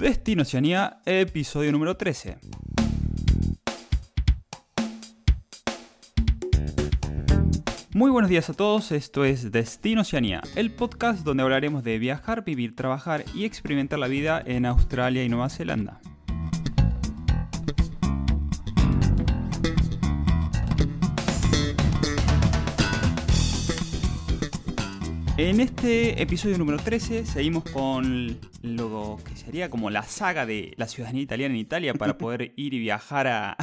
Destino 0.00 0.42
Oceanía, 0.42 1.02
episodio 1.04 1.70
número 1.72 1.94
13. 1.94 2.38
Muy 7.92 8.10
buenos 8.10 8.30
días 8.30 8.48
a 8.48 8.54
todos, 8.54 8.92
esto 8.92 9.26
es 9.26 9.52
Destino 9.52 10.00
Oceanía, 10.00 10.40
el 10.56 10.70
podcast 10.70 11.22
donde 11.22 11.42
hablaremos 11.42 11.84
de 11.84 11.98
viajar, 11.98 12.44
vivir, 12.44 12.74
trabajar 12.74 13.26
y 13.34 13.44
experimentar 13.44 13.98
la 13.98 14.08
vida 14.08 14.42
en 14.46 14.64
Australia 14.64 15.22
y 15.22 15.28
Nueva 15.28 15.50
Zelanda. 15.50 15.99
En 25.42 25.58
este 25.58 26.20
episodio 26.20 26.58
número 26.58 26.76
13 26.76 27.24
seguimos 27.24 27.64
con 27.64 28.38
lo 28.60 29.18
que 29.24 29.34
sería 29.36 29.70
como 29.70 29.88
la 29.88 30.02
saga 30.02 30.44
de 30.44 30.74
la 30.76 30.86
ciudadanía 30.86 31.22
italiana 31.22 31.54
en 31.54 31.60
Italia 31.62 31.94
para 31.94 32.18
poder 32.18 32.52
ir 32.56 32.74
y 32.74 32.78
viajar 32.78 33.26
a, 33.26 33.56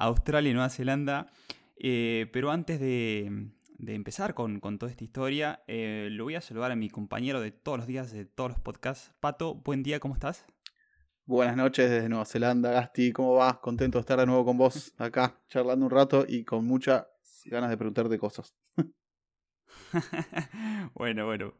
Australia 0.00 0.50
y 0.50 0.52
Nueva 0.52 0.70
Zelanda. 0.70 1.28
Eh, 1.76 2.26
pero 2.32 2.50
antes 2.50 2.80
de, 2.80 3.52
empezar 3.86 4.34
con, 4.34 4.60
toda 4.60 4.90
esta 4.90 5.04
historia, 5.04 5.62
eh, 5.68 6.08
lo 6.10 6.24
voy 6.24 6.34
a 6.34 6.40
saludar 6.40 6.72
a 6.72 6.76
mi 6.76 6.90
compañero 6.90 7.40
de 7.40 7.52
todos 7.52 7.78
los 7.78 7.86
días, 7.86 8.10
de 8.10 8.24
todos 8.24 8.50
los 8.50 8.58
podcasts. 8.58 9.12
Pato, 9.20 9.54
buen 9.54 9.84
día, 9.84 10.00
¿cómo 10.00 10.14
estás? 10.14 10.46
Buenas 11.26 11.56
noches 11.56 11.88
desde 11.88 12.08
Nueva 12.08 12.24
Zelanda, 12.24 12.72
Gasti, 12.72 13.12
¿cómo 13.12 13.34
vas? 13.34 13.58
Contento 13.58 13.98
de 13.98 14.00
estar 14.00 14.18
de 14.18 14.26
nuevo 14.26 14.44
con 14.44 14.58
vos 14.58 14.94
acá, 14.98 15.40
charlando 15.46 15.86
un 15.86 15.92
rato 15.92 16.24
y 16.26 16.42
con 16.42 16.64
muchas 16.64 17.06
ganas 17.44 17.70
de 17.70 17.76
preguntarte 17.76 18.18
cosas. 18.18 18.52
bueno, 20.94 21.26
bueno. 21.26 21.54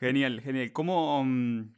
Genial, 0.00 0.40
genial. 0.40 0.72
¿Cómo... 0.72 1.22
Mm, 1.24 1.74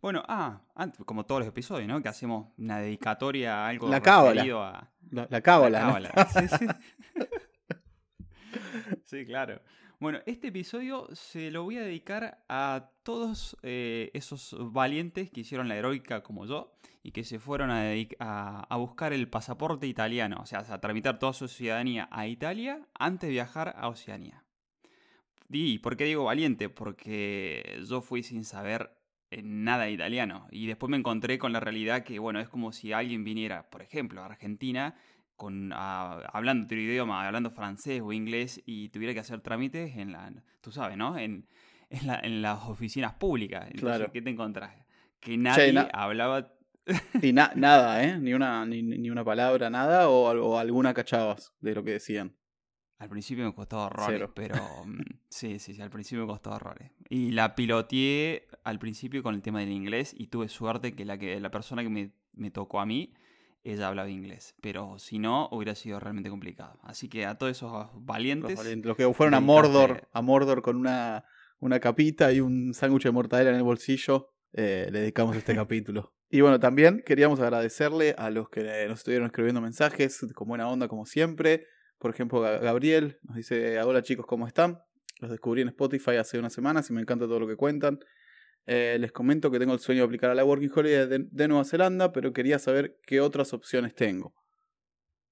bueno, 0.00 0.22
ah, 0.28 0.60
como 1.04 1.26
todos 1.26 1.40
los 1.40 1.48
episodios, 1.48 1.88
¿no? 1.88 2.02
Que 2.02 2.08
hacemos 2.08 2.52
una 2.58 2.78
dedicatoria 2.78 3.64
a 3.64 3.68
algo 3.68 3.88
la 3.88 4.00
cábala. 4.00 4.42
A... 4.42 4.90
La, 5.10 5.26
la 5.30 5.40
cábala. 5.40 6.12
sí, 6.32 6.48
sí. 6.58 6.66
sí, 9.04 9.24
claro. 9.24 9.60
Bueno, 9.98 10.20
este 10.26 10.48
episodio 10.48 11.08
se 11.14 11.50
lo 11.50 11.64
voy 11.64 11.78
a 11.78 11.82
dedicar 11.82 12.44
a 12.48 12.90
todos 13.02 13.56
eh, 13.62 14.10
esos 14.12 14.54
valientes 14.72 15.30
que 15.30 15.40
hicieron 15.40 15.68
la 15.68 15.76
heroica 15.76 16.22
como 16.22 16.44
yo 16.44 16.74
y 17.02 17.12
que 17.12 17.24
se 17.24 17.38
fueron 17.38 17.70
a, 17.70 17.94
a, 18.18 18.76
buscar 18.76 19.14
el 19.14 19.28
pasaporte 19.28 19.86
italiano, 19.86 20.38
o 20.40 20.46
sea, 20.46 20.58
a 20.68 20.80
tramitar 20.80 21.18
toda 21.18 21.32
su 21.32 21.48
ciudadanía 21.48 22.08
a 22.10 22.26
Italia 22.26 22.86
antes 22.94 23.28
de 23.28 23.32
viajar 23.32 23.74
a 23.76 23.88
Oceanía. 23.88 24.45
¿Y 25.48 25.78
por 25.78 25.96
qué 25.96 26.04
digo 26.04 26.24
valiente? 26.24 26.68
Porque 26.68 27.80
yo 27.88 28.00
fui 28.00 28.22
sin 28.22 28.44
saber 28.44 28.90
nada 29.42 29.90
italiano. 29.90 30.46
Y 30.50 30.66
después 30.66 30.90
me 30.90 30.96
encontré 30.96 31.38
con 31.38 31.52
la 31.52 31.60
realidad 31.60 32.04
que, 32.04 32.18
bueno, 32.18 32.40
es 32.40 32.48
como 32.48 32.72
si 32.72 32.92
alguien 32.92 33.24
viniera, 33.24 33.68
por 33.70 33.82
ejemplo, 33.82 34.22
a 34.22 34.26
Argentina, 34.26 34.94
con, 35.36 35.72
hablando 35.72 36.64
otro 36.64 36.78
idioma, 36.78 37.26
hablando 37.26 37.50
francés 37.50 38.00
o 38.02 38.12
inglés, 38.12 38.62
y 38.66 38.88
tuviera 38.88 39.14
que 39.14 39.20
hacer 39.20 39.40
trámites 39.40 39.96
en 39.96 40.12
la, 40.12 40.32
tú 40.60 40.72
sabes, 40.72 40.96
¿no? 40.96 41.18
En, 41.18 41.46
en, 41.90 42.42
las 42.42 42.64
oficinas 42.64 43.14
públicas. 43.14 43.68
Entonces, 43.70 44.08
¿qué 44.12 44.22
te 44.22 44.30
encontrás? 44.30 44.74
Que 45.20 45.36
nadie 45.36 45.88
hablaba... 45.92 46.52
y 47.20 47.32
nada, 47.32 48.04
¿eh? 48.04 48.18
Ni 48.18 48.32
una, 48.32 48.64
ni, 48.64 49.10
una 49.10 49.24
palabra, 49.24 49.70
nada, 49.70 50.08
o, 50.08 50.30
o 50.30 50.58
alguna 50.58 50.94
cachabas 50.94 51.52
de 51.60 51.74
lo 51.74 51.84
que 51.84 51.92
decían. 51.92 52.34
Al 52.98 53.10
principio 53.10 53.44
me 53.44 53.54
costó 53.54 53.84
horrores, 53.84 54.28
pero 54.34 54.54
mm, 54.86 55.00
sí, 55.28 55.58
sí, 55.58 55.74
sí, 55.74 55.82
al 55.82 55.90
principio 55.90 56.24
me 56.24 56.32
costó 56.32 56.50
horrores. 56.50 56.90
Y 57.08 57.32
la 57.32 57.54
piloteé 57.54 58.48
al 58.64 58.78
principio 58.78 59.22
con 59.22 59.34
el 59.34 59.42
tema 59.42 59.60
del 59.60 59.70
inglés 59.70 60.14
y 60.16 60.28
tuve 60.28 60.48
suerte 60.48 60.94
que 60.94 61.04
la, 61.04 61.18
que, 61.18 61.38
la 61.40 61.50
persona 61.50 61.82
que 61.82 62.12
me, 62.32 62.50
tocó 62.50 62.80
a 62.80 62.86
mí, 62.86 63.12
ella 63.64 63.88
hablaba 63.88 64.08
inglés. 64.08 64.54
Pero 64.62 64.98
si 64.98 65.18
no, 65.18 65.48
hubiera 65.52 65.74
sido 65.74 66.00
realmente 66.00 66.30
complicado. 66.30 66.78
Así 66.82 67.08
que 67.08 67.26
a 67.26 67.36
todos 67.36 67.52
esos 67.52 67.90
valientes... 67.94 68.58
Los, 68.82 68.96
que 68.96 69.12
fueron 69.12 69.34
a 69.34 69.40
Mordor, 69.40 70.08
a 70.12 70.22
Mordor 70.22 70.62
con 70.62 70.76
una, 70.76 71.24
una 71.58 71.80
capita 71.80 72.32
y 72.32 72.40
un 72.40 72.72
sándwich 72.72 73.04
de 73.04 73.10
mortadela 73.10 73.50
en 73.50 73.56
el 73.56 73.62
bolsillo, 73.62 74.32
eh, 74.54 74.88
le 74.90 75.00
dedicamos 75.00 75.36
este 75.36 75.54
capítulo. 75.54 76.14
Y 76.30 76.40
bueno, 76.40 76.58
también 76.58 77.02
queríamos 77.04 77.40
agradecerle 77.40 78.14
a 78.18 78.30
los 78.30 78.48
que 78.48 78.62
nos 78.88 78.98
estuvieron 78.98 79.26
escribiendo 79.26 79.60
mensajes 79.60 80.26
con 80.34 80.48
buena 80.48 80.68
onda 80.68 80.88
como 80.88 81.04
siempre. 81.06 81.66
Por 81.98 82.10
ejemplo, 82.10 82.40
Gabriel 82.40 83.18
nos 83.22 83.36
dice, 83.36 83.80
hola 83.80 84.02
chicos, 84.02 84.26
¿cómo 84.26 84.46
están? 84.46 84.82
Los 85.20 85.30
descubrí 85.30 85.62
en 85.62 85.68
Spotify 85.68 86.16
hace 86.16 86.38
unas 86.38 86.52
semanas 86.52 86.90
y 86.90 86.92
me 86.92 87.00
encanta 87.00 87.26
todo 87.26 87.40
lo 87.40 87.46
que 87.46 87.56
cuentan. 87.56 87.98
Eh, 88.66 88.96
les 89.00 89.12
comento 89.12 89.50
que 89.50 89.58
tengo 89.58 89.72
el 89.72 89.78
sueño 89.78 90.00
de 90.00 90.06
aplicar 90.06 90.30
a 90.30 90.34
la 90.34 90.44
Working 90.44 90.70
Holiday 90.74 91.28
de, 91.30 91.48
Nueva 91.48 91.64
Zelanda, 91.64 92.12
pero 92.12 92.32
quería 92.32 92.58
saber 92.58 92.98
qué 93.06 93.20
otras 93.20 93.52
opciones 93.52 93.94
tengo. 93.94 94.34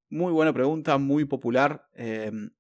Muy 0.09 0.33
buena 0.33 0.53
pregunta, 0.53 0.97
muy 0.99 1.25
popular. 1.25 1.87
Em, 1.95 2.51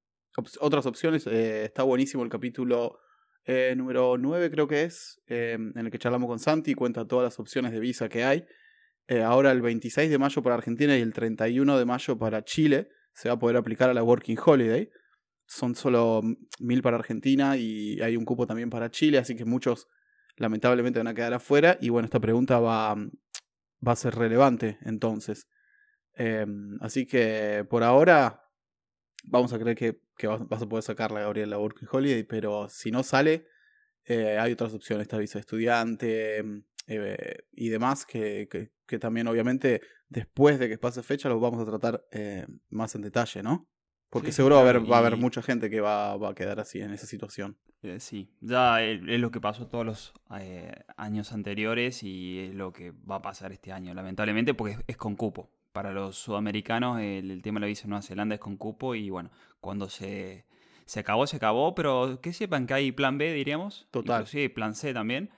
otras 0.60 0.84
opciones, 0.86 1.26
eh, 1.28 1.64
está 1.64 1.84
buenísimo 1.84 2.24
el 2.24 2.28
capítulo 2.28 2.98
eh, 3.46 3.74
número 3.76 4.16
9 4.18 4.50
creo 4.50 4.66
que 4.66 4.84
es, 4.84 5.22
en 5.26 5.76
el 5.76 5.90
que 5.90 5.98
charlamos 5.98 6.28
con 6.28 6.38
Santi 6.38 6.72
y 6.72 6.74
cuenta 6.74 7.06
todas 7.06 7.24
las 7.24 7.38
opciones 7.38 7.72
de 7.72 7.80
visa 7.80 8.08
que 8.08 8.24
hay. 8.24 8.44
ahora 9.22 9.52
el 9.52 9.60
26 9.60 10.10
de 10.10 10.18
mayo 10.18 10.42
para 10.42 10.56
Argentina 10.56 10.96
y 10.96 11.02
el 11.02 11.12
31 11.12 11.78
de 11.78 11.84
mayo 11.84 12.18
para 12.18 12.42
Chile 12.42 12.88
se 13.14 13.28
va 13.28 13.34
a 13.34 13.38
poder 13.38 13.56
aplicar 13.56 13.90
a 13.90 13.94
la 13.94 14.02
Working 14.02 14.38
Holiday. 14.44 14.90
Son 15.46 15.74
solo 15.74 16.22
mil 16.58 16.82
para 16.82 16.96
Argentina 16.96 17.56
y 17.56 18.00
hay 18.00 18.16
un 18.16 18.24
cupo 18.24 18.46
también 18.46 18.70
para 18.70 18.90
Chile, 18.90 19.18
así 19.18 19.36
que 19.36 19.44
muchos 19.44 19.88
lamentablemente 20.36 20.98
van 20.98 21.08
a 21.08 21.14
quedar 21.14 21.34
afuera. 21.34 21.78
Y 21.80 21.90
bueno, 21.90 22.06
esta 22.06 22.20
pregunta 22.20 22.58
va, 22.58 22.94
va 22.94 23.92
a 23.92 23.96
ser 23.96 24.14
relevante 24.14 24.78
entonces. 24.82 25.48
Em, 26.14 26.78
así 26.80 27.06
que 27.06 27.66
por 27.68 27.82
ahora 27.82 28.42
vamos 29.24 29.52
a 29.52 29.58
creer 29.58 29.76
que, 29.76 30.26
vas, 30.26 30.62
a 30.62 30.68
poder 30.68 30.82
sacarla, 30.82 31.20
Gabriel, 31.20 31.50
la 31.50 31.58
Working 31.58 31.88
Holiday, 31.90 32.22
pero 32.24 32.68
si 32.68 32.90
no 32.90 33.02
sale, 33.02 33.46
eh, 34.04 34.38
hay 34.38 34.52
otras 34.52 34.74
opciones, 34.74 35.02
esta 35.02 35.18
visa 35.18 35.38
de 35.38 35.40
estudiante 35.40 36.38
em, 36.38 36.64
eh, 36.86 37.38
y 37.52 37.68
demás, 37.68 38.04
que, 38.06 38.48
que, 38.86 38.98
también 38.98 39.26
obviamente 39.26 39.80
después 40.08 40.58
de 40.58 40.68
que 40.68 40.78
pase 40.78 41.02
fecha 41.02 41.28
lo 41.28 41.40
vamos 41.40 41.60
a 41.60 41.66
tratar 41.66 42.04
eh, 42.12 42.46
más 42.70 42.94
en 42.94 43.02
detalle, 43.02 43.42
¿no? 43.42 43.68
Porque 44.10 44.30
seguro 44.30 44.54
va, 44.54 44.60
a 44.60 44.64
haber, 44.64 44.88
va 44.88 44.96
a 44.96 45.00
haber 45.00 45.16
mucha 45.16 45.42
gente 45.42 45.68
que 45.68 45.80
va, 45.80 46.16
va, 46.16 46.30
a 46.30 46.34
quedar 46.36 46.60
así 46.60 46.80
en 46.80 46.92
esa 46.92 47.04
situación. 47.04 47.58
Eh, 47.82 47.98
sí, 47.98 48.30
ya 48.40 48.80
es 48.80 49.00
lo 49.00 49.32
que 49.32 49.40
pasó 49.40 49.66
todos 49.66 49.84
los 49.84 50.12
años 50.96 51.32
anteriores 51.32 52.04
y 52.04 52.38
es 52.38 52.54
lo 52.54 52.72
que 52.72 52.92
va 52.92 53.16
a 53.16 53.22
pasar 53.22 53.50
este 53.50 53.72
año, 53.72 53.92
lamentablemente, 53.92 54.54
porque 54.54 54.78
es, 54.86 54.96
con 54.96 55.16
cupo. 55.16 55.50
Para 55.72 55.92
los 55.92 56.16
sudamericanos 56.16 57.00
el, 57.00 57.42
tema 57.42 57.58
de 57.58 57.62
la 57.62 57.66
visa 57.66 57.84
en 57.84 57.90
Nueva 57.90 58.02
Zelanda 58.02 58.36
es 58.36 58.40
con 58.40 58.56
cupo 58.56 58.94
y 58.94 59.10
bueno, 59.10 59.32
cuando 59.60 59.88
se, 59.88 60.46
se 60.86 61.00
acabó, 61.00 61.26
se 61.26 61.36
acabó, 61.36 61.74
pero 61.74 62.20
que 62.22 62.32
sepan 62.32 62.68
que 62.68 62.74
hay 62.74 62.92
plan 62.92 63.18
B, 63.18 63.32
diríamos. 63.32 63.88
Total. 63.90 64.28
Sí, 64.28 64.48
plan 64.48 64.76
C 64.76 64.94
también. 64.94 65.30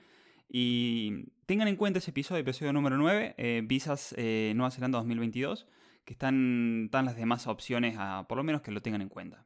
Y 0.49 1.31
tengan 1.45 1.67
en 1.67 1.75
cuenta 1.75 1.99
ese 1.99 2.11
episodio, 2.11 2.41
episodio 2.41 2.71
número 2.73 2.97
9, 2.97 3.35
eh, 3.37 3.61
Visas 3.65 4.13
eh, 4.17 4.53
Nueva 4.55 4.71
Zelanda 4.71 4.97
2022, 4.99 5.67
que 6.05 6.13
están, 6.13 6.85
están 6.85 7.05
las 7.05 7.17
demás 7.17 7.47
opciones, 7.47 7.95
a, 7.97 8.27
por 8.27 8.37
lo 8.37 8.43
menos 8.43 8.61
que 8.61 8.71
lo 8.71 8.81
tengan 8.81 9.01
en 9.01 9.09
cuenta. 9.09 9.45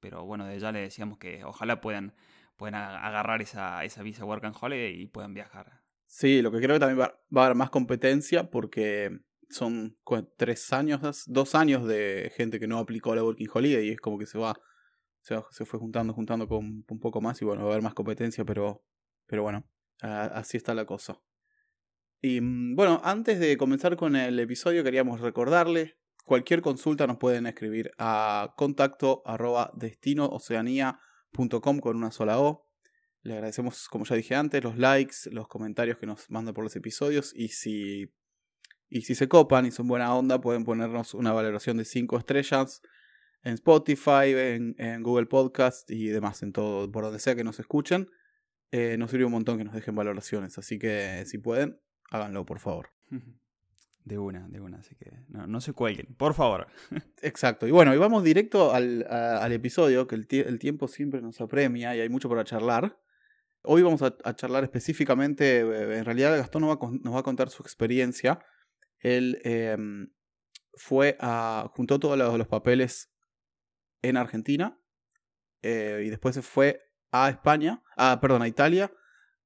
Pero 0.00 0.24
bueno, 0.24 0.46
de 0.46 0.58
ya 0.58 0.70
le 0.70 0.80
decíamos 0.80 1.18
que 1.18 1.44
ojalá 1.44 1.80
puedan, 1.80 2.14
puedan 2.56 2.74
agarrar 2.74 3.40
esa, 3.40 3.84
esa 3.84 4.02
visa 4.02 4.24
Work 4.24 4.44
and 4.44 4.56
Holiday 4.60 5.00
y 5.00 5.06
puedan 5.06 5.34
viajar. 5.34 5.80
Sí, 6.06 6.42
lo 6.42 6.50
que 6.50 6.58
creo 6.58 6.76
que 6.76 6.80
también 6.80 7.00
va, 7.00 7.18
va 7.34 7.42
a 7.42 7.44
haber 7.46 7.56
más 7.56 7.70
competencia 7.70 8.50
porque 8.50 9.18
son 9.50 9.96
tres 10.36 10.72
años, 10.72 11.24
dos 11.26 11.54
años 11.54 11.86
de 11.86 12.30
gente 12.36 12.60
que 12.60 12.66
no 12.66 12.78
aplicó 12.78 13.14
la 13.14 13.24
Working 13.24 13.48
Holiday 13.52 13.88
y 13.88 13.90
es 13.92 14.00
como 14.00 14.18
que 14.18 14.26
se 14.26 14.38
va, 14.38 14.60
se, 15.20 15.36
se 15.50 15.64
fue 15.64 15.78
juntando, 15.78 16.12
juntando 16.12 16.46
con 16.46 16.84
un 16.86 17.00
poco 17.00 17.20
más 17.20 17.40
y 17.40 17.44
bueno, 17.44 17.62
va 17.62 17.70
a 17.70 17.72
haber 17.72 17.82
más 17.82 17.94
competencia, 17.94 18.44
pero, 18.44 18.84
pero 19.26 19.42
bueno, 19.42 19.66
así 20.00 20.56
está 20.56 20.74
la 20.74 20.86
cosa. 20.86 21.20
Y 22.20 22.40
mm, 22.40 22.74
bueno, 22.76 23.00
antes 23.04 23.38
de 23.38 23.56
comenzar 23.56 23.96
con 23.96 24.16
el 24.16 24.38
episodio 24.38 24.82
queríamos 24.84 25.20
recordarles, 25.20 25.96
cualquier 26.24 26.62
consulta 26.62 27.06
nos 27.06 27.18
pueden 27.18 27.46
escribir 27.46 27.90
a 27.98 28.54
contacto 28.56 29.22
arroba 29.24 29.72
con 31.80 31.96
una 31.96 32.10
sola 32.10 32.40
O. 32.40 32.66
Le 33.22 33.34
agradecemos, 33.34 33.88
como 33.88 34.04
ya 34.04 34.16
dije 34.16 34.34
antes, 34.34 34.62
los 34.62 34.76
likes, 34.78 35.16
los 35.30 35.48
comentarios 35.48 35.98
que 35.98 36.06
nos 36.06 36.30
mandan 36.30 36.54
por 36.54 36.64
los 36.64 36.76
episodios 36.76 37.32
y 37.34 37.48
si, 37.48 38.12
y 38.88 39.02
si 39.02 39.14
se 39.14 39.28
copan 39.28 39.66
y 39.66 39.70
son 39.70 39.88
buena 39.88 40.14
onda 40.14 40.40
pueden 40.40 40.64
ponernos 40.64 41.14
una 41.14 41.32
valoración 41.32 41.76
de 41.76 41.84
5 41.84 42.18
estrellas 42.18 42.80
en 43.42 43.54
Spotify, 43.54 44.32
en, 44.34 44.74
en 44.78 45.02
Google 45.02 45.26
Podcast 45.26 45.90
y 45.90 46.08
demás, 46.08 46.42
en 46.42 46.52
todo, 46.52 46.90
por 46.90 47.04
donde 47.04 47.18
sea 47.18 47.34
que 47.34 47.44
nos 47.44 47.60
escuchen. 47.60 48.08
Eh, 48.70 48.96
nos 48.98 49.10
sirve 49.10 49.24
un 49.24 49.32
montón 49.32 49.58
que 49.58 49.64
nos 49.64 49.74
dejen 49.74 49.94
valoraciones. 49.94 50.58
Así 50.58 50.78
que 50.78 51.24
si 51.26 51.38
pueden, 51.38 51.80
háganlo, 52.10 52.44
por 52.44 52.58
favor. 52.58 52.90
De 54.04 54.18
una, 54.18 54.48
de 54.48 54.60
una, 54.60 54.78
así 54.78 54.94
que 54.94 55.10
no, 55.28 55.60
se 55.60 55.72
cuelguen, 55.72 56.14
por 56.16 56.34
favor. 56.34 56.66
Exacto. 57.22 57.66
Y 57.66 57.70
bueno, 57.70 57.94
y 57.94 57.98
vamos 57.98 58.24
directo 58.24 58.72
al, 58.72 59.52
episodio, 59.52 60.06
que 60.06 60.14
el, 60.14 60.58
tiempo 60.58 60.88
siempre 60.88 61.20
nos 61.20 61.40
apremia 61.40 61.94
y 61.96 62.00
hay 62.00 62.08
mucho 62.08 62.28
para 62.28 62.44
charlar. 62.44 62.98
Hoy 63.62 63.82
vamos 63.82 64.02
a, 64.02 64.34
charlar 64.34 64.64
específicamente, 64.64 65.60
eh, 65.60 65.98
en 65.98 66.04
realidad 66.04 66.36
Gastón 66.38 66.62
nos 66.62 66.78
va, 66.78 67.18
a 67.18 67.22
contar 67.22 67.50
su 67.50 67.62
experiencia. 67.62 68.38
Él 69.00 69.40
em, 69.44 70.10
fue 70.74 71.16
a, 71.20 71.70
juntó 71.74 71.98
todos 71.98 72.16
los, 72.16 72.48
papeles 72.48 73.12
en 74.00 74.16
Argentina 74.16 74.80
eh, 75.62 76.02
y 76.06 76.08
después 76.08 76.34
se 76.34 76.42
fue 76.42 76.87
a 77.10 77.30
España, 77.30 77.82
a, 77.96 78.20
perdón, 78.20 78.42
a 78.42 78.48
Italia, 78.48 78.92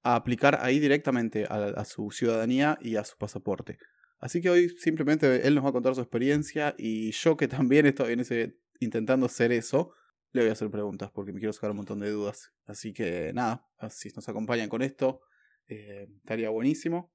a 0.02 0.16
aplicar 0.16 0.58
ahí 0.60 0.80
directamente 0.80 1.46
a, 1.48 1.84
su 1.84 2.10
ciudadanía 2.10 2.78
y 2.80 2.96
a 2.96 3.04
su 3.04 3.16
pasaporte. 3.16 3.78
Así 4.18 4.40
que 4.40 4.50
hoy 4.50 4.68
simplemente 4.70 5.46
él 5.46 5.54
nos 5.54 5.64
va 5.64 5.70
a 5.70 5.72
contar 5.72 5.94
su 5.94 6.00
experiencia 6.00 6.74
y 6.78 7.12
yo 7.12 7.36
que 7.36 7.48
también 7.48 7.86
estoy 7.86 8.12
en 8.12 8.20
ese, 8.20 8.56
intentando 8.80 9.26
hacer 9.26 9.52
eso, 9.52 9.94
le 10.32 10.42
voy 10.42 10.50
a 10.50 10.52
hacer 10.52 10.70
preguntas 10.70 11.10
porque 11.12 11.32
me 11.32 11.38
quiero 11.38 11.52
sacar 11.52 11.70
un 11.70 11.78
montón 11.78 12.00
de 12.00 12.10
dudas. 12.10 12.52
Así 12.64 12.92
que 12.92 13.32
nada, 13.32 13.66
si 13.90 14.08
nos 14.14 14.28
acompañan 14.28 14.68
con 14.68 14.82
esto, 14.82 15.20
eh, 15.68 16.08
estaría 16.16 16.50
buenísimo. 16.50 17.12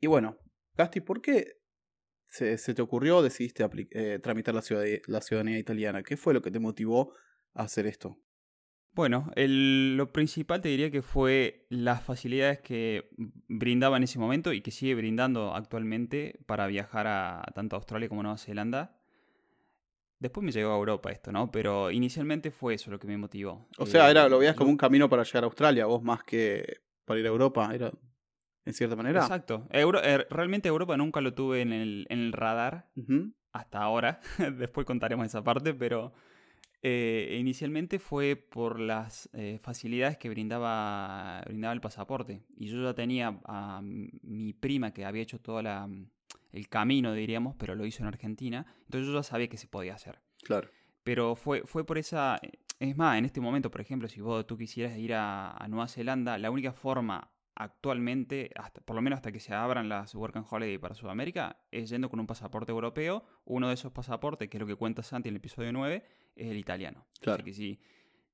Y 0.00 0.06
bueno, 0.06 0.38
Gasti, 0.76 1.00
¿por 1.00 1.20
qué 1.20 1.60
se, 2.26 2.56
te 2.56 2.82
ocurrió, 2.82 3.22
decidiste 3.22 3.64
eh, 3.90 4.18
tramitar 4.22 4.54
la, 4.54 4.62
la 5.06 5.20
ciudadanía 5.20 5.58
italiana? 5.58 6.02
¿Qué 6.02 6.16
fue 6.16 6.34
lo 6.34 6.42
que 6.42 6.50
te 6.50 6.60
motivó 6.60 7.14
a 7.54 7.64
hacer 7.64 7.86
esto? 7.86 8.18
Bueno, 8.92 9.30
lo 9.36 10.12
principal 10.12 10.60
te 10.60 10.68
diría 10.68 10.90
que 10.90 11.02
fue 11.02 11.66
las 11.68 12.02
facilidades 12.02 12.60
que 12.60 13.08
brindaba 13.48 13.96
en 13.96 14.02
ese 14.02 14.18
momento 14.18 14.52
y 14.52 14.62
que 14.62 14.72
sigue 14.72 14.94
brindando 14.94 15.54
actualmente 15.54 16.40
para 16.46 16.66
viajar 16.66 17.06
a 17.06 17.44
tanto 17.54 17.76
a 17.76 17.78
Australia 17.78 18.08
como 18.08 18.22
a 18.22 18.24
Nueva 18.24 18.38
Zelanda. 18.38 18.96
Después 20.18 20.44
me 20.44 20.52
llegó 20.52 20.72
a 20.72 20.76
Europa 20.76 21.10
esto, 21.10 21.32
¿no? 21.32 21.50
Pero 21.50 21.90
inicialmente 21.90 22.50
fue 22.50 22.74
eso 22.74 22.90
lo 22.90 22.98
que 22.98 23.06
me 23.06 23.16
motivó. 23.16 23.68
O 23.78 23.86
sea, 23.86 24.10
era, 24.10 24.28
lo 24.28 24.38
veías 24.38 24.54
como 24.54 24.70
un 24.70 24.76
camino 24.76 25.08
para 25.08 25.22
llegar 25.22 25.44
a 25.44 25.46
Australia, 25.46 25.86
vos 25.86 26.02
más 26.02 26.24
que 26.24 26.80
para 27.06 27.20
ir 27.20 27.26
a 27.26 27.30
Europa, 27.30 27.70
era 27.72 27.90
en 28.64 28.74
cierta 28.74 28.96
manera. 28.96 29.20
Exacto. 29.20 29.66
Er, 29.70 30.26
realmente 30.30 30.68
Europa 30.68 30.96
nunca 30.96 31.20
lo 31.20 31.32
tuve 31.32 31.62
en 31.62 31.72
el, 31.72 32.06
en 32.10 32.18
el 32.18 32.32
radar 32.32 32.90
hasta 33.52 33.78
ahora. 33.80 34.20
Después 34.58 34.86
contaremos 34.86 35.26
esa 35.26 35.42
parte, 35.42 35.74
pero 35.74 36.12
eh, 36.82 37.36
inicialmente 37.38 37.98
fue 37.98 38.36
por 38.36 38.80
las 38.80 39.28
eh, 39.34 39.58
facilidades 39.62 40.16
que 40.16 40.30
brindaba, 40.30 41.42
brindaba 41.46 41.74
el 41.74 41.80
pasaporte. 41.80 42.42
Y 42.56 42.66
yo 42.68 42.82
ya 42.82 42.94
tenía 42.94 43.38
a 43.44 43.80
mi 43.82 44.52
prima 44.54 44.92
que 44.92 45.04
había 45.04 45.22
hecho 45.22 45.40
todo 45.40 45.60
el 45.60 46.68
camino, 46.68 47.12
diríamos, 47.12 47.54
pero 47.56 47.74
lo 47.74 47.84
hizo 47.84 48.02
en 48.02 48.08
Argentina. 48.08 48.66
Entonces 48.84 49.08
yo 49.08 49.14
ya 49.14 49.22
sabía 49.22 49.48
que 49.48 49.58
se 49.58 49.66
podía 49.66 49.94
hacer. 49.94 50.20
Claro. 50.42 50.68
Pero 51.02 51.36
fue, 51.36 51.62
fue 51.66 51.84
por 51.84 51.98
esa... 51.98 52.40
Es 52.78 52.96
más, 52.96 53.18
en 53.18 53.26
este 53.26 53.42
momento, 53.42 53.70
por 53.70 53.82
ejemplo, 53.82 54.08
si 54.08 54.22
vos 54.22 54.46
tú 54.46 54.56
quisieras 54.56 54.96
ir 54.96 55.12
a, 55.12 55.50
a 55.50 55.68
Nueva 55.68 55.86
Zelanda, 55.86 56.38
la 56.38 56.50
única 56.50 56.72
forma 56.72 57.30
actualmente, 57.60 58.50
hasta, 58.56 58.80
por 58.80 58.96
lo 58.96 59.02
menos 59.02 59.18
hasta 59.18 59.32
que 59.32 59.38
se 59.38 59.52
abran 59.52 59.90
las 59.90 60.14
Work 60.14 60.36
and 60.36 60.46
Holiday 60.48 60.78
para 60.78 60.94
Sudamérica, 60.94 61.58
es 61.70 61.90
yendo 61.90 62.08
con 62.08 62.18
un 62.18 62.26
pasaporte 62.26 62.72
europeo. 62.72 63.22
Uno 63.44 63.68
de 63.68 63.74
esos 63.74 63.92
pasaportes, 63.92 64.48
que 64.48 64.56
es 64.56 64.60
lo 64.60 64.66
que 64.66 64.76
cuenta 64.76 65.02
Santi 65.02 65.28
en 65.28 65.34
el 65.34 65.40
episodio 65.40 65.70
9, 65.70 66.02
es 66.40 66.50
el 66.50 66.56
italiano. 66.56 67.06
Claro. 67.20 67.44
que 67.44 67.52
si, 67.52 67.78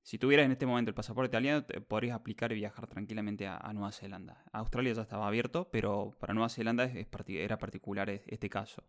si 0.02 0.18
tuvieras 0.18 0.46
en 0.46 0.52
este 0.52 0.66
momento 0.66 0.90
el 0.90 0.94
pasaporte 0.94 1.28
italiano, 1.28 1.66
podrías 1.88 2.14
aplicar 2.14 2.52
y 2.52 2.54
viajar 2.54 2.86
tranquilamente 2.86 3.46
a, 3.46 3.72
Nueva 3.72 3.92
Zelanda. 3.92 4.44
Australia 4.52 4.92
ya 4.92 5.02
estaba 5.02 5.26
abierto, 5.26 5.68
pero 5.70 6.16
para 6.20 6.34
Nueva 6.34 6.48
Zelanda 6.48 6.84
es, 6.84 7.06
era 7.28 7.58
particular 7.58 8.08
este 8.08 8.48
caso. 8.48 8.84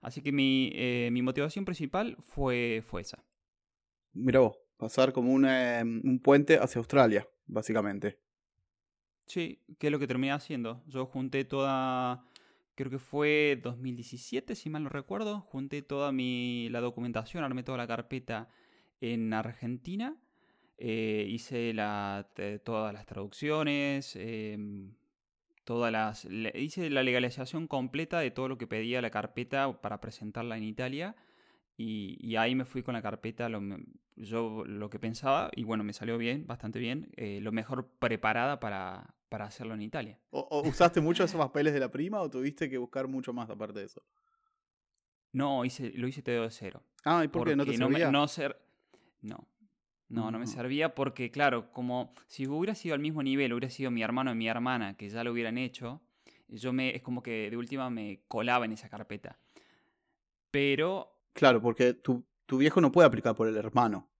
Así 0.00 0.22
que 0.22 0.32
mi, 0.32 0.72
eh, 0.74 1.10
mi 1.12 1.22
motivación 1.22 1.64
principal 1.64 2.16
fue, 2.20 2.82
fue 2.84 3.02
esa. 3.02 3.24
Mira 4.12 4.40
vos, 4.40 4.56
pasar 4.76 5.12
como 5.12 5.32
un 5.32 6.20
puente 6.22 6.58
hacia 6.58 6.78
Australia, 6.78 7.28
básicamente. 7.46 8.18
Sí, 9.26 9.62
que 9.78 9.86
es 9.86 9.90
lo 9.92 9.98
que 9.98 10.06
terminé 10.06 10.32
haciendo. 10.32 10.82
Yo 10.86 11.06
junté 11.06 11.44
toda, 11.44 12.24
creo 12.74 12.90
que 12.90 12.98
fue 12.98 13.60
2017, 13.62 14.54
si 14.54 14.70
mal 14.70 14.84
no 14.84 14.88
recuerdo, 14.88 15.40
junté 15.40 15.82
toda 15.82 16.12
mi, 16.12 16.68
la 16.70 16.80
documentación, 16.80 17.44
armé 17.44 17.62
toda 17.62 17.78
la 17.78 17.86
carpeta 17.86 18.48
en 19.00 19.32
Argentina, 19.34 20.16
eh, 20.78 21.26
hice 21.28 21.72
la, 21.74 22.28
todas 22.64 22.92
las 22.92 23.06
traducciones, 23.06 24.16
em, 24.16 24.94
todas 25.64 25.92
las, 25.92 26.26
hice 26.54 26.90
la 26.90 27.02
legalización 27.02 27.66
completa 27.68 28.20
de 28.20 28.30
todo 28.30 28.48
lo 28.48 28.58
que 28.58 28.66
pedía 28.66 29.02
la 29.02 29.10
carpeta 29.10 29.80
para 29.80 30.00
presentarla 30.00 30.56
en 30.56 30.64
Italia. 30.64 31.16
Y, 31.76 32.36
ahí 32.36 32.54
me 32.54 32.64
fui 32.64 32.82
con 32.82 32.94
la 32.94 33.02
carpeta, 33.02 33.48
lo, 33.48 33.60
yo 34.16 34.64
lo 34.66 34.90
que 34.90 34.98
pensaba, 34.98 35.50
y 35.56 35.64
bueno, 35.64 35.84
me 35.84 35.92
salió 35.92 36.18
bien, 36.18 36.46
bastante 36.46 36.78
bien, 36.78 37.10
eh, 37.16 37.40
lo 37.42 37.52
mejor 37.52 37.88
preparada 37.98 38.60
para, 38.60 39.14
para 39.32 39.46
hacerlo 39.46 39.72
en 39.72 39.80
Italia. 39.80 40.18
¿O, 40.28 40.62
usaste 40.68 41.00
mucho 41.00 41.24
esos 41.24 41.40
papeles 41.40 41.72
de 41.72 41.80
la 41.80 41.90
prima 41.90 42.20
o 42.20 42.28
tuviste 42.28 42.68
que 42.68 42.76
buscar 42.76 43.08
mucho 43.08 43.32
más 43.32 43.48
aparte 43.48 43.80
de 43.80 43.86
eso? 43.86 44.02
No, 45.32 45.64
hice, 45.64 45.90
lo 45.94 46.06
hice 46.06 46.20
todo 46.20 46.42
de 46.42 46.50
cero. 46.50 46.82
Ah, 47.06 47.24
¿y 47.24 47.28
por 47.28 47.48
qué 47.48 47.56
no 47.56 47.64
te 47.64 47.74
servía? 47.74 48.10
No, 48.10 48.28
ser, 48.28 48.60
no, 49.22 49.48
no, 50.10 50.30
no 50.30 50.38
me 50.38 50.46
servía 50.46 50.94
porque, 50.94 51.30
claro, 51.30 51.72
como 51.72 52.12
si 52.26 52.46
hubiera 52.46 52.74
sido 52.74 52.94
al 52.94 53.00
mismo 53.00 53.22
nivel, 53.22 53.54
hubiera 53.54 53.70
sido 53.70 53.90
mi 53.90 54.02
hermano 54.02 54.32
y 54.32 54.34
mi 54.34 54.48
hermana 54.48 54.98
que 54.98 55.08
ya 55.08 55.24
lo 55.24 55.32
hubieran 55.32 55.56
hecho, 55.56 56.02
yo 56.48 56.74
me, 56.74 56.94
es 56.94 57.00
como 57.00 57.22
que 57.22 57.48
de 57.48 57.56
última 57.56 57.88
me 57.88 58.20
colaba 58.28 58.66
en 58.66 58.72
esa 58.72 58.90
carpeta. 58.90 59.38
Pero 60.50 61.22
Claro, 61.32 61.62
porque 61.62 61.94
tu, 61.94 62.22
tu 62.44 62.58
viejo 62.58 62.82
no 62.82 62.92
puede 62.92 63.08
aplicar 63.08 63.34
por 63.34 63.48
el 63.48 63.56
hermano. 63.56 64.10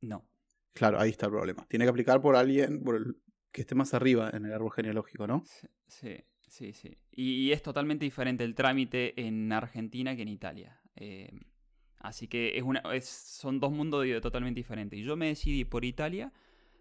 No. 0.00 0.24
Claro, 0.72 0.98
ahí 0.98 1.10
está 1.10 1.26
el 1.26 1.32
problema. 1.32 1.66
Tiene 1.68 1.84
que 1.84 1.90
aplicar 1.90 2.22
por 2.22 2.34
alguien 2.34 2.82
por 2.82 2.96
el, 2.96 3.14
que 3.58 3.62
esté 3.62 3.74
más 3.74 3.92
arriba 3.92 4.30
en 4.32 4.46
el 4.46 4.52
árbol 4.52 4.70
genealógico, 4.70 5.26
¿no? 5.26 5.42
Sí, 5.88 6.16
sí, 6.46 6.72
sí. 6.72 6.96
Y, 7.10 7.50
es 7.50 7.60
totalmente 7.60 8.04
diferente 8.04 8.44
el 8.44 8.54
trámite 8.54 9.20
en 9.20 9.52
Argentina 9.52 10.14
que 10.14 10.22
en 10.22 10.28
Italia. 10.28 10.80
Eh, 10.94 11.32
así 11.98 12.28
que 12.28 12.56
es 12.56 12.62
una, 12.62 12.82
son 13.02 13.58
dos 13.58 13.72
mundos 13.72 14.06
totalmente 14.22 14.60
diferentes. 14.60 14.98
Y 14.98 15.02
yo 15.02 15.16
me 15.16 15.26
decidí 15.26 15.64
por 15.64 15.84
Italia 15.84 16.32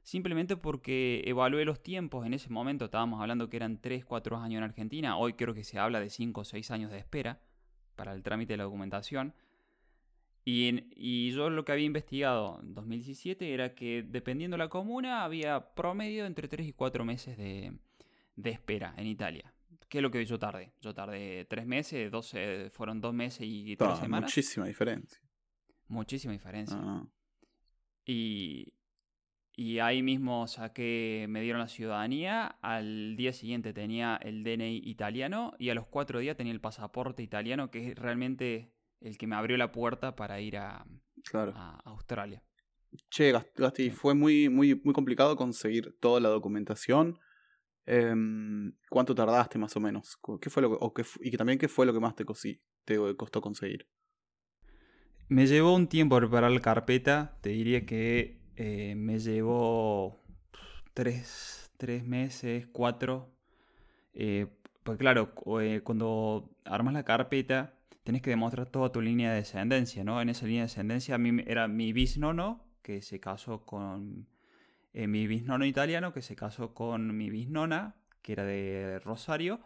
simplemente 0.04 0.56
porque 0.56 1.24
evalué 1.26 1.66
los 1.66 1.82
tiempos. 1.82 2.28
En 2.28 2.36
ese 2.36 2.50
momento 2.50 2.86
estábamos 2.86 3.22
hablando 3.22 3.50
que 3.50 3.58
eran 3.58 3.82
3, 3.82 4.06
4 4.06 4.38
años 4.38 4.60
en 4.60 4.64
Argentina. 4.64 5.18
Hoy 5.18 5.34
creo 5.34 5.56
que 5.56 5.64
se 5.64 5.80
habla 5.80 6.00
de 6.00 6.12
5 6.12 6.42
o 6.42 6.46
6 6.46 6.70
años 6.70 6.92
de 6.92 7.00
espera 7.00 7.42
para 7.96 8.14
el 8.14 8.22
trámite 8.22 8.54
de 8.54 8.58
la 8.58 8.66
documentación. 8.66 9.34
Y, 10.50 11.32
yo 11.32 11.50
lo 11.50 11.66
que 11.66 11.74
había 11.74 11.86
investigado 11.86 12.62
en 12.62 12.74
2017 12.74 13.54
era 13.54 13.76
que 13.76 14.02
dependiendo 14.02 14.56
de 14.56 14.60
la 14.60 14.70
comuna 14.70 15.26
había 15.26 15.74
promedio 15.76 16.26
entre 16.26 16.48
3 16.48 16.68
y 16.68 16.72
4 16.72 17.04
meses 17.04 17.38
de, 17.38 17.74
espera 18.46 18.94
en 18.96 19.08
Italia. 19.08 19.54
¿Qué 19.90 19.98
es 19.98 20.02
lo 20.02 20.10
que 20.10 20.26
yo 20.26 20.40
tardé? 20.40 20.72
Yo 20.80 20.94
tardé 20.94 21.44
3 21.44 21.66
meses, 21.66 22.10
12, 22.10 22.70
fueron 22.70 23.02
2 23.02 23.14
meses 23.14 23.42
y 23.42 23.76
3 23.76 23.90
ah, 23.92 23.96
semanas. 23.98 24.30
Muchísima 24.30 24.66
diferencia. 24.68 25.20
Muchísima 25.90 26.32
diferencia. 26.32 26.78
Ah. 26.80 27.06
Y, 28.06 28.72
y 29.54 29.80
ahí 29.80 30.02
mismo 30.02 30.48
saqué, 30.48 31.26
me 31.28 31.42
dieron 31.42 31.60
la 31.60 31.68
ciudadanía, 31.68 32.58
al 32.62 33.18
día 33.18 33.34
siguiente 33.34 33.74
tenía 33.74 34.18
el 34.24 34.46
DNI 34.46 34.78
italiano 34.86 35.56
y 35.60 35.72
a 35.72 35.76
los 35.76 35.88
4 35.88 36.20
días 36.20 36.38
tenía 36.38 36.54
el 36.54 36.62
pasaporte 36.62 37.22
italiano, 37.22 37.70
que 37.70 37.90
es 37.90 37.96
realmente 37.98 38.77
el 39.02 39.18
que 39.18 39.28
me 39.28 39.36
abrió 39.36 39.58
la 39.58 39.72
puerta 39.72 40.16
para 40.16 40.40
ir 40.40 40.58
a, 40.58 40.86
Australia. 41.86 42.44
Che, 43.10 43.34
Gasti, 43.56 43.92
fue 43.92 44.14
muy, 44.14 44.50
muy, 44.50 44.80
muy 44.84 44.94
complicado 44.94 45.36
conseguir 45.36 45.98
toda 46.00 46.20
la 46.20 46.30
documentación. 46.30 47.20
Em, 47.86 48.74
¿Cuánto 48.90 49.14
tardaste 49.14 49.58
más 49.58 49.76
o 49.76 49.80
menos? 49.80 50.18
¿Qué 50.42 50.50
fue 50.50 50.62
lo 50.62 50.72
o 50.72 50.94
qué, 50.94 51.04
y 51.22 51.32
también 51.36 51.60
qué 51.60 51.68
fue 51.68 51.86
lo 51.86 51.94
que 51.94 52.00
más 52.00 52.16
te, 52.16 52.26
te 52.86 53.16
costó 53.16 53.42
conseguir? 53.42 53.88
Me 55.30 55.46
llevó 55.46 55.76
un 55.76 55.88
tiempo 55.88 56.18
preparar 56.18 56.52
la 56.52 56.62
carpeta. 56.62 57.38
Te 57.42 57.50
diría 57.50 57.86
que 57.86 58.40
eh, 58.56 58.96
me 58.96 59.20
llevó 59.20 60.24
tres, 60.94 61.70
tres 61.78 62.06
meses, 62.06 62.68
cuatro. 62.72 63.34
Eh, 64.14 64.48
pues 64.84 64.98
claro, 64.98 65.34
eh, 65.62 65.82
cuando 65.84 66.50
armas 66.64 66.94
la 66.94 67.04
carpeta, 67.04 67.77
tenés 68.08 68.22
que 68.22 68.30
demostrar 68.30 68.70
toda 68.70 68.90
tu 68.90 69.02
línea 69.02 69.32
de 69.32 69.36
descendencia, 69.40 70.02
¿no? 70.02 70.22
En 70.22 70.30
esa 70.30 70.46
línea 70.46 70.62
de 70.62 70.68
descendencia 70.68 71.16
a 71.16 71.18
mí 71.18 71.44
era 71.46 71.68
mi 71.68 71.92
bisnono, 71.92 72.64
que 72.82 73.02
se 73.02 73.20
casó 73.20 73.66
con 73.66 74.30
eh, 74.94 75.08
mi 75.08 75.28
bisnono 75.28 75.66
italiano, 75.66 76.14
que 76.14 76.22
se 76.22 76.34
casó 76.34 76.74
con 76.74 77.18
mi 77.18 77.30
bisnona, 77.30 77.98
que 78.22 78.32
era 78.32 78.46
de 78.46 79.02
Rosario, 79.04 79.60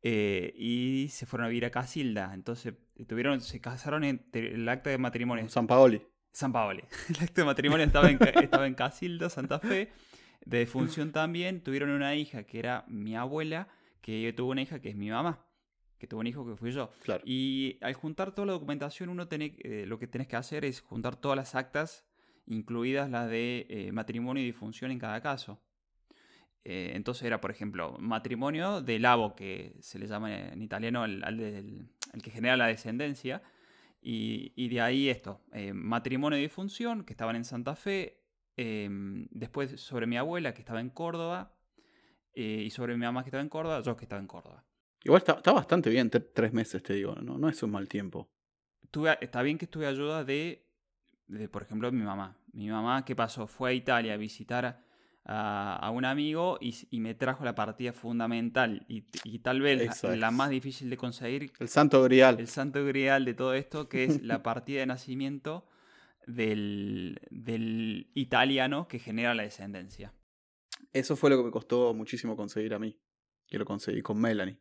eh, 0.00 0.54
y 0.56 1.08
se 1.10 1.26
fueron 1.26 1.46
a 1.46 1.48
vivir 1.48 1.64
a 1.64 1.70
Casilda. 1.70 2.30
Entonces, 2.34 2.74
tuvieron, 3.08 3.40
se 3.40 3.60
casaron 3.60 4.04
en 4.04 4.26
el 4.32 4.68
acta 4.68 4.90
de 4.90 4.98
matrimonio. 4.98 5.48
San 5.48 5.66
Paoli. 5.66 6.00
San 6.30 6.52
Paoli. 6.52 6.84
El 7.08 7.16
acta 7.20 7.42
de 7.42 7.44
matrimonio 7.44 7.84
estaba 7.84 8.08
en, 8.08 8.18
estaba 8.22 8.68
en 8.68 8.74
Casilda, 8.74 9.28
Santa 9.28 9.58
Fe. 9.58 9.90
De 10.46 10.66
función 10.66 11.10
también, 11.10 11.64
tuvieron 11.64 11.90
una 11.90 12.14
hija 12.14 12.44
que 12.44 12.60
era 12.60 12.84
mi 12.86 13.16
abuela, 13.16 13.66
que 14.00 14.32
tuvo 14.36 14.52
una 14.52 14.62
hija 14.62 14.80
que 14.80 14.90
es 14.90 14.94
mi 14.94 15.10
mamá 15.10 15.44
que 16.02 16.08
tuvo 16.08 16.18
un 16.18 16.26
hijo 16.26 16.44
que 16.44 16.56
fui 16.56 16.72
yo. 16.72 16.90
Y 17.24 17.78
al 17.80 17.94
juntar 17.94 18.32
toda 18.34 18.46
la 18.46 18.54
documentación, 18.54 19.08
uno 19.08 19.28
tiene, 19.28 19.54
eh, 19.60 19.84
lo 19.86 20.00
que 20.00 20.08
tenés 20.08 20.26
que 20.26 20.34
hacer 20.34 20.64
es 20.64 20.80
juntar 20.80 21.14
todas 21.14 21.36
las 21.36 21.54
actas, 21.54 22.04
incluidas 22.44 23.08
las 23.08 23.30
de 23.30 23.68
eh, 23.70 23.92
matrimonio 23.92 24.42
y 24.42 24.46
difunción 24.46 24.90
en 24.90 24.98
cada 24.98 25.20
caso. 25.20 25.60
Eh, 26.64 26.90
entonces 26.96 27.22
era, 27.22 27.40
por 27.40 27.52
ejemplo, 27.52 27.98
matrimonio 28.00 28.82
de 28.82 28.98
labo, 28.98 29.36
que 29.36 29.76
se 29.78 30.00
le 30.00 30.08
llama 30.08 30.36
en 30.36 30.60
italiano 30.60 31.04
el, 31.04 31.22
el 31.22 32.20
que 32.20 32.32
genera 32.32 32.56
la 32.56 32.66
descendencia. 32.66 33.40
Y, 34.00 34.68
de 34.68 34.80
ahí 34.80 35.08
esto, 35.08 35.40
eh, 35.52 35.72
matrimonio 35.72 36.34
de 36.34 36.42
difunción, 36.42 37.04
que 37.04 37.12
estaban 37.12 37.36
en 37.36 37.44
Santa 37.44 37.76
Fe, 37.76 38.24
em, 38.56 39.28
después 39.30 39.80
sobre 39.80 40.08
mi 40.08 40.16
abuela, 40.16 40.52
que 40.52 40.62
estaba 40.62 40.80
en 40.80 40.90
Córdoba, 40.90 41.54
y 42.34 42.70
sobre 42.70 42.94
mi 42.96 43.04
mamá, 43.04 43.22
que 43.22 43.28
estaba 43.28 43.42
en 43.42 43.50
Córdoba, 43.50 43.82
yo 43.82 43.96
que 43.96 44.06
estaba 44.06 44.20
en 44.20 44.26
Córdoba. 44.26 44.64
Igual 45.04 45.22
está, 45.26 45.52
bastante 45.52 45.90
bien, 45.90 46.10
tres 46.10 46.52
meses 46.52 46.82
te 46.82 46.94
digo, 46.94 47.14
no, 47.16 47.38
no 47.38 47.48
es 47.48 47.62
un 47.62 47.70
mal 47.70 47.88
tiempo. 47.88 48.30
está 49.20 49.42
bien 49.42 49.58
que 49.58 49.64
estuve 49.64 49.86
ayuda 49.86 50.24
de, 50.24 50.64
de, 51.26 51.48
por 51.48 51.62
ejemplo, 51.62 51.90
mi 51.90 52.02
mamá. 52.02 52.36
Mi 52.52 52.68
mamá, 52.68 53.04
¿qué 53.04 53.16
pasó? 53.16 53.46
Fue 53.46 53.70
a 53.70 53.72
Italia 53.72 54.14
a 54.14 54.16
visitar 54.16 54.84
a, 55.24 55.90
un 55.94 56.04
amigo 56.04 56.58
y, 56.60 57.00
me 57.00 57.14
trajo 57.14 57.44
la 57.44 57.54
partida 57.54 57.92
fundamental 57.92 58.84
y, 58.88 59.38
tal 59.38 59.60
vez 59.60 60.02
la, 60.02 60.30
más 60.30 60.50
difícil 60.50 60.90
de 60.90 60.96
conseguir. 60.96 61.52
El 61.58 61.68
santo 61.68 62.02
grial. 62.02 62.38
El 62.38 62.48
santo 62.48 62.84
grial 62.84 63.24
de 63.24 63.34
todo 63.34 63.54
esto, 63.54 63.88
que 63.88 64.04
es 64.04 64.22
la 64.22 64.42
partida 64.42 64.80
de 64.80 64.86
nacimiento 64.86 65.66
del, 66.26 67.20
del 67.30 68.10
italiano 68.14 68.88
que 68.88 68.98
genera 68.98 69.34
la 69.34 69.42
descendencia. 69.42 70.12
Eso 70.92 71.16
fue 71.16 71.30
lo 71.30 71.38
que 71.38 71.44
me 71.44 71.50
costó 71.50 71.94
muchísimo 71.94 72.36
conseguir 72.36 72.74
a 72.74 72.78
mí. 72.78 72.98
Que 73.46 73.58
lo 73.58 73.64
conseguí 73.64 74.02
con 74.02 74.18
Melanie, 74.20 74.58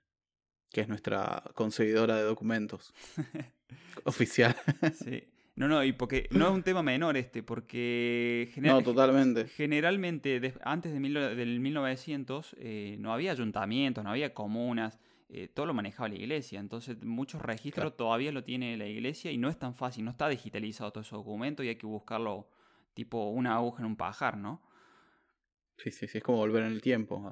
que 0.72 0.82
es 0.82 0.88
nuestra 0.88 1.44
conseguidora 1.54 2.16
de 2.16 2.24
documentos. 2.24 2.94
oficial. 4.06 4.56
sí. 4.94 5.24
No, 5.56 5.68
no, 5.68 5.84
y 5.84 5.92
porque 5.92 6.28
no 6.32 6.48
es 6.48 6.54
un 6.54 6.64
tema 6.64 6.82
menor 6.82 7.18
este, 7.18 7.44
porque 7.44 8.52
no, 8.56 8.82
totalmente. 8.82 9.48
generalmente 9.48 10.54
antes 10.64 10.94
de 10.94 11.00
del 11.36 11.60
1900 11.60 12.56
eh, 12.58 12.96
no 13.00 13.14
había 13.14 13.32
ayuntamientos, 13.32 14.04
no 14.04 14.12
había 14.12 14.34
comunas, 14.34 14.98
eh, 15.30 15.50
todo 15.50 15.66
lo 15.66 15.74
manejaba 15.74 16.08
la 16.08 16.16
iglesia, 16.16 16.60
entonces 16.60 17.04
muchos 17.04 17.42
registros 17.42 17.96
todavía 17.98 18.32
lo 18.32 18.44
tiene 18.44 18.78
la 18.78 18.88
iglesia 18.88 19.30
y 19.32 19.38
no 19.38 19.50
es 19.50 19.60
tan 19.60 19.76
fácil, 19.76 20.06
no 20.06 20.12
está 20.12 20.30
digitalizado 20.30 20.92
todo 20.92 21.02
ese 21.02 21.16
documento 21.16 21.64
y 21.64 21.68
hay 21.68 21.76
que 21.76 21.86
buscarlo 21.86 22.50
tipo 22.94 23.30
una 23.30 23.56
aguja 23.56 23.84
en 23.84 23.88
un 23.88 23.98
pajar, 23.98 24.38
¿no? 24.38 24.62
Sí, 25.78 25.92
sí, 25.92 26.08
sí, 26.08 26.20
es 26.20 26.24
como 26.24 26.38
volver 26.38 26.64
en 26.64 26.72
el 26.72 26.82
tiempo. 26.82 27.30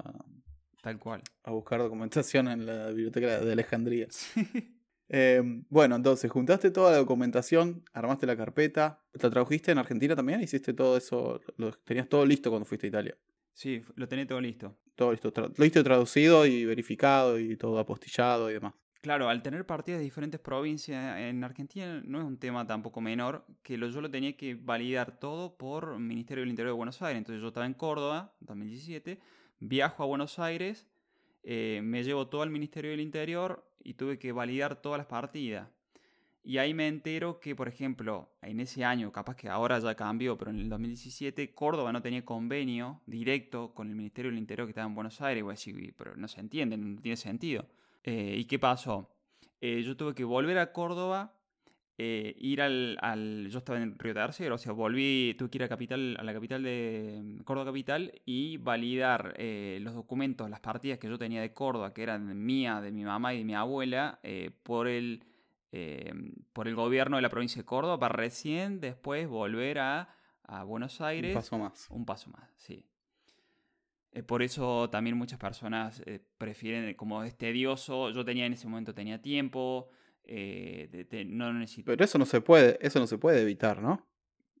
Tal 0.82 0.98
cual. 0.98 1.22
A 1.44 1.50
buscar 1.50 1.80
documentación 1.80 2.48
en 2.48 2.66
la 2.66 2.88
biblioteca 2.88 3.40
de 3.40 3.52
Alejandría. 3.52 4.08
Sí. 4.10 4.76
Em, 5.12 5.64
bueno, 5.68 5.96
entonces, 5.96 6.30
juntaste 6.30 6.70
toda 6.70 6.92
la 6.92 6.98
documentación, 6.98 7.82
armaste 7.92 8.26
la 8.26 8.36
carpeta, 8.36 9.02
¿la 9.12 9.28
tradujiste 9.28 9.72
en 9.72 9.78
Argentina 9.78 10.14
también? 10.14 10.40
¿Hiciste 10.40 10.72
todo 10.72 10.96
eso? 10.96 11.40
Lo, 11.56 11.72
¿Tenías 11.72 12.08
todo 12.08 12.24
listo 12.24 12.48
cuando 12.48 12.64
fuiste 12.64 12.86
a 12.86 12.90
Italia? 12.90 13.18
Sí, 13.52 13.82
lo 13.96 14.06
tenía 14.06 14.24
todo 14.24 14.40
listo. 14.40 14.76
Todo 14.94 15.10
listo. 15.10 15.32
lo 15.34 15.64
listo 15.64 15.82
traducido 15.82 16.46
y 16.46 16.64
verificado 16.64 17.40
y 17.40 17.56
todo 17.56 17.80
apostillado 17.80 18.50
y 18.50 18.54
demás. 18.54 18.74
Claro, 19.00 19.28
al 19.28 19.42
tener 19.42 19.66
partidas 19.66 19.98
de 19.98 20.04
diferentes 20.04 20.38
provincias 20.38 21.18
en 21.18 21.42
Argentina 21.42 22.02
no 22.04 22.18
es 22.20 22.24
un 22.24 22.38
tema 22.38 22.66
tampoco 22.66 23.00
menor, 23.00 23.46
que 23.62 23.78
lo, 23.78 23.88
yo 23.88 24.00
lo 24.02 24.10
tenía 24.10 24.36
que 24.36 24.54
validar 24.54 25.18
todo 25.18 25.56
por 25.56 25.98
Ministerio 25.98 26.42
del 26.42 26.50
Interior 26.50 26.74
de 26.74 26.76
Buenos 26.76 27.02
Aires. 27.02 27.18
Entonces 27.18 27.40
yo 27.40 27.48
estaba 27.48 27.66
en 27.66 27.74
Córdoba, 27.74 28.36
2017, 28.40 29.18
viajo 29.60 30.02
a 30.02 30.06
Buenos 30.06 30.38
Aires, 30.38 30.86
eh, 31.42 31.80
me 31.82 32.02
llevo 32.02 32.28
todo 32.28 32.42
al 32.42 32.50
Ministerio 32.50 32.90
del 32.90 33.00
Interior, 33.00 33.70
y 33.82 33.94
tuve 33.94 34.18
que 34.18 34.32
validar 34.32 34.80
todas 34.80 34.98
las 34.98 35.06
partidas. 35.06 35.68
Y 36.42 36.56
ahí 36.56 36.72
me 36.72 36.88
entero 36.88 37.38
que, 37.38 37.54
por 37.54 37.68
ejemplo, 37.68 38.30
en 38.40 38.60
ese 38.60 38.82
año, 38.82 39.12
capaz 39.12 39.36
que 39.36 39.48
ahora 39.48 39.78
ya 39.78 39.94
cambió, 39.94 40.38
pero 40.38 40.50
en 40.50 40.58
el 40.58 40.68
2017 40.70 41.54
Córdoba 41.54 41.92
no 41.92 42.00
tenía 42.00 42.24
convenio 42.24 43.02
directo 43.06 43.74
con 43.74 43.88
el 43.88 43.94
Ministerio 43.94 44.30
del 44.30 44.38
Interior 44.38 44.66
que 44.66 44.70
estaba 44.70 44.86
en 44.86 44.94
Buenos 44.94 45.20
Aires. 45.20 45.42
Voy 45.42 45.50
a 45.50 45.54
decir, 45.54 45.94
pero 45.98 46.16
no 46.16 46.28
se 46.28 46.40
entiende, 46.40 46.78
no 46.78 47.00
tiene 47.00 47.16
sentido. 47.16 47.66
Eh, 48.02 48.36
¿Y 48.38 48.44
qué 48.46 48.58
pasó? 48.58 49.10
Eh, 49.60 49.82
yo 49.82 49.96
tuve 49.98 50.14
que 50.14 50.24
volver 50.24 50.56
a 50.56 50.72
Córdoba, 50.72 51.34
eh, 52.02 52.34
ir 52.38 52.62
al, 52.62 53.46
Yo 53.50 53.58
estaba 53.58 53.78
en 53.78 53.98
Río 53.98 54.14
Tercero, 54.14 54.54
o 54.54 54.58
sea, 54.58 54.72
volví, 54.72 55.34
tuve 55.38 55.50
que 55.50 55.58
ir 55.58 55.64
a, 55.64 55.68
capital, 55.68 56.16
a 56.18 56.24
la 56.24 56.32
capital 56.32 56.62
de 56.62 57.20
mm, 57.22 57.40
Córdoba 57.40 57.66
Capital 57.66 58.22
y 58.24 58.56
validar 58.56 59.34
eh, 59.36 59.78
los 59.82 59.92
documentos, 59.92 60.48
las 60.48 60.60
partidas 60.60 60.98
que 60.98 61.10
yo 61.10 61.18
tenía 61.18 61.42
de 61.42 61.52
Córdoba, 61.52 61.92
que 61.92 62.02
eran 62.02 62.42
mía, 62.42 62.80
de 62.80 62.90
mi 62.90 63.04
mamá 63.04 63.34
y 63.34 63.38
de 63.40 63.44
mi 63.44 63.54
abuela, 63.54 64.18
eh, 64.22 64.50
por, 64.62 64.88
el, 64.88 65.22
por 66.54 66.68
el 66.68 66.74
gobierno 66.74 67.16
de 67.16 67.22
la 67.22 67.28
provincia 67.28 67.60
de 67.60 67.66
Córdoba, 67.66 67.98
para 67.98 68.14
recién 68.14 68.80
después 68.80 69.28
volver 69.28 69.80
a, 69.80 70.08
a 70.44 70.64
Buenos 70.64 71.02
Aires. 71.02 71.36
Un 71.36 71.42
paso 71.42 71.58
más. 71.58 71.86
Un 71.90 72.06
paso 72.06 72.30
más, 72.30 72.48
sí. 72.56 72.82
por 74.26 74.42
eso 74.42 74.88
también 74.88 75.18
muchas 75.18 75.38
personas 75.38 76.02
prefieren, 76.38 76.94
como 76.94 77.24
es 77.24 77.36
tedioso, 77.36 78.08
yo 78.08 78.24
tenía 78.24 78.46
en 78.46 78.54
ese 78.54 78.66
momento 78.68 78.94
tenía 78.94 79.20
tiempo, 79.20 79.90
eh, 80.32 81.26
no 81.28 81.52
necesito... 81.52 81.90
Pero 81.90 82.04
eso 82.04 82.18
no 82.18 82.24
se 82.24 82.40
puede, 82.40 82.78
eso 82.80 83.00
no 83.00 83.06
se 83.06 83.18
puede 83.18 83.42
evitar, 83.42 83.82
¿no? 83.82 84.06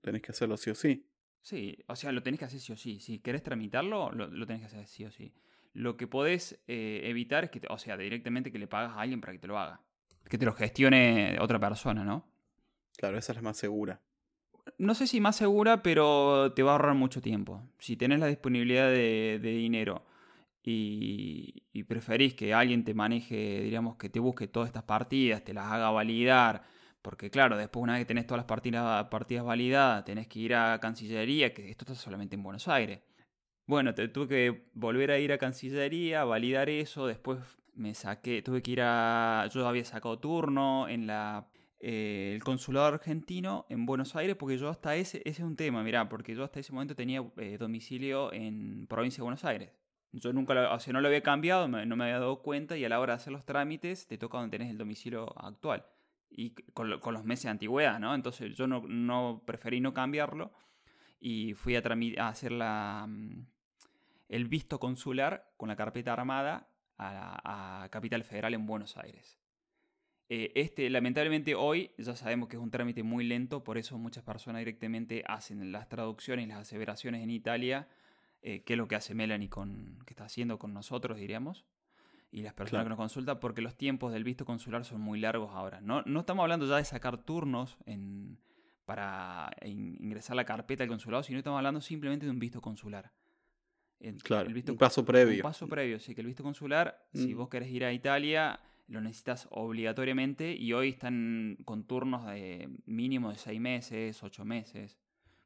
Tenés 0.00 0.20
que 0.20 0.32
hacerlo 0.32 0.56
sí 0.56 0.70
o 0.70 0.74
sí. 0.74 1.06
Sí, 1.40 1.78
o 1.86 1.96
sea, 1.96 2.10
lo 2.12 2.22
tenés 2.22 2.40
que 2.40 2.46
hacer 2.46 2.60
sí 2.60 2.72
o 2.72 2.76
sí. 2.76 2.98
Si 3.00 3.20
querés 3.20 3.42
tramitarlo, 3.42 4.10
lo, 4.10 4.46
tenés 4.46 4.62
que 4.62 4.66
hacer 4.66 4.86
sí 4.86 5.04
o 5.04 5.10
sí. 5.10 5.32
Lo 5.72 5.96
que 5.96 6.08
podés 6.08 6.60
eh, 6.66 7.02
evitar 7.04 7.44
es 7.44 7.50
que, 7.50 7.60
o 7.68 7.78
sea, 7.78 7.96
directamente 7.96 8.50
que 8.50 8.58
le 8.58 8.66
pagas 8.66 8.96
a 8.96 9.00
alguien 9.00 9.20
para 9.20 9.32
que 9.32 9.38
te 9.38 9.46
lo 9.46 9.58
haga. 9.58 9.80
Que 10.28 10.38
te 10.38 10.44
lo 10.44 10.52
gestione 10.52 11.38
otra 11.40 11.60
persona, 11.60 12.04
¿no? 12.04 12.28
Claro, 12.96 13.16
esa 13.16 13.32
es 13.32 13.36
la 13.36 13.42
más 13.42 13.56
segura. 13.56 14.00
No 14.76 14.94
sé 14.94 15.06
si 15.06 15.20
más 15.20 15.36
segura, 15.36 15.82
pero 15.82 16.52
te 16.52 16.62
va 16.62 16.72
a 16.72 16.74
ahorrar 16.74 16.94
mucho 16.94 17.20
tiempo. 17.20 17.62
Si 17.78 17.96
tenés 17.96 18.18
la 18.18 18.26
disponibilidad 18.26 18.90
de 18.90 19.38
dinero 19.40 20.04
y, 20.64 21.84
preferís 21.84 22.34
que 22.34 22.54
alguien 22.54 22.84
te 22.84 22.94
maneje, 22.94 23.62
diríamos, 23.62 23.96
que 23.96 24.08
te 24.10 24.20
busque 24.20 24.46
todas 24.48 24.68
estas 24.68 24.84
partidas, 24.84 25.42
te 25.42 25.54
las 25.54 25.66
haga 25.72 25.90
validar, 25.90 26.64
porque 27.02 27.30
claro, 27.30 27.56
después 27.56 27.82
una 27.82 27.94
vez 27.94 28.02
que 28.02 28.06
tenés 28.06 28.26
todas 28.26 28.38
las 28.38 28.46
partidas, 28.46 29.44
validadas, 29.44 30.04
tenés 30.04 30.28
que 30.28 30.38
ir 30.40 30.54
a 30.54 30.78
Cancillería, 30.80 31.54
que 31.54 31.70
esto 31.70 31.84
está 31.84 31.94
solamente 31.94 32.36
en 32.36 32.42
Buenos 32.42 32.68
Aires. 32.68 33.00
Bueno, 33.66 33.94
te, 33.94 34.08
tuve 34.08 34.28
que 34.28 34.70
volver 34.74 35.10
a 35.10 35.18
ir 35.18 35.32
a 35.32 35.38
Cancillería, 35.38 36.24
validar 36.24 36.68
eso, 36.68 37.06
después 37.06 37.38
me 37.74 37.94
saqué, 37.94 38.42
tuve 38.42 38.62
que 38.62 38.72
ir 38.72 38.80
a... 38.82 39.48
Yo 39.52 39.66
había 39.66 39.84
sacado 39.84 40.18
turno 40.18 40.88
en 40.88 41.06
la 41.06 41.48
eh, 41.82 42.32
el 42.34 42.44
consulado 42.44 42.86
argentino 42.86 43.64
en 43.70 43.86
Buenos 43.86 44.14
Aires, 44.14 44.36
porque 44.36 44.58
yo 44.58 44.68
hasta 44.68 44.96
ese, 44.96 45.18
ese 45.24 45.42
es 45.42 45.48
un 45.48 45.56
tema, 45.56 45.82
mirá, 45.82 46.08
porque 46.10 46.34
yo 46.34 46.44
hasta 46.44 46.60
ese 46.60 46.72
momento 46.74 46.94
tenía 46.94 47.24
eh, 47.38 47.56
domicilio 47.58 48.32
en 48.34 48.86
provincia 48.86 49.18
de 49.18 49.22
Buenos 49.22 49.44
Aires. 49.46 49.70
Yo 50.12 50.32
nunca 50.32 50.54
lo, 50.54 50.74
o 50.74 50.80
sea, 50.80 50.92
no 50.92 51.00
lo 51.00 51.08
había 51.08 51.22
cambiado, 51.22 51.68
no 51.68 51.96
me 51.96 52.04
había 52.04 52.18
dado 52.18 52.42
cuenta 52.42 52.76
y 52.76 52.84
a 52.84 52.88
la 52.88 52.98
hora 52.98 53.14
de 53.14 53.16
hacer 53.16 53.32
los 53.32 53.44
trámites 53.44 54.06
te 54.06 54.18
toca 54.18 54.38
donde 54.38 54.56
tenés 54.56 54.70
el 54.70 54.78
domicilio 54.78 55.32
actual. 55.38 55.84
Y 56.30 56.50
con, 56.74 56.90
los 56.90 57.24
meses 57.24 57.44
de 57.44 57.50
antigüedad, 57.50 57.98
¿no? 58.00 58.14
Entonces 58.14 58.54
yo 58.56 58.66
no, 58.66 59.42
preferí 59.44 59.80
no 59.80 59.94
cambiarlo 59.94 60.52
y 61.20 61.54
fui 61.54 61.76
a, 61.76 61.82
a 62.18 62.28
hacer 62.28 62.52
mm, 62.52 63.46
el 64.28 64.48
visto 64.48 64.80
consular 64.80 65.52
con 65.56 65.68
la 65.68 65.76
carpeta 65.76 66.12
armada 66.12 66.68
a, 66.98 67.88
Capital 67.90 68.24
Federal 68.24 68.54
en 68.54 68.66
Buenos 68.66 68.96
Aires. 68.96 69.38
Eh, 70.28 70.52
este, 70.54 70.88
lamentablemente 70.90 71.54
hoy 71.54 71.90
ya 71.98 72.14
sabemos 72.14 72.48
que 72.48 72.56
es 72.56 72.62
un 72.62 72.70
trámite 72.70 73.02
muy 73.02 73.24
lento, 73.24 73.64
por 73.64 73.78
eso 73.78 73.98
muchas 73.98 74.22
personas 74.22 74.60
directamente 74.60 75.24
hacen 75.26 75.72
las 75.72 75.88
traducciones, 75.88 76.46
las 76.46 76.58
aseveraciones 76.58 77.22
en 77.22 77.30
Italia 77.30 77.88
eh, 78.42 78.62
qué 78.64 78.74
es 78.74 78.78
lo 78.78 78.88
que 78.88 78.96
hace 78.96 79.14
Melanie 79.14 79.48
con, 79.48 79.98
que 80.06 80.14
está 80.14 80.24
haciendo 80.24 80.58
con 80.58 80.72
nosotros, 80.72 81.18
diríamos, 81.18 81.66
y 82.32 82.42
las 82.42 82.54
personas 82.54 82.84
que 82.84 82.90
nos 82.90 82.98
consultan, 82.98 83.40
porque 83.40 83.60
los 83.60 83.76
tiempos 83.76 84.12
del 84.12 84.24
visto 84.24 84.44
consular 84.44 84.84
son 84.84 85.00
muy 85.00 85.20
largos 85.20 85.50
ahora. 85.52 85.80
No, 85.80 86.02
no 86.02 86.20
estamos 86.20 86.42
hablando 86.42 86.66
ya 86.66 86.76
de 86.76 86.84
sacar 86.84 87.18
turnos 87.18 87.76
en, 87.86 88.38
para 88.84 89.50
ingresar 89.64 90.36
la 90.36 90.44
carpeta 90.44 90.84
al 90.84 90.88
consulado, 90.88 91.22
sino 91.22 91.38
estamos 91.38 91.58
hablando 91.58 91.80
simplemente 91.80 92.26
de 92.26 92.32
un 92.32 92.38
visto 92.38 92.60
consular. 92.60 93.12
claro, 94.22 94.48
un 94.48 94.76
paso 94.78 95.04
previo. 95.04 95.36
Un 95.36 95.42
paso 95.42 95.66
previo, 95.66 95.98
sí, 95.98 96.14
que 96.14 96.20
el 96.20 96.28
visto 96.28 96.42
consular, 96.42 97.04
si 97.12 97.34
mm. 97.34 97.36
vos 97.36 97.48
querés 97.48 97.70
ir 97.70 97.84
a 97.84 97.92
Italia, 97.92 98.60
lo 98.86 99.00
necesitas 99.00 99.48
obligatoriamente 99.50 100.54
y 100.54 100.72
hoy 100.72 100.90
están 100.90 101.58
con 101.64 101.84
turnos 101.84 102.26
de 102.26 102.68
mínimo 102.86 103.30
de 103.30 103.38
seis 103.38 103.60
meses, 103.60 104.22
ocho 104.22 104.44
meses. 104.44 104.98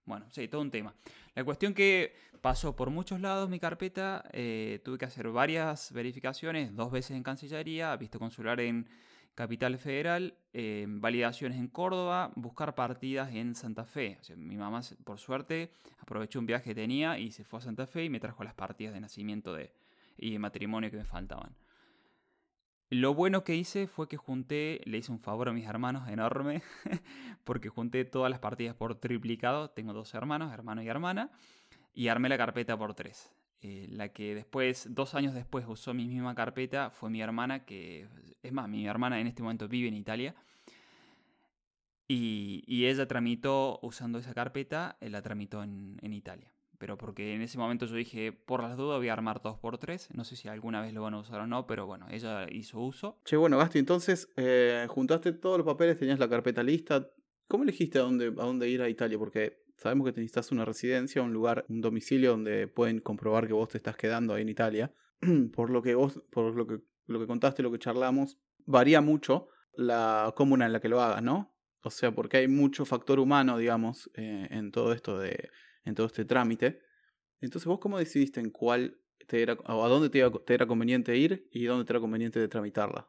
Bueno, 0.06 0.26
sí, 0.30 0.48
todo 0.48 0.60
un 0.60 0.70
tema. 0.70 0.94
La 1.34 1.44
cuestión 1.44 1.74
que 1.74 2.14
pasó 2.40 2.76
por 2.76 2.90
muchos 2.90 3.20
lados 3.20 3.48
mi 3.48 3.58
carpeta, 3.58 4.24
eh, 4.32 4.80
tuve 4.84 4.98
que 4.98 5.06
hacer 5.06 5.28
varias 5.28 5.92
verificaciones, 5.92 6.74
dos 6.76 6.90
veces 6.92 7.16
en 7.16 7.22
Cancillería, 7.22 7.96
visto 7.96 8.18
consular 8.18 8.60
en 8.60 8.86
Capital 9.34 9.78
Federal, 9.78 10.34
eh, 10.52 10.84
validaciones 10.86 11.58
en 11.58 11.68
Córdoba, 11.68 12.32
buscar 12.36 12.74
partidas 12.74 13.34
en 13.34 13.54
Santa 13.54 13.84
Fe. 13.84 14.18
mi 14.36 14.56
mamá, 14.56 14.82
por 15.04 15.18
suerte, 15.18 15.70
aprovechó 15.98 16.38
un 16.38 16.46
viaje 16.46 16.70
que 16.70 16.74
tenía 16.74 17.18
y 17.18 17.32
se 17.32 17.44
fue 17.44 17.58
a 17.58 17.62
Santa 17.62 17.86
Fe 17.86 18.04
y 18.04 18.10
me 18.10 18.20
trajo 18.20 18.44
las 18.44 18.54
partidas 18.54 18.94
de 18.94 19.00
nacimiento 19.00 19.54
de, 19.54 19.72
y 20.18 20.32
de 20.32 20.38
matrimonio 20.38 20.90
que 20.90 20.98
me 20.98 21.04
faltaban. 21.04 21.56
Lo 22.90 23.14
bueno 23.14 23.44
que 23.44 23.56
hice 23.56 23.86
fue 23.86 24.08
que 24.08 24.16
junté, 24.16 24.80
le 24.84 24.98
hice 24.98 25.10
un 25.10 25.18
favor 25.18 25.48
a 25.48 25.52
mis 25.52 25.66
hermanos 25.66 26.08
enorme, 26.08 26.62
porque 27.44 27.68
junté 27.68 28.04
todas 28.04 28.30
las 28.30 28.40
partidas 28.40 28.74
por 28.74 28.94
triplicado. 28.94 29.70
Tengo 29.70 29.92
dos 29.92 30.14
hermanos, 30.14 30.52
hermano 30.52 30.82
y 30.82 30.88
hermana, 30.88 31.30
y 31.94 32.08
armé 32.08 32.28
la 32.28 32.38
carpeta 32.38 32.76
por 32.76 32.94
tres. 32.94 33.32
Eh, 33.62 33.86
la 33.90 34.10
que 34.10 34.34
después, 34.34 34.88
dos 34.90 35.14
años 35.14 35.32
después, 35.32 35.64
usó 35.66 35.94
mi 35.94 36.06
misma 36.06 36.34
carpeta 36.34 36.90
fue 36.90 37.08
mi 37.08 37.22
hermana, 37.22 37.64
que 37.64 38.06
es 38.42 38.52
más, 38.52 38.68
mi 38.68 38.86
hermana 38.86 39.18
en 39.20 39.26
este 39.26 39.42
momento 39.42 39.68
vive 39.68 39.88
en 39.88 39.94
Italia. 39.94 40.34
Y, 42.06 42.84
ella 42.84 43.08
tramitó, 43.08 43.78
usando 43.82 44.18
esa 44.18 44.34
carpeta, 44.34 44.98
la 45.00 45.22
tramitó 45.22 45.62
en, 45.62 46.12
Italia. 46.12 46.52
Pero 46.78 46.98
porque 46.98 47.34
en 47.34 47.42
ese 47.42 47.58
momento 47.58 47.86
yo 47.86 47.94
dije, 47.94 48.32
por 48.32 48.62
las 48.62 48.76
dudas 48.76 48.98
voy 48.98 49.08
a 49.08 49.12
armar 49.12 49.40
2x3. 49.42 50.08
No 50.14 50.24
sé 50.24 50.36
si 50.36 50.48
alguna 50.48 50.80
vez 50.80 50.92
lo 50.92 51.02
van 51.02 51.14
a 51.14 51.18
usar 51.18 51.40
o 51.40 51.46
no, 51.46 51.66
pero 51.66 51.86
bueno, 51.86 52.06
ella 52.10 52.46
hizo 52.50 52.80
uso. 52.80 53.18
Che, 53.24 53.36
bueno, 53.36 53.58
Gasti, 53.58 53.78
entonces 53.78 54.28
eh, 54.36 54.86
juntaste 54.88 55.32
todos 55.32 55.58
los 55.58 55.66
papeles, 55.66 55.98
tenías 55.98 56.18
la 56.18 56.28
carpeta 56.28 56.62
lista. 56.62 57.08
¿Cómo 57.46 57.64
elegiste 57.64 57.98
a 57.98 58.02
dónde, 58.02 58.26
a 58.26 58.44
dónde 58.44 58.68
ir 58.68 58.82
a 58.82 58.88
Italia? 58.88 59.18
Porque 59.18 59.64
sabemos 59.76 60.06
que 60.06 60.12
necesitas 60.12 60.50
una 60.52 60.64
residencia, 60.64 61.22
un 61.22 61.32
lugar, 61.32 61.64
un 61.68 61.80
domicilio 61.80 62.30
donde 62.30 62.66
pueden 62.68 63.00
comprobar 63.00 63.46
que 63.46 63.52
vos 63.52 63.68
te 63.68 63.78
estás 63.78 63.96
quedando 63.96 64.34
ahí 64.34 64.42
en 64.42 64.48
Italia. 64.48 64.92
por 65.54 65.70
lo 65.70 65.82
que 65.82 65.94
vos, 65.94 66.22
por 66.30 66.54
lo 66.54 66.66
que, 66.66 66.80
lo 67.06 67.20
que 67.20 67.26
contaste, 67.26 67.62
lo 67.62 67.70
que 67.70 67.78
charlamos, 67.78 68.38
varía 68.66 69.00
mucho 69.00 69.48
la 69.74 70.32
comuna 70.36 70.66
en 70.66 70.72
la 70.72 70.80
que 70.80 70.88
lo 70.88 71.00
hagas, 71.00 71.22
¿no? 71.22 71.54
O 71.82 71.90
sea, 71.90 72.14
porque 72.14 72.38
hay 72.38 72.48
mucho 72.48 72.86
factor 72.86 73.20
humano, 73.20 73.58
digamos, 73.58 74.10
eh, 74.14 74.48
en 74.50 74.70
todo 74.70 74.92
esto 74.92 75.18
de, 75.18 75.50
en 75.84 75.94
todo 75.94 76.06
este 76.06 76.24
trámite. 76.24 76.80
Entonces, 77.40 77.66
¿vos 77.66 77.78
cómo 77.78 77.98
decidiste 77.98 78.40
en 78.40 78.50
cuál 78.50 78.98
te 79.26 79.42
era, 79.42 79.54
o 79.54 79.84
a 79.84 79.88
dónde 79.88 80.10
te, 80.10 80.54
era 80.54 80.66
conveniente 80.66 81.16
ir 81.16 81.48
y 81.52 81.64
dónde 81.64 81.84
te 81.84 81.92
era 81.92 82.00
conveniente 82.00 82.40
de 82.40 82.48
tramitarla? 82.48 83.06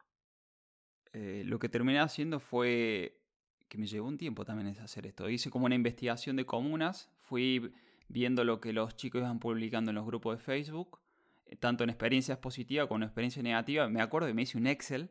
Eh, 1.12 1.42
lo 1.46 1.58
que 1.58 1.68
terminé 1.68 2.00
haciendo 2.00 2.40
fue 2.40 3.20
que 3.68 3.78
me 3.78 3.86
llevó 3.86 4.08
un 4.08 4.18
tiempo 4.18 4.44
también 4.44 4.68
hacer 4.78 5.06
esto. 5.06 5.28
Hice 5.28 5.50
como 5.50 5.66
una 5.66 5.74
investigación 5.74 6.36
de 6.36 6.44
comunas, 6.44 7.10
fui 7.18 7.72
viendo 8.08 8.44
lo 8.44 8.60
que 8.60 8.72
los 8.72 8.96
chicos 8.96 9.20
iban 9.20 9.40
publicando 9.40 9.90
en 9.90 9.96
los 9.96 10.06
grupos 10.06 10.38
de 10.38 10.44
Facebook, 10.44 11.00
eh, 11.46 11.56
tanto 11.56 11.84
en 11.84 11.90
experiencias 11.90 12.38
positivas 12.38 12.86
como 12.86 12.98
en 12.98 13.04
experiencias 13.04 13.42
negativas. 13.42 13.90
Me 13.90 14.00
acuerdo 14.00 14.28
que 14.28 14.34
me 14.34 14.42
hice 14.42 14.58
un 14.58 14.66
Excel 14.66 15.10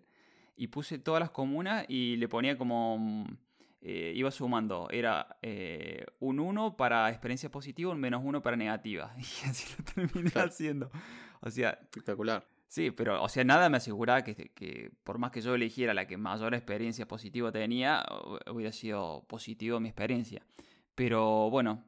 y 0.55 0.67
puse 0.67 1.00
todas 1.00 1.19
las 1.19 1.31
comunas 1.31 1.86
y 1.89 2.15
le 2.17 2.27
ponía 2.27 2.57
como... 2.57 3.25
Eh, 3.88 4.13
iba 4.15 4.32
sumando, 4.32 4.88
era 4.89 5.38
eh, 5.44 6.08
un 6.18 6.39
1 6.39 6.75
para 6.75 7.08
experiencias 7.12 7.51
positivas, 7.51 7.94
un 7.94 8.01
menos 8.01 8.24
1 8.25 8.42
para 8.42 8.58
negativas. 8.58 9.12
Y 9.18 9.48
así 9.48 9.75
lo 9.77 9.86
terminé 9.86 10.32
haciendo. 10.34 10.89
O 11.42 11.51
sea, 11.51 11.77
espectacular. 11.84 12.48
Sí, 12.68 12.89
pero, 12.89 13.22
o 13.22 13.30
sea, 13.30 13.44
nada 13.44 13.70
me 13.70 13.77
aseguraba 13.77 14.24
que, 14.24 14.34
que, 14.56 14.92
por 15.04 15.20
más 15.20 15.30
que 15.30 15.42
yo 15.42 15.54
eligiera 15.54 15.94
la 15.94 16.08
que 16.08 16.18
mayor 16.18 16.56
experiencia 16.56 17.08
positiva 17.08 17.51
tenía, 17.51 18.04
hubiera 18.51 18.72
sido 18.72 19.24
positivo 19.27 19.80
mi 19.80 19.89
experiencia. 19.89 20.44
Pero 20.96 21.51
bueno, 21.51 21.86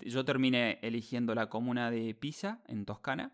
yo 0.00 0.24
terminé 0.24 0.80
eligiendo 0.82 1.32
la 1.36 1.48
comuna 1.48 1.92
de 1.92 2.12
Pisa, 2.16 2.60
en 2.66 2.84
Toscana, 2.84 3.32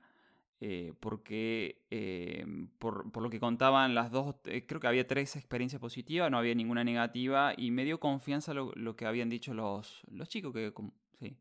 eh, 0.61 0.93
porque 1.01 1.83
eh, 1.91 2.45
por, 2.79 3.11
por, 3.11 3.23
lo 3.23 3.31
que 3.31 3.41
contaban 3.41 3.95
las 3.95 4.11
dos, 4.11 4.37
eh, 4.45 4.67
creo 4.67 4.81
que 4.81 4.87
había 4.87 5.07
tres 5.07 5.37
experiencias 5.37 5.81
positivas, 5.81 6.31
no 6.31 6.39
había 6.39 6.55
ninguna 6.55 6.85
negativa, 6.85 7.55
y 7.57 7.71
me 7.71 7.85
dio 7.85 7.99
confianza 7.99 8.53
lo, 8.53 8.73
lo 8.75 8.95
que 8.95 9.07
habían 9.07 9.29
dicho 9.29 9.55
los, 9.55 10.03
los 10.11 10.29
chicos 10.29 10.53
que... 10.53 10.73
Sí. 11.19 11.37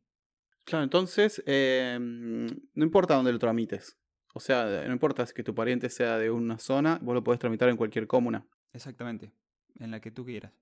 Claro, 0.63 0.83
entonces, 0.83 1.43
no 1.45 2.83
importa 2.83 3.15
dónde 3.15 3.31
lo 3.31 3.39
tramites. 3.39 3.97
O 4.33 4.39
sea, 4.39 4.83
no 4.85 4.93
importa 4.93 5.25
si 5.25 5.33
que 5.33 5.43
tu 5.43 5.55
pariente 5.55 5.89
sea 5.89 6.17
de 6.17 6.29
una 6.29 6.59
zona, 6.59 6.99
vos 7.01 7.15
lo 7.15 7.23
podés 7.23 7.39
tramitar 7.39 7.69
en 7.69 7.77
cualquier 7.77 8.05
comuna. 8.05 8.45
Exactamente, 8.71 9.33
en 9.79 9.91
la 9.91 9.99
que 9.99 10.11
tú 10.11 10.23
quieras. 10.23 10.53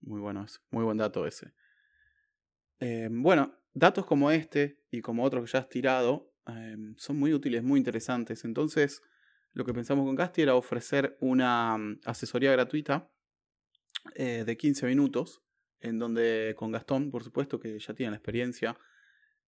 Muy 0.00 0.20
bueno 0.20 0.42
eso, 0.44 0.60
muy 0.70 0.82
buen 0.82 0.96
dato 0.96 1.26
ese. 1.26 1.52
Eh, 2.80 3.08
bueno, 3.10 3.54
datos 3.72 4.04
como 4.06 4.30
este 4.32 4.82
y 4.90 5.00
como 5.00 5.22
otros 5.22 5.44
que 5.44 5.52
ya 5.52 5.60
has 5.60 5.68
tirado 5.68 6.31
eh, 6.48 6.76
son 6.96 7.18
muy 7.18 7.32
útiles, 7.32 7.62
muy 7.62 7.78
interesantes. 7.78 8.44
Entonces, 8.44 9.02
lo 9.52 9.64
que 9.64 9.74
pensamos 9.74 10.06
con 10.06 10.16
Gasti 10.16 10.42
era 10.42 10.54
ofrecer 10.54 11.16
una 11.20 11.76
mm, 11.76 12.00
asesoría 12.04 12.52
gratuita 12.52 13.10
eh, 14.14 14.44
de 14.44 14.56
15 14.56 14.86
minutos, 14.86 15.42
en 15.80 15.98
donde 15.98 16.54
con 16.56 16.72
Gastón, 16.72 17.10
por 17.10 17.24
supuesto, 17.24 17.60
que 17.60 17.78
ya 17.78 17.94
tiene 17.94 18.10
la 18.10 18.16
experiencia 18.16 18.76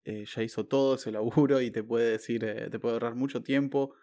eh, 0.05 0.27
ya 0.27 0.43
hizo 0.43 0.67
todo 0.67 0.97
ese 0.97 1.11
laburo 1.11 1.61
y 1.63 1.71
te 1.71 1.83
puede 1.83 2.11
decir, 2.11 2.45
eh, 2.45 2.69
te 2.71 2.79
puede 2.79 2.95
ahorrar 2.95 3.15
mucho 3.15 3.43
tiempo 3.43 3.95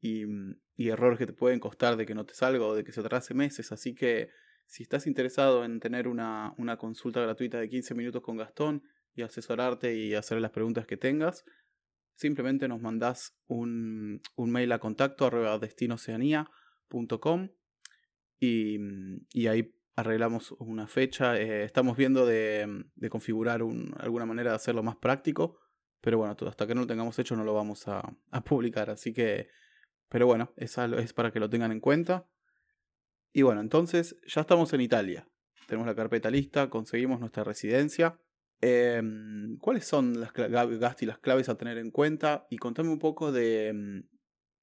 y, 0.00 0.24
mm, 0.24 0.56
y, 0.76 0.88
errores 0.90 1.18
que 1.18 1.26
te 1.26 1.32
pueden 1.32 1.58
costar 1.58 1.96
de 1.96 2.06
que 2.06 2.14
no 2.14 2.24
te 2.24 2.34
salga 2.34 2.64
o 2.64 2.74
de 2.76 2.84
que 2.84 2.92
se 2.92 3.00
atrase 3.00 3.34
meses. 3.34 3.72
Así 3.72 3.94
que 3.94 4.30
si 4.66 4.84
estás 4.84 5.06
interesado 5.08 5.64
en 5.64 5.80
tener 5.80 6.06
una, 6.06 6.54
una 6.58 6.76
consulta 6.76 7.20
gratuita 7.20 7.58
de 7.58 7.68
15 7.68 7.94
minutos 7.94 8.22
con 8.22 8.36
Gastón 8.36 8.84
y 9.14 9.22
asesorarte 9.22 9.96
y 9.96 10.14
hacer 10.14 10.40
las 10.40 10.52
preguntas 10.52 10.86
que 10.86 10.96
tengas, 10.96 11.44
simplemente 12.18 12.66
nos 12.66 12.80
mandás 12.80 13.38
un, 13.46 14.20
un 14.34 14.50
mail 14.50 14.72
a 14.72 14.80
contacto 14.80 15.24
arroba 15.24 15.58
destinoceanía.com 15.60 17.48
y, 18.40 18.78
mm, 18.78 19.26
y 19.32 19.46
ahí 19.46 19.72
arreglamos 19.94 20.50
una 20.58 20.88
fecha. 20.88 21.38
Eh, 21.40 21.62
estamos 21.64 21.96
viendo 21.96 22.26
de, 22.26 22.84
de 22.96 23.08
configurar 23.08 23.62
un, 23.62 23.94
alguna 23.98 24.26
manera 24.26 24.50
de 24.50 24.56
hacerlo 24.56 24.82
más 24.82 24.96
práctico. 24.96 25.60
Pero 26.00 26.18
bueno, 26.18 26.36
hasta 26.46 26.66
que 26.66 26.74
no 26.74 26.82
lo 26.82 26.86
tengamos 26.88 27.18
hecho 27.20 27.36
no 27.36 27.44
lo 27.44 27.54
vamos 27.54 27.86
a, 27.86 28.02
a 28.32 28.44
publicar. 28.44 28.90
Así 28.90 29.12
que, 29.12 29.48
pero 30.08 30.26
bueno, 30.26 30.52
esa 30.56 30.86
es 30.98 31.12
para 31.12 31.30
que 31.30 31.40
lo 31.40 31.48
tengan 31.48 31.70
en 31.70 31.80
cuenta. 31.80 32.28
Y 33.32 33.42
bueno, 33.42 33.60
entonces 33.60 34.16
ya 34.26 34.40
estamos 34.40 34.72
en 34.72 34.80
Italia. 34.80 35.28
Tenemos 35.68 35.86
la 35.86 35.94
carpeta 35.94 36.30
lista, 36.30 36.68
conseguimos 36.68 37.20
nuestra 37.20 37.44
residencia. 37.44 38.18
Em, 38.60 39.56
¿Cuáles 39.58 39.86
son 39.86 40.20
las, 40.20 40.32
y 41.02 41.06
las 41.06 41.18
claves 41.18 41.48
a 41.48 41.56
tener 41.56 41.78
en 41.78 41.90
cuenta? 41.90 42.46
Y 42.50 42.56
contame 42.56 42.90
un 42.90 42.98
poco 42.98 43.30
de, 43.30 44.02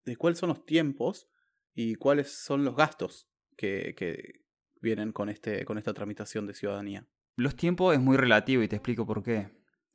de 0.04 0.16
cuáles 0.18 0.40
son 0.40 0.50
los 0.50 0.66
tiempos 0.66 1.30
y 1.74 1.96
cuáles 1.96 2.32
son 2.32 2.66
los 2.66 2.76
gastos 2.76 3.30
que, 3.56 3.96
que, 3.98 4.44
vienen 4.82 5.14
con, 5.14 5.30
este, 5.30 5.66
con 5.66 5.78
esta 5.78 5.94
tramitación 5.94 6.46
de 6.46 6.54
ciudadanía. 6.54 7.08
Los 7.38 7.56
tiempos 7.56 7.96
es 7.96 8.00
muy 8.00 8.18
relativo 8.18 8.62
y 8.62 8.68
te 8.68 8.76
explico 8.76 9.06
por 9.06 9.24
qué. 9.24 9.50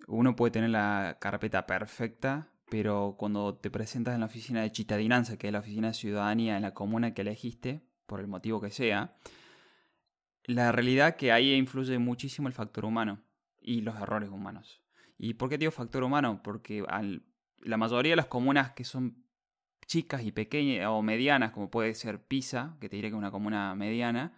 Uno 0.08 0.34
puede 0.34 0.50
tener 0.50 0.70
la 0.70 1.18
carpeta 1.20 1.66
perfecta, 1.66 2.52
pero 2.68 3.14
cuando 3.16 3.56
te 3.56 3.70
presentas 3.70 4.14
en 4.14 4.20
la 4.20 4.26
oficina 4.26 4.62
de 4.62 4.72
Chitadinanza, 4.72 5.36
que 5.36 5.46
es 5.46 5.52
la 5.52 5.60
oficina 5.60 5.88
de 5.88 5.94
ciudadanía 5.94 6.56
en 6.56 6.62
la 6.62 6.74
comuna 6.74 7.14
que 7.14 7.20
elegiste, 7.20 7.86
por 8.06 8.18
el 8.18 8.26
motivo 8.26 8.60
que 8.60 8.70
sea, 8.70 9.14
la 10.44 10.72
realidad 10.72 11.14
que 11.14 11.30
ahí 11.30 11.52
influye 11.54 11.98
muchísimo 11.98 12.48
el 12.48 12.54
factor 12.54 12.84
humano 12.84 13.22
y 13.60 13.82
los 13.82 13.96
errores 13.96 14.30
humanos. 14.30 14.80
¿Y 15.18 15.34
por 15.34 15.48
qué 15.48 15.58
digo 15.58 15.70
factor 15.70 16.02
humano? 16.02 16.40
Porque 16.42 16.84
la 17.58 17.76
mayoría 17.76 18.12
de 18.12 18.16
las 18.16 18.26
comunas 18.26 18.72
que 18.72 18.84
son 18.84 19.24
chicas 19.86 20.22
y 20.22 20.32
pequeñas 20.32 20.86
o 20.88 21.02
medianas, 21.02 21.50
como 21.50 21.70
puede 21.70 21.94
ser 21.94 22.22
Pisa, 22.22 22.76
que 22.80 22.88
te 22.88 22.96
diré 22.96 23.08
que 23.08 23.14
es 23.14 23.18
una 23.18 23.30
comuna 23.30 23.74
mediana, 23.74 24.32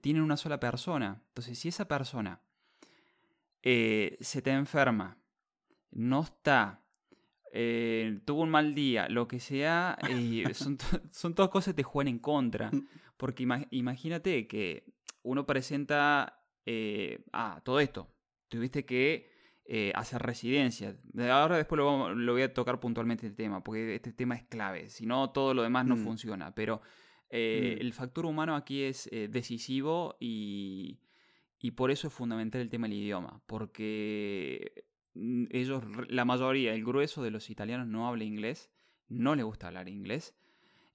tienen 0.00 0.22
una 0.22 0.36
sola 0.36 0.58
persona. 0.58 1.22
Entonces, 1.28 1.58
si 1.58 1.68
esa 1.68 1.86
persona 1.86 2.40
eh, 3.62 4.16
se 4.20 4.42
te 4.42 4.50
enferma, 4.50 5.18
no 5.90 6.22
está, 6.22 6.82
eh, 7.52 8.20
tuvo 8.24 8.42
un 8.42 8.50
mal 8.50 8.74
día, 8.74 9.08
lo 9.08 9.28
que 9.28 9.38
sea, 9.38 9.98
son, 10.54 10.78
son, 11.10 11.34
todas 11.34 11.50
cosas 11.50 11.74
que 11.74 11.78
te 11.78 11.82
juegan 11.82 12.08
en 12.08 12.18
contra. 12.18 12.70
Porque 13.16 13.46
imagínate 13.70 14.46
que 14.46 14.84
uno 15.22 15.46
presenta, 15.46 16.42
eh, 16.64 17.24
ah, 17.32 17.60
todo 17.64 17.80
esto, 17.80 18.08
tuviste 18.48 18.84
que 18.84 19.34
hacer 19.94 20.22
residencia. 20.22 20.96
Ahora 21.18 21.56
después 21.56 21.76
lo, 21.76 22.14
lo, 22.14 22.32
voy 22.32 22.42
a 22.42 22.54
tocar 22.54 22.78
puntualmente 22.78 23.26
este 23.26 23.42
tema, 23.42 23.64
porque 23.64 23.96
este 23.96 24.12
tema 24.12 24.36
es 24.36 24.44
clave, 24.44 24.90
si 24.90 25.06
no 25.06 25.30
todo 25.30 25.54
lo 25.54 25.64
demás 25.64 25.84
no 25.84 25.96
mm. 25.96 26.04
funciona. 26.04 26.54
Pero 26.54 26.80
eh, 27.30 27.76
mm. 27.76 27.80
El 27.80 27.92
factor 27.92 28.26
humano 28.26 28.54
aquí 28.54 28.82
es 28.82 29.08
eh, 29.12 29.28
decisivo 29.28 30.16
y, 30.20 31.00
y, 31.58 31.72
por 31.72 31.90
eso 31.90 32.08
es 32.08 32.14
fundamental 32.14 32.60
el 32.60 32.70
tema 32.70 32.86
del 32.86 32.98
idioma, 32.98 33.42
porque 33.46 34.84
mm, 35.14 35.46
ellos, 35.50 35.82
la 36.08 36.24
mayoría, 36.24 36.72
el 36.72 36.84
grueso 36.84 37.22
de 37.22 37.30
los 37.30 37.50
italianos 37.50 37.88
no 37.88 38.06
habla 38.06 38.24
inglés, 38.24 38.70
no 39.08 39.34
les 39.34 39.44
gusta 39.44 39.66
hablar 39.66 39.88
inglés, 39.88 40.36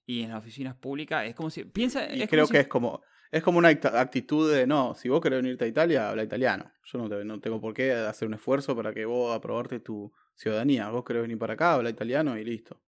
y 0.06 0.22
en 0.22 0.30
las 0.30 0.38
oficinas 0.38 0.74
públicas 0.74 1.26
es 1.26 1.34
como 1.34 1.50
si... 1.50 1.64
Piensa, 1.64 2.12
y 2.14 2.26
creo 2.26 2.48
que 2.48 2.60
es 2.60 2.68
como... 2.68 3.02
Es 3.32 3.42
como 3.42 3.56
una 3.56 3.70
actitud 3.70 4.52
de, 4.52 4.66
no, 4.66 4.94
si 4.94 5.08
vos 5.08 5.22
querés 5.22 5.42
venirte 5.42 5.64
a 5.64 5.66
Italia, 5.66 6.10
habla 6.10 6.22
italiano. 6.22 6.70
Yo 6.84 6.98
no, 6.98 7.24
no 7.24 7.40
tengo 7.40 7.62
por 7.62 7.72
qué 7.72 7.92
hacer 7.92 8.28
un 8.28 8.34
esfuerzo 8.34 8.76
para 8.76 8.92
que 8.92 9.06
vos 9.06 9.34
aprobarte 9.34 9.80
tu 9.80 10.12
ciudadanía. 10.34 10.90
Vos 10.90 11.02
querés 11.02 11.22
venir 11.22 11.38
para 11.38 11.54
acá, 11.54 11.72
habla 11.72 11.88
italiano 11.88 12.36
y 12.36 12.44
listo. 12.44 12.78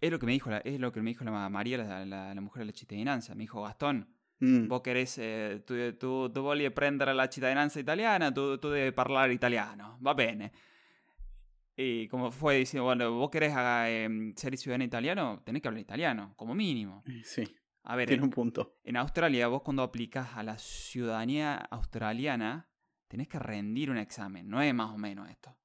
Es 0.00 0.10
lo 0.10 0.18
que 0.18 0.24
me 0.24 0.32
dijo 0.32 0.48
la, 0.48 0.58
es 0.58 0.80
lo 0.80 0.90
que 0.90 1.02
me 1.02 1.10
dijo 1.10 1.22
la 1.22 1.50
María, 1.50 1.76
la, 1.76 2.06
la, 2.06 2.40
mujer 2.40 2.60
de 2.60 2.72
la 2.72 2.72
cittadinanza. 2.72 3.34
Me 3.34 3.42
dijo, 3.42 3.60
Gastón, 3.60 4.08
mm. 4.38 4.68
vos 4.68 4.80
querés, 4.80 5.18
eh, 5.18 5.62
tu, 5.66 5.74
tu, 5.98 6.32
tu 6.32 6.42
voglio 6.42 6.72
prendere 6.72 7.12
la 7.12 7.30
cittadinanza 7.30 7.78
italiana, 7.78 8.32
tú, 8.32 8.56
tú 8.56 8.70
debes 8.70 8.96
hablar 8.96 9.30
italiano, 9.30 9.98
va 10.04 10.14
bene. 10.14 10.50
Y 11.76 12.08
como 12.08 12.30
fue 12.30 12.56
diciendo, 12.56 12.84
bueno, 12.84 13.12
vos 13.12 13.28
querés 13.28 13.52
eh, 13.54 14.32
ser 14.34 14.56
ciudadano 14.56 14.84
italiano, 14.84 15.42
tenés 15.44 15.60
que 15.60 15.68
hablar 15.68 15.82
italiano, 15.82 16.32
como 16.36 16.54
mínimo. 16.54 17.04
Sí. 17.22 17.44
A 17.82 17.96
ver, 17.96 18.08
tiene 18.08 18.22
un 18.22 18.30
punto. 18.30 18.78
En 18.84 18.96
Australia, 18.96 19.48
vos 19.48 19.62
cuando 19.62 19.82
aplicas 19.82 20.36
a 20.36 20.42
la 20.42 20.58
ciudadanía 20.58 21.54
australiana, 21.56 22.68
tenés 23.08 23.28
que 23.28 23.38
rendir 23.38 23.90
un 23.90 23.98
examen, 23.98 24.48
no 24.48 24.60
es 24.62 24.72
más 24.74 24.90
o 24.90 24.98
menos 24.98 25.28
esto. 25.28 25.56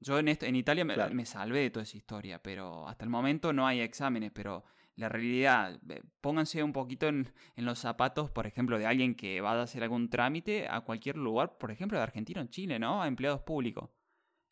Yo 0.00 0.18
en, 0.18 0.28
esto, 0.28 0.46
en 0.46 0.56
Italia 0.56 0.84
me, 0.84 1.26
salvé 1.26 1.60
de 1.60 1.70
toda 1.70 1.82
esa 1.82 1.96
historia, 1.96 2.42
pero 2.42 2.88
hasta 2.88 3.04
el 3.04 3.10
momento 3.10 3.52
no 3.52 3.66
hay 3.66 3.80
exámenes, 3.80 4.32
pero 4.32 4.64
la 4.96 5.10
realidad, 5.10 5.78
pónganse 6.22 6.62
un 6.62 6.72
poquito 6.72 7.06
en, 7.08 7.32
los 7.56 7.78
zapatos, 7.78 8.30
por 8.30 8.46
ejemplo, 8.46 8.78
de 8.78 8.86
alguien 8.86 9.14
que 9.14 9.42
va 9.42 9.52
a 9.52 9.62
hacer 9.62 9.82
algún 9.82 10.08
trámite 10.08 10.68
a 10.68 10.80
cualquier 10.82 11.16
lugar, 11.16 11.58
por 11.58 11.70
ejemplo, 11.70 11.98
de 11.98 12.04
Argentina 12.04 12.40
o 12.40 12.42
en 12.42 12.48
Chile, 12.48 12.78
¿no? 12.78 13.02
A 13.02 13.08
empleados 13.08 13.40
públicos. 13.42 13.90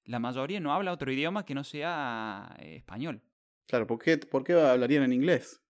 La 0.04 0.18
mayoría 0.18 0.60
no 0.60 0.72
habla 0.72 0.92
otro 0.92 1.10
idioma 1.10 1.44
que 1.46 1.54
no 1.54 1.64
sea 1.64 2.54
eh, 2.58 2.76
español. 2.76 3.22
Claro, 3.66 3.86
¿por 3.86 3.98
qué, 3.98 4.18
¿por 4.18 4.44
qué 4.44 4.54
hablarían 4.54 5.02
en 5.04 5.12
inglés? 5.12 5.62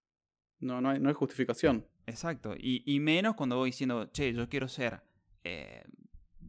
No, 0.60 0.80
no 0.80 0.90
hay, 0.90 1.00
no 1.00 1.08
hay 1.08 1.14
justificación. 1.14 1.86
Exacto, 2.06 2.54
y, 2.56 2.82
y, 2.86 3.00
menos 3.00 3.34
cuando 3.34 3.56
voy 3.56 3.68
diciendo, 3.68 4.10
che, 4.12 4.32
yo 4.32 4.48
quiero 4.48 4.66
ser 4.66 5.02
eh, 5.44 5.84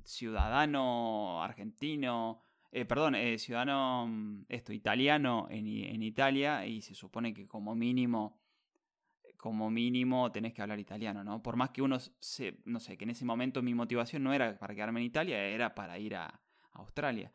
ciudadano 0.04 1.44
argentino, 1.44 2.42
eh, 2.72 2.86
perdón, 2.86 3.16
eh, 3.16 3.38
ciudadano 3.38 4.08
mm, 4.08 4.46
esto, 4.48 4.74
italiano 4.74 5.48
en, 5.50 5.68
en, 5.68 6.04
Italia 6.04 6.66
y 6.66 6.82
se 6.82 6.94
supone 6.94 7.34
que 7.34 7.48
como 7.48 7.76
mínimo, 7.76 8.40
como 9.38 9.70
mínimo 9.72 10.32
tenés 10.32 10.54
que 10.54 10.62
hablar 10.62 10.80
italiano, 10.80 11.24
¿no? 11.24 11.42
Por 11.42 11.56
más 11.56 11.72
que 11.72 11.82
uno, 11.82 11.98
se, 12.00 12.60
no 12.66 12.80
sé, 12.80 12.98
que 12.98 13.06
en 13.06 13.12
ese 13.12 13.26
momento 13.26 13.62
mi 13.62 13.74
motivación 13.74 14.24
no 14.24 14.34
era 14.34 14.58
para 14.58 14.76
quedarme 14.76 15.00
en 15.00 15.08
Italia, 15.08 15.44
era 15.44 15.74
para 15.74 15.98
ir 15.98 16.16
a, 16.16 16.42
Australia. 16.74 17.32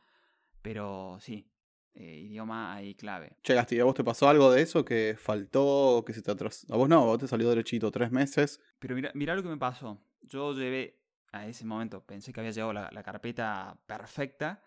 Pero 0.63 1.19
sí, 1.21 1.47
eh, 1.95 2.21
idioma 2.27 2.75
ahí 2.75 2.95
clave. 2.95 3.37
Che, 3.43 3.55
Gasti, 3.55 3.81
¿a 3.81 3.85
vos 3.85 3.95
te 3.95 4.05
pasó 4.05 4.29
algo 4.29 4.51
de 4.51 4.63
eso 4.63 4.85
que 4.85 5.17
faltó, 5.19 6.03
que 6.07 6.13
se 6.13 6.23
te 6.23 6.31
atrasó? 6.31 6.73
A 6.73 6.77
vos 6.77 6.89
no, 6.89 7.03
a 7.03 7.07
vos 7.07 7.19
te 7.19 7.29
salió 7.29 7.49
derechito 7.49 7.91
tres 7.91 8.11
meses. 8.11 8.61
Pero 8.79 8.95
mira, 8.95 9.11
mira 9.15 9.35
lo 9.35 9.43
que 9.43 9.49
me 9.49 9.59
pasó. 9.59 10.01
Yo 10.23 10.53
llevé, 10.55 11.01
a 11.33 11.47
ese 11.47 11.65
momento, 11.65 12.05
pensé 12.05 12.33
que 12.33 12.41
había 12.41 12.53
llegado 12.53 12.73
la, 12.73 12.91
la 12.93 13.03
carpeta 13.03 13.77
perfecta 13.87 14.63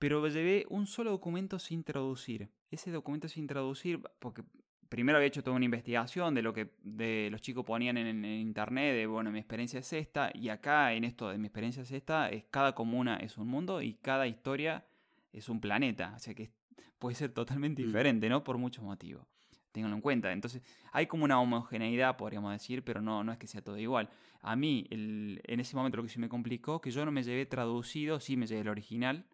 pero 0.00 0.26
llevé 0.28 0.64
un 0.70 0.86
solo 0.86 1.10
documento 1.10 1.58
sin 1.58 1.84
traducir. 1.84 2.48
Ese 2.70 2.90
documento 2.90 3.28
sin 3.28 3.46
traducir, 3.46 4.00
porque 4.18 4.42
primero 4.88 5.18
había 5.18 5.28
hecho 5.28 5.44
toda 5.44 5.56
una 5.56 5.66
investigación 5.66 6.34
de 6.34 6.40
lo 6.40 6.54
que 6.54 6.72
de 6.82 7.28
los 7.30 7.42
chicos 7.42 7.66
ponían 7.66 7.98
en, 7.98 8.24
internet, 8.24 8.94
de 8.94 9.06
bueno, 9.06 9.30
mi 9.30 9.38
experiencia 9.38 9.80
es 9.80 9.92
esta, 9.92 10.30
y 10.32 10.48
acá 10.48 10.94
en 10.94 11.04
esto 11.04 11.28
de 11.28 11.36
mi 11.36 11.48
experiencia 11.48 11.82
es 11.82 11.92
esta, 11.92 12.30
es 12.30 12.44
cada 12.50 12.74
comuna 12.74 13.18
es 13.18 13.36
un 13.36 13.48
mundo 13.48 13.82
y 13.82 13.92
cada 13.92 14.26
historia 14.26 14.86
es 15.32 15.48
un 15.48 15.60
planeta. 15.60 16.14
O 16.16 16.18
sea 16.18 16.34
que 16.34 16.50
puede 16.98 17.16
ser 17.16 17.32
totalmente 17.32 17.82
mm. 17.82 17.86
diferente, 17.86 18.28
¿no? 18.28 18.44
Por 18.44 18.58
muchos 18.58 18.84
motivos. 18.84 19.26
Ténganlo 19.72 19.96
en 19.96 20.02
cuenta. 20.02 20.32
Entonces, 20.32 20.62
hay 20.92 21.06
como 21.06 21.24
una 21.24 21.40
homogeneidad, 21.40 22.16
podríamos 22.16 22.52
decir, 22.52 22.82
pero 22.84 23.00
no, 23.00 23.22
no 23.22 23.32
es 23.32 23.38
que 23.38 23.46
sea 23.46 23.62
todo 23.62 23.78
igual. 23.78 24.08
A 24.42 24.56
mí, 24.56 24.86
en 24.90 25.60
ese 25.60 25.76
momento 25.76 25.98
lo 25.98 26.02
que 26.02 26.08
se 26.08 26.18
me 26.18 26.28
complicó, 26.28 26.80
que 26.80 26.90
yo 26.90 27.04
no 27.04 27.12
me 27.12 27.22
llevé 27.22 27.46
traducido, 27.46 28.18
sí 28.18 28.36
me 28.36 28.46
llevé 28.46 28.62
el 28.62 28.68
original, 28.68 29.26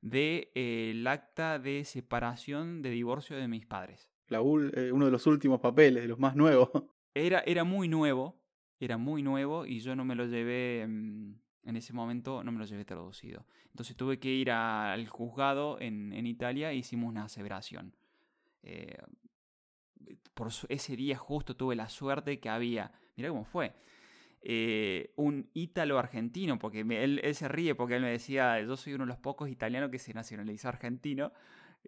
del 0.00 0.48
de, 0.54 1.04
acta 1.06 1.58
de 1.58 1.84
separación 1.84 2.82
de 2.82 2.90
divorcio 2.90 3.36
de 3.36 3.46
mis 3.46 3.66
padres. 3.66 4.08
La 4.28 4.38
eh, 4.38 4.92
uno 4.92 5.06
de 5.06 5.10
los 5.10 5.26
últimos 5.26 5.60
papeles, 5.60 6.02
de 6.02 6.08
los 6.08 6.18
más 6.18 6.36
nuevos. 6.36 6.70
Era, 7.14 7.40
era 7.46 7.64
muy 7.64 7.88
nuevo, 7.88 8.38
era 8.78 8.96
muy 8.96 9.22
nuevo 9.22 9.66
y 9.66 9.80
yo 9.80 9.96
no 9.96 10.04
me 10.04 10.14
lo 10.14 10.26
llevé, 10.26 10.86
mm, 10.86 11.34
en 11.64 11.76
ese 11.76 11.92
momento 11.92 12.42
no 12.42 12.52
me 12.52 12.58
lo 12.58 12.64
llevé 12.64 12.84
traducido. 12.84 13.46
Entonces 13.66 13.96
tuve 13.96 14.18
que 14.18 14.30
ir 14.30 14.50
al 14.50 15.06
juzgado 15.08 15.80
en, 15.80 16.12
en 16.12 16.26
Italia 16.26 16.70
e 16.72 16.76
hicimos 16.76 17.08
una 17.08 17.24
aseveración. 17.24 17.94
Eh, 18.62 18.96
por 20.34 20.48
ese 20.68 20.96
día 20.96 21.16
justo 21.16 21.56
tuve 21.56 21.76
la 21.76 21.88
suerte 21.88 22.40
que 22.40 22.48
había, 22.48 22.92
mira 23.16 23.28
cómo 23.28 23.44
fue, 23.44 23.74
eh, 24.40 25.12
un 25.16 25.50
ítalo 25.52 25.98
argentino, 25.98 26.58
porque 26.58 26.80
él, 26.80 27.20
se 27.34 27.48
ríe 27.48 27.74
porque 27.74 27.96
él 27.96 28.02
me 28.02 28.10
decía, 28.10 28.60
yo 28.60 28.76
soy 28.76 28.94
uno 28.94 29.04
de 29.04 29.08
los 29.08 29.18
pocos 29.18 29.48
italianos 29.48 29.90
que 29.90 29.98
se 29.98 30.14
nacionalizó 30.14 30.68
argentino. 30.68 31.32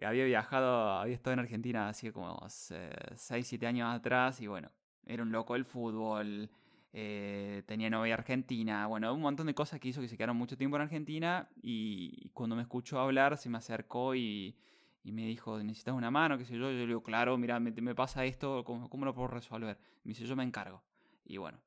Había 0.01 0.25
viajado, 0.25 0.91
había 0.91 1.15
estado 1.15 1.33
en 1.33 1.39
Argentina 1.39 1.89
hace 1.89 2.11
como 2.11 2.39
6, 2.47 3.47
7 3.47 3.67
años 3.67 3.93
atrás 3.93 4.41
y 4.41 4.47
bueno, 4.47 4.71
era 5.05 5.23
un 5.23 5.31
loco 5.31 5.53
del 5.53 5.65
fútbol, 5.65 6.49
eh, 6.93 7.63
tenía 7.67 7.89
novia 7.89 8.15
argentina, 8.15 8.85
bueno, 8.87 9.13
un 9.13 9.21
montón 9.21 9.47
de 9.47 9.53
cosas 9.53 9.79
que 9.79 9.87
hizo 9.87 10.01
que 10.01 10.09
se 10.09 10.17
quedaron 10.17 10.35
mucho 10.35 10.57
tiempo 10.57 10.75
en 10.75 10.83
Argentina 10.83 11.49
y 11.61 12.29
cuando 12.33 12.55
me 12.55 12.63
escuchó 12.63 12.99
hablar 12.99 13.37
se 13.37 13.49
me 13.49 13.57
acercó 13.57 14.13
y, 14.13 14.57
me 15.03 15.25
dijo, 15.25 15.57
¿necesitas 15.63 15.95
una 15.95 16.11
mano? 16.11 16.37
qué 16.37 16.45
sé 16.45 16.53
yo? 16.53 16.69
Yo 16.71 16.71
le 16.71 16.87
digo, 16.87 17.01
claro, 17.03 17.37
mira, 17.37 17.59
me, 17.59 17.95
pasa 17.95 18.25
esto, 18.25 18.63
¿cómo, 18.65 18.89
¿cómo, 18.89 19.05
lo 19.05 19.15
puedo 19.15 19.29
resolver? 19.29 19.77
Me 20.03 20.09
dice, 20.09 20.25
yo 20.25 20.35
me 20.35 20.43
encargo. 20.43 20.83
Y 21.25 21.37
bueno, 21.37 21.61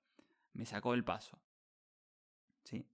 me 0.52 0.66
sacó 0.66 0.94
el 0.94 1.04
paso. 1.04 1.40
Sí. 2.64 2.86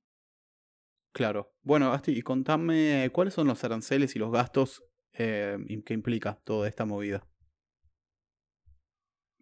Claro. 1.12 1.52
Bueno, 1.62 1.92
Asti, 1.92 2.12
y 2.12 2.22
contame 2.22 3.10
cuáles 3.12 3.34
son 3.34 3.48
los 3.48 3.64
aranceles 3.64 4.14
y 4.14 4.18
los 4.18 4.30
gastos 4.30 4.84
eh, 5.12 5.58
que 5.84 5.94
implica 5.94 6.36
toda 6.44 6.68
esta 6.68 6.84
movida. 6.84 7.26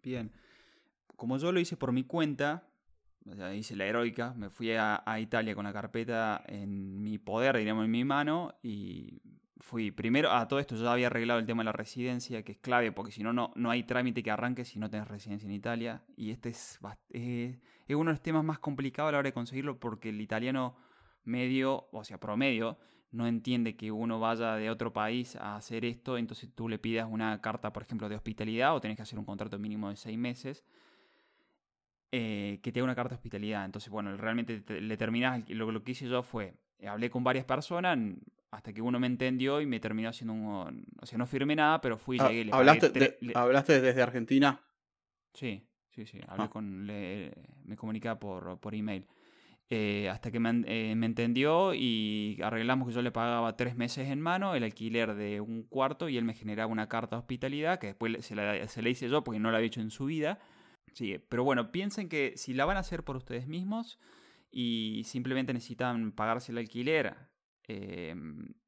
Bien. 0.01 0.31
Como 1.15 1.37
yo 1.37 1.51
lo 1.51 1.59
hice 1.59 1.77
por 1.77 1.91
mi 1.91 2.03
cuenta, 2.03 2.68
hice 3.55 3.75
la 3.75 3.85
heroica, 3.85 4.33
me 4.35 4.49
fui 4.49 4.71
a, 4.71 5.03
Italia 5.19 5.55
con 5.55 5.65
la 5.65 5.73
carpeta 5.73 6.43
en 6.47 7.01
mi 7.01 7.17
poder, 7.17 7.57
diríamos, 7.57 7.85
en 7.85 7.91
mi 7.91 8.03
mano, 8.03 8.53
y 8.63 9.21
fui 9.57 9.91
primero 9.91 10.31
a 10.31 10.47
todo 10.47 10.59
esto, 10.59 10.75
yo 10.75 10.89
había 10.89 11.07
arreglado 11.07 11.39
el 11.39 11.45
tema 11.45 11.61
de 11.61 11.65
la 11.65 11.71
residencia, 11.71 12.43
que 12.43 12.53
es 12.53 12.57
clave, 12.57 12.91
porque 12.91 13.11
si 13.11 13.21
no, 13.21 13.33
no 13.33 13.69
hay 13.69 13.83
trámite 13.83 14.23
que 14.23 14.31
arranque 14.31 14.65
si 14.65 14.79
no 14.79 14.89
tenés 14.89 15.07
residencia 15.07 15.47
en 15.47 15.53
Italia. 15.53 16.01
Y 16.15 16.31
este 16.31 16.49
es, 16.49 16.79
es, 17.11 17.55
uno 17.89 18.09
de 18.09 18.13
los 18.13 18.21
temas 18.21 18.43
más 18.43 18.59
complicados 18.59 19.09
a 19.09 19.11
la 19.11 19.19
hora 19.19 19.27
de 19.27 19.33
conseguirlo, 19.33 19.79
porque 19.79 20.09
el 20.09 20.21
italiano 20.21 20.75
medio, 21.23 21.87
o 21.91 22.03
sea, 22.03 22.19
promedio, 22.19 22.79
no 23.11 23.27
entiende 23.27 23.75
que 23.75 23.91
uno 23.91 24.19
vaya 24.19 24.55
de 24.55 24.69
otro 24.69 24.93
país 24.93 25.35
a 25.35 25.55
hacer 25.55 25.85
esto, 25.85 26.17
entonces 26.17 26.49
tú 26.53 26.69
le 26.69 26.79
pidas 26.79 27.07
una 27.09 27.41
carta, 27.41 27.73
por 27.73 27.83
ejemplo, 27.83 28.07
de 28.07 28.15
hospitalidad, 28.15 28.75
o 28.75 28.81
tenés 28.81 28.97
que 28.97 29.03
hacer 29.03 29.19
un 29.19 29.25
contrato 29.25 29.59
mínimo 29.59 29.89
de 29.89 29.95
seis 29.95 30.17
meses. 30.17 30.63
Eh, 32.11 32.59
que 32.63 32.71
te 32.71 32.79
haga 32.79 32.85
una 32.85 32.95
carta 32.95 33.09
de 33.09 33.15
hospitalidad. 33.15 33.65
Entonces, 33.65 33.91
bueno, 33.91 34.15
realmente 34.17 34.63
le 34.81 34.97
terminás. 34.97 35.47
Lo, 35.49 35.71
lo 35.71 35.83
que 35.83 35.91
hice 35.91 36.07
yo 36.07 36.23
fue, 36.23 36.55
hablé 36.87 37.09
con 37.09 37.23
varias 37.23 37.45
personas, 37.45 37.99
hasta 38.51 38.73
que 38.73 38.81
uno 38.81 38.99
me 38.99 39.07
entendió 39.07 39.61
y 39.61 39.65
me 39.65 39.79
terminó 39.79 40.09
haciendo 40.09 40.33
un... 40.33 40.85
O 41.01 41.05
sea, 41.05 41.17
no 41.17 41.27
firmé 41.27 41.55
nada, 41.55 41.81
pero 41.81 41.97
fui 41.97 42.17
y 42.17 42.19
ah, 42.19 42.29
llegué. 42.29 42.51
¿hablaste, 42.51 43.17
¿Hablaste 43.35 43.81
desde 43.81 44.01
Argentina? 44.01 44.59
Sí, 45.33 45.63
sí, 45.91 46.07
sí. 46.07 46.19
Hablé 46.27 46.45
ah. 46.45 46.49
con... 46.49 46.85
me 46.85 47.75
comunicaba 47.75 48.19
por, 48.19 48.59
por 48.59 48.73
email. 48.73 49.05
Eh, 49.71 50.09
hasta 50.09 50.31
que 50.31 50.39
me, 50.39 50.63
eh, 50.65 50.95
me, 50.95 51.05
entendió 51.05 51.75
y 51.75 52.39
arreglamos 52.41 52.87
que 52.87 52.93
yo 52.95 53.03
le 53.03 53.11
pagaba 53.11 53.55
tres 53.55 53.75
meses 53.75 54.09
en 54.09 54.19
mano, 54.19 54.55
el 54.55 54.63
alquiler 54.63 55.13
de 55.13 55.41
un 55.41 55.61
cuarto 55.61 56.09
y 56.09 56.17
él 56.17 56.25
me 56.25 56.33
generaba 56.33 56.71
una 56.71 56.89
carta 56.89 57.17
de 57.17 57.19
hospitalidad 57.19 57.77
que 57.77 57.85
después 57.85 58.25
se 58.25 58.33
la, 58.33 58.67
se 58.67 58.81
la 58.81 58.89
hice 58.89 59.09
yo 59.09 59.23
porque 59.23 59.39
no 59.39 59.51
la 59.51 59.57
había 59.57 59.67
hecho 59.67 59.81
en 59.81 59.91
su 59.91 60.05
vida. 60.05 60.39
Sí, 60.93 61.19
pero 61.29 61.43
bueno, 61.43 61.71
piensen 61.71 62.09
que 62.09 62.33
si 62.35 62.53
la 62.53 62.65
van 62.65 62.77
a 62.77 62.81
hacer 62.81 63.03
por 63.03 63.15
ustedes 63.15 63.47
mismos 63.47 63.99
y 64.51 65.03
simplemente 65.05 65.53
necesitan 65.53 66.11
pagarse 66.11 66.51
el 66.51 66.57
alquiler 66.57 67.29
eh, 67.71 68.15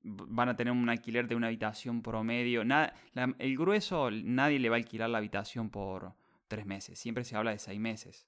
van 0.04 0.50
a 0.50 0.56
tener 0.56 0.72
un 0.72 0.88
alquiler 0.88 1.28
de 1.28 1.34
una 1.34 1.48
habitación 1.48 2.04
promedio. 2.04 2.64
Nada, 2.64 2.94
el 3.40 3.58
grueso, 3.58 4.12
nadie 4.12 4.60
le 4.60 4.70
va 4.70 4.76
a 4.76 4.78
alquilar 4.78 5.10
la 5.10 5.18
habitación 5.18 5.72
por 5.72 6.14
tres 6.48 6.68
meses. 6.68 7.00
Siempre 7.00 7.24
se 7.24 7.36
habla 7.36 7.50
de 7.50 7.58
seis 7.58 7.80
meses. 7.80 8.28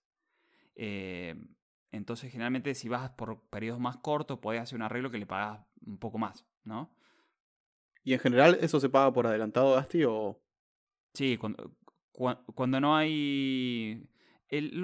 Eh, 0.75 1.35
entonces, 1.91 2.31
generalmente, 2.31 2.73
si 2.73 2.89
vas 2.89 3.11
por 3.11 3.39
periodos 3.51 3.79
más 3.79 3.97
cortos, 3.97 4.39
puedes 4.39 4.63
hacer 4.63 4.75
un 4.75 4.81
arreglo 4.81 5.11
que 5.11 5.19
le 5.19 5.27
pagas 5.27 5.63
un 5.85 5.99
poco 5.99 6.17
más, 6.17 6.43
¿no? 6.63 6.91
¿Y 8.03 8.13
en 8.13 8.19
general 8.19 8.57
eso 8.59 8.79
se 8.79 8.89
paga 8.89 9.13
por 9.13 9.27
adelantado, 9.27 9.75
Gasti? 9.75 10.03
O... 10.05 10.41
Sí, 11.13 11.37
cuando, 11.37 11.75
cuando 12.13 12.79
no 12.79 12.95
hay. 12.95 14.07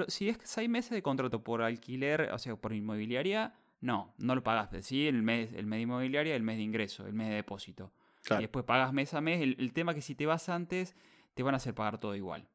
si 0.08 0.30
es 0.30 0.38
seis 0.44 0.70
meses 0.70 0.92
de 0.92 1.02
contrato 1.02 1.44
por 1.44 1.62
alquiler, 1.62 2.30
o 2.34 2.38
sea, 2.38 2.56
por 2.56 2.74
inmobiliaria, 2.74 3.54
no, 3.82 4.13
no 4.18 4.36
lo 4.36 4.44
pagas. 4.44 4.70
Sí, 4.86 5.08
el 5.08 5.22
mes, 5.22 5.54
el 5.54 5.65
mes 5.65 5.78
de 5.78 5.82
inmobiliaria, 5.84 6.36
el 6.36 6.44
mes 6.44 6.58
de 6.58 6.63
ingreso, 6.63 7.06
el 7.06 7.13
mes 7.13 7.30
de 7.30 7.36
depósito. 7.36 7.92
Y 8.32 8.42
después 8.42 8.65
pagas 8.65 8.94
mes 8.94 9.13
a 9.13 9.22
mes. 9.22 9.42
El, 9.42 9.74
tema 9.74 9.94
que 9.94 10.02
si 10.02 10.15
te 10.15 10.26
vas 10.26 10.50
antes, 10.50 10.96
te 11.34 11.44
van 11.44 11.54
a 11.54 11.58
hacer 11.58 11.74
pagar 11.74 12.00
todo 12.00 12.15
igual. 12.15 12.48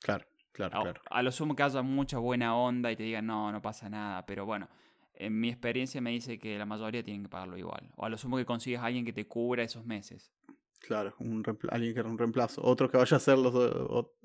Claro, 0.00 0.24
claro, 0.52 0.78
a, 0.78 0.82
claro. 0.82 1.00
A 1.10 1.22
lo 1.22 1.32
sumo 1.32 1.56
que 1.56 1.62
haya 1.62 1.82
mucha 1.82 2.18
buena 2.18 2.54
onda 2.54 2.92
y 2.92 2.96
te 2.96 3.02
digan, 3.02 3.26
no, 3.26 3.50
no 3.50 3.60
pasa 3.60 3.88
nada. 3.90 4.24
Pero 4.24 4.46
bueno, 4.46 4.68
en 5.14 5.38
mi 5.38 5.48
experiencia 5.48 6.00
me 6.00 6.10
dice 6.10 6.38
que 6.38 6.58
la 6.58 6.64
mayoría 6.64 7.02
tienen 7.02 7.24
que 7.24 7.28
pagarlo 7.28 7.58
igual. 7.58 7.90
O 7.96 8.06
a 8.06 8.08
lo 8.08 8.16
sumo 8.16 8.36
que 8.36 8.46
consigues 8.46 8.80
a 8.80 8.86
alguien 8.86 9.04
que 9.04 9.12
te 9.12 9.26
cubra 9.26 9.62
esos 9.62 9.84
meses. 9.84 10.32
Claro, 10.80 11.14
un 11.18 11.44
alguien 11.70 11.94
que 11.94 12.00
era 12.00 12.08
un 12.08 12.18
reemplazo. 12.18 12.62
Otro 12.64 12.90
que 12.90 12.96
vaya 12.96 13.14
a 13.14 13.18
hacer 13.18 13.38
los, 13.38 13.54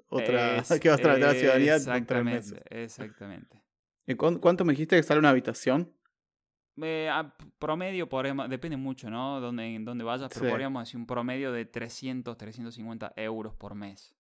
otra, 0.07 0.63
que 0.81 0.89
va 0.89 0.95
a 0.95 0.97
traer 0.97 1.19
la 1.19 1.33
ciudadanía. 1.33 1.75
Exactamente, 1.75 2.61
exactamente. 2.69 3.61
¿Cuánto 4.17 4.65
me 4.65 4.73
dijiste 4.73 4.95
que 4.95 5.03
sale 5.03 5.19
una 5.19 5.29
habitación? 5.29 5.93
Eh, 6.81 7.09
promedio, 7.57 8.09
podríamos, 8.09 8.49
depende 8.49 8.77
mucho, 8.77 9.09
¿no? 9.09 9.39
Donde, 9.39 9.75
en 9.75 9.85
dónde 9.85 10.03
vayas, 10.03 10.29
pero 10.33 10.49
podríamos 10.49 10.83
decir 10.83 10.97
un 10.97 11.07
promedio 11.07 11.51
de 11.51 11.65
300, 11.65 12.37
350 12.37 13.13
euros 13.15 13.55
por 13.55 13.75
mes. 13.75 14.15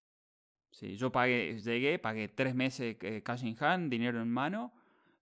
Sí, 0.71 0.97
yo 0.97 1.11
pagué, 1.11 1.57
llegué, 1.59 1.99
pagué 1.99 2.27
tres 2.27 2.53
meses 2.53 2.97
eh, 3.01 3.21
cash 3.23 3.45
in 3.45 3.55
hand, 3.59 3.89
dinero 3.89 4.21
en 4.21 4.29
mano. 4.29 4.73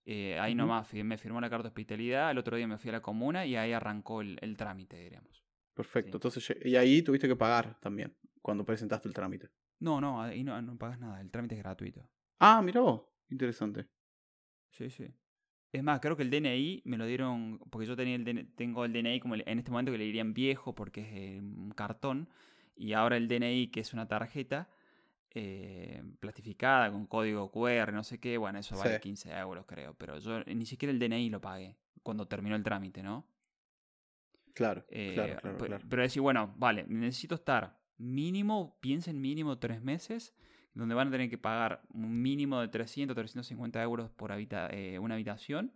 Eh, 0.05 0.37
ahí 0.39 0.53
nomás 0.55 0.91
me 0.93 1.17
firmó 1.17 1.39
la 1.39 1.49
carta 1.49 1.63
de 1.63 1.67
hospitalidad. 1.69 2.31
El 2.31 2.37
otro 2.37 2.57
día 2.57 2.67
me 2.67 2.77
fui 2.77 2.89
a 2.89 2.93
la 2.93 3.01
comuna 3.01 3.45
y 3.45 3.55
ahí 3.55 3.71
arrancó 3.71 4.21
el, 4.21 4.55
trámite, 4.57 4.97
diríamos. 4.97 5.42
Perfecto. 5.73 6.17
Entonces, 6.17 6.55
y 6.63 6.75
ahí 6.75 7.01
tuviste 7.01 7.27
que 7.27 7.35
pagar 7.35 7.79
también 7.79 8.15
cuando 8.41 8.65
presentaste 8.65 9.07
el 9.07 9.13
trámite. 9.13 9.49
No, 9.79 9.99
no, 9.99 10.21
ahí 10.21 10.43
no, 10.43 10.61
no 10.61 10.77
pagas 10.77 10.99
nada. 10.99 11.19
El 11.19 11.31
trámite 11.31 11.55
es 11.55 11.61
gratuito. 11.61 12.07
Ah, 12.39 12.61
mira 12.61 12.81
vos. 12.81 13.01
Interesante. 13.29 13.87
Sí, 14.69 14.89
sí. 14.89 15.07
Es 15.71 15.83
más, 15.83 15.99
creo 15.99 16.15
que 16.15 16.23
el 16.23 16.29
DNI 16.29 16.83
me 16.85 16.97
lo 16.97 17.05
dieron, 17.05 17.59
porque 17.71 17.87
yo 17.87 17.95
tenía 17.95 18.15
el 18.15 18.53
tengo 18.55 18.85
el 18.85 18.93
DNI 18.93 19.19
como 19.19 19.35
en 19.35 19.59
este 19.59 19.71
momento 19.71 19.91
que 19.91 19.97
le 19.97 20.03
dirían 20.03 20.33
viejo 20.33 20.75
porque 20.75 21.01
es 21.01 21.07
eh, 21.13 21.39
un 21.41 21.71
cartón, 21.71 22.29
y 22.75 22.93
ahora 22.93 23.17
el 23.17 23.27
DNI 23.27 23.71
que 23.71 23.79
es 23.79 23.91
una 23.91 24.07
tarjeta 24.07 24.69
eh, 25.31 26.03
plastificada 26.19 26.91
con 26.91 27.07
código 27.07 27.51
QR, 27.51 27.91
no 27.91 28.03
sé 28.03 28.19
qué, 28.19 28.37
bueno, 28.37 28.59
eso 28.59 28.77
vale 28.77 28.99
15 28.99 29.31
euros 29.31 29.65
creo, 29.65 29.95
pero 29.95 30.19
yo 30.19 30.43
ni 30.43 30.67
siquiera 30.67 30.91
el 30.91 30.99
DNI 30.99 31.31
lo 31.31 31.41
pagué 31.41 31.75
cuando 32.03 32.27
terminó 32.27 32.55
el 32.55 32.61
trámite, 32.61 33.01
¿no? 33.01 33.25
Claro, 34.53 34.85
claro, 34.87 35.37
claro, 35.41 35.57
pero, 35.57 35.79
pero 35.89 36.01
decir, 36.01 36.21
bueno, 36.21 36.53
vale, 36.57 36.85
necesito 36.87 37.35
estar 37.35 37.79
mínimo, 37.97 38.77
piensen 38.79 39.19
mínimo 39.19 39.57
tres 39.57 39.81
meses 39.81 40.35
donde 40.73 40.95
van 40.95 41.09
a 41.09 41.11
tener 41.11 41.29
que 41.29 41.37
pagar 41.37 41.81
un 41.93 42.21
mínimo 42.21 42.59
de 42.61 42.67
300, 42.67 43.15
350 43.15 43.81
euros 43.83 44.09
por 44.11 44.31
eh, 44.31 44.99
una 44.99 45.15
habitación, 45.15 45.71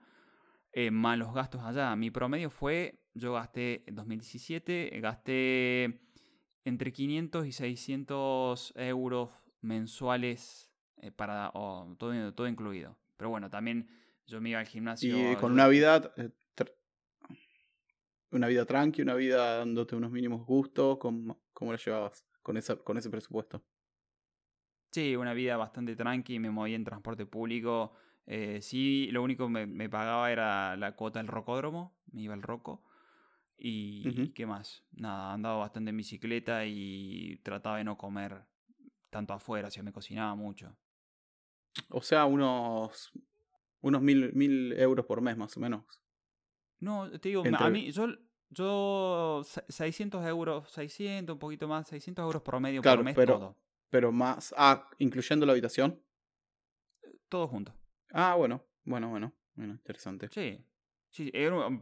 eh, 0.73 0.91
más 0.91 1.17
los 1.17 1.33
gastos 1.33 1.61
allá. 1.63 1.95
Mi 1.95 2.11
promedio 2.11 2.49
fue, 2.49 2.99
yo 3.13 3.33
gasté 3.33 3.83
en 3.87 3.95
2017, 3.95 4.99
gasté 4.99 6.01
entre 6.65 6.91
500 6.91 7.45
y 7.45 7.51
600 7.51 8.73
euros 8.75 9.29
mensuales 9.61 10.71
eh, 10.97 11.11
para 11.11 11.51
todo, 11.97 12.33
todo 12.33 12.47
incluido. 12.47 12.97
Pero 13.17 13.29
bueno, 13.29 13.49
también 13.49 13.87
yo 14.25 14.41
me 14.41 14.49
iba 14.49 14.59
al 14.59 14.67
gimnasio. 14.67 15.31
Y 15.31 15.35
con 15.35 15.53
una 15.53 15.67
vida, 15.67 16.11
una 18.31 18.47
vida 18.47 18.65
tranqui, 18.65 19.01
una 19.01 19.15
vida 19.15 19.57
dándote 19.57 19.95
unos 19.95 20.11
mínimos 20.11 20.45
gustos, 20.45 20.97
¿cómo, 20.97 21.41
cómo 21.53 21.71
la 21.71 21.77
llevabas 21.77 22.25
con, 22.41 22.57
esa, 22.57 22.75
con 22.75 22.97
ese 22.97 23.09
presupuesto? 23.09 23.63
Sí, 24.91 25.15
una 25.15 25.33
vida 25.33 25.57
bastante 25.57 25.95
tranqui, 25.95 26.39
me 26.39 26.49
movía 26.49 26.75
en 26.75 26.83
transporte 26.83 27.25
público. 27.25 27.93
Eh, 28.25 28.61
sí, 28.61 29.09
lo 29.11 29.23
único 29.23 29.45
que 29.45 29.65
me, 29.65 29.89
pagaba 29.89 30.31
era 30.31 30.75
la 30.75 30.95
cuota 30.95 31.19
del 31.19 31.27
rocódromo, 31.27 31.97
me 32.11 32.21
iba 32.21 32.33
al 32.33 32.41
roco. 32.41 32.83
Y 33.59 34.33
qué 34.33 34.45
más, 34.45 34.83
nada, 34.91 35.33
andaba 35.33 35.57
bastante 35.57 35.89
en 35.89 35.97
bicicleta 35.97 36.65
y 36.65 37.37
trataba 37.43 37.77
de 37.77 37.83
no 37.83 37.97
comer 37.97 38.45
tanto 39.09 39.33
afuera, 39.33 39.69
o 39.69 39.71
sea, 39.71 39.81
me 39.81 39.91
cocinaba 39.91 40.35
mucho. 40.35 40.77
O 41.89 42.01
sea, 42.01 42.25
unos, 42.25 43.11
unos 43.81 44.01
mil, 44.01 44.31
mil 44.33 44.73
euros 44.73 45.05
por 45.05 45.21
mes 45.21 45.37
más 45.37 45.57
o 45.57 45.59
menos. 45.59 45.85
No, 46.79 47.09
te 47.19 47.29
digo, 47.29 47.43
a 47.57 47.69
mí, 47.69 47.91
yo, 47.91 48.07
yo 48.49 49.41
600 49.69 50.25
euros, 50.25 50.69
600, 50.71 51.33
un 51.33 51.39
poquito 51.39 51.67
más, 51.67 51.87
600 51.87 52.23
euros 52.23 52.41
promedio 52.41 52.81
por 52.81 53.03
mes 53.03 53.15
todo 53.15 53.55
pero 53.89 54.11
más. 54.11 54.53
Ah, 54.57 54.89
incluyendo 54.97 55.45
la 55.45 55.53
habitación. 55.53 56.01
Todo 57.29 57.47
junto. 57.47 57.73
Ah, 58.11 58.35
bueno, 58.35 58.63
bueno, 58.83 59.09
bueno. 59.09 59.33
Bueno, 59.55 59.73
interesante. 59.73 60.29
Sí. 60.31 60.63
Sí, 61.09 61.31
era 61.33 61.55
un, 61.55 61.79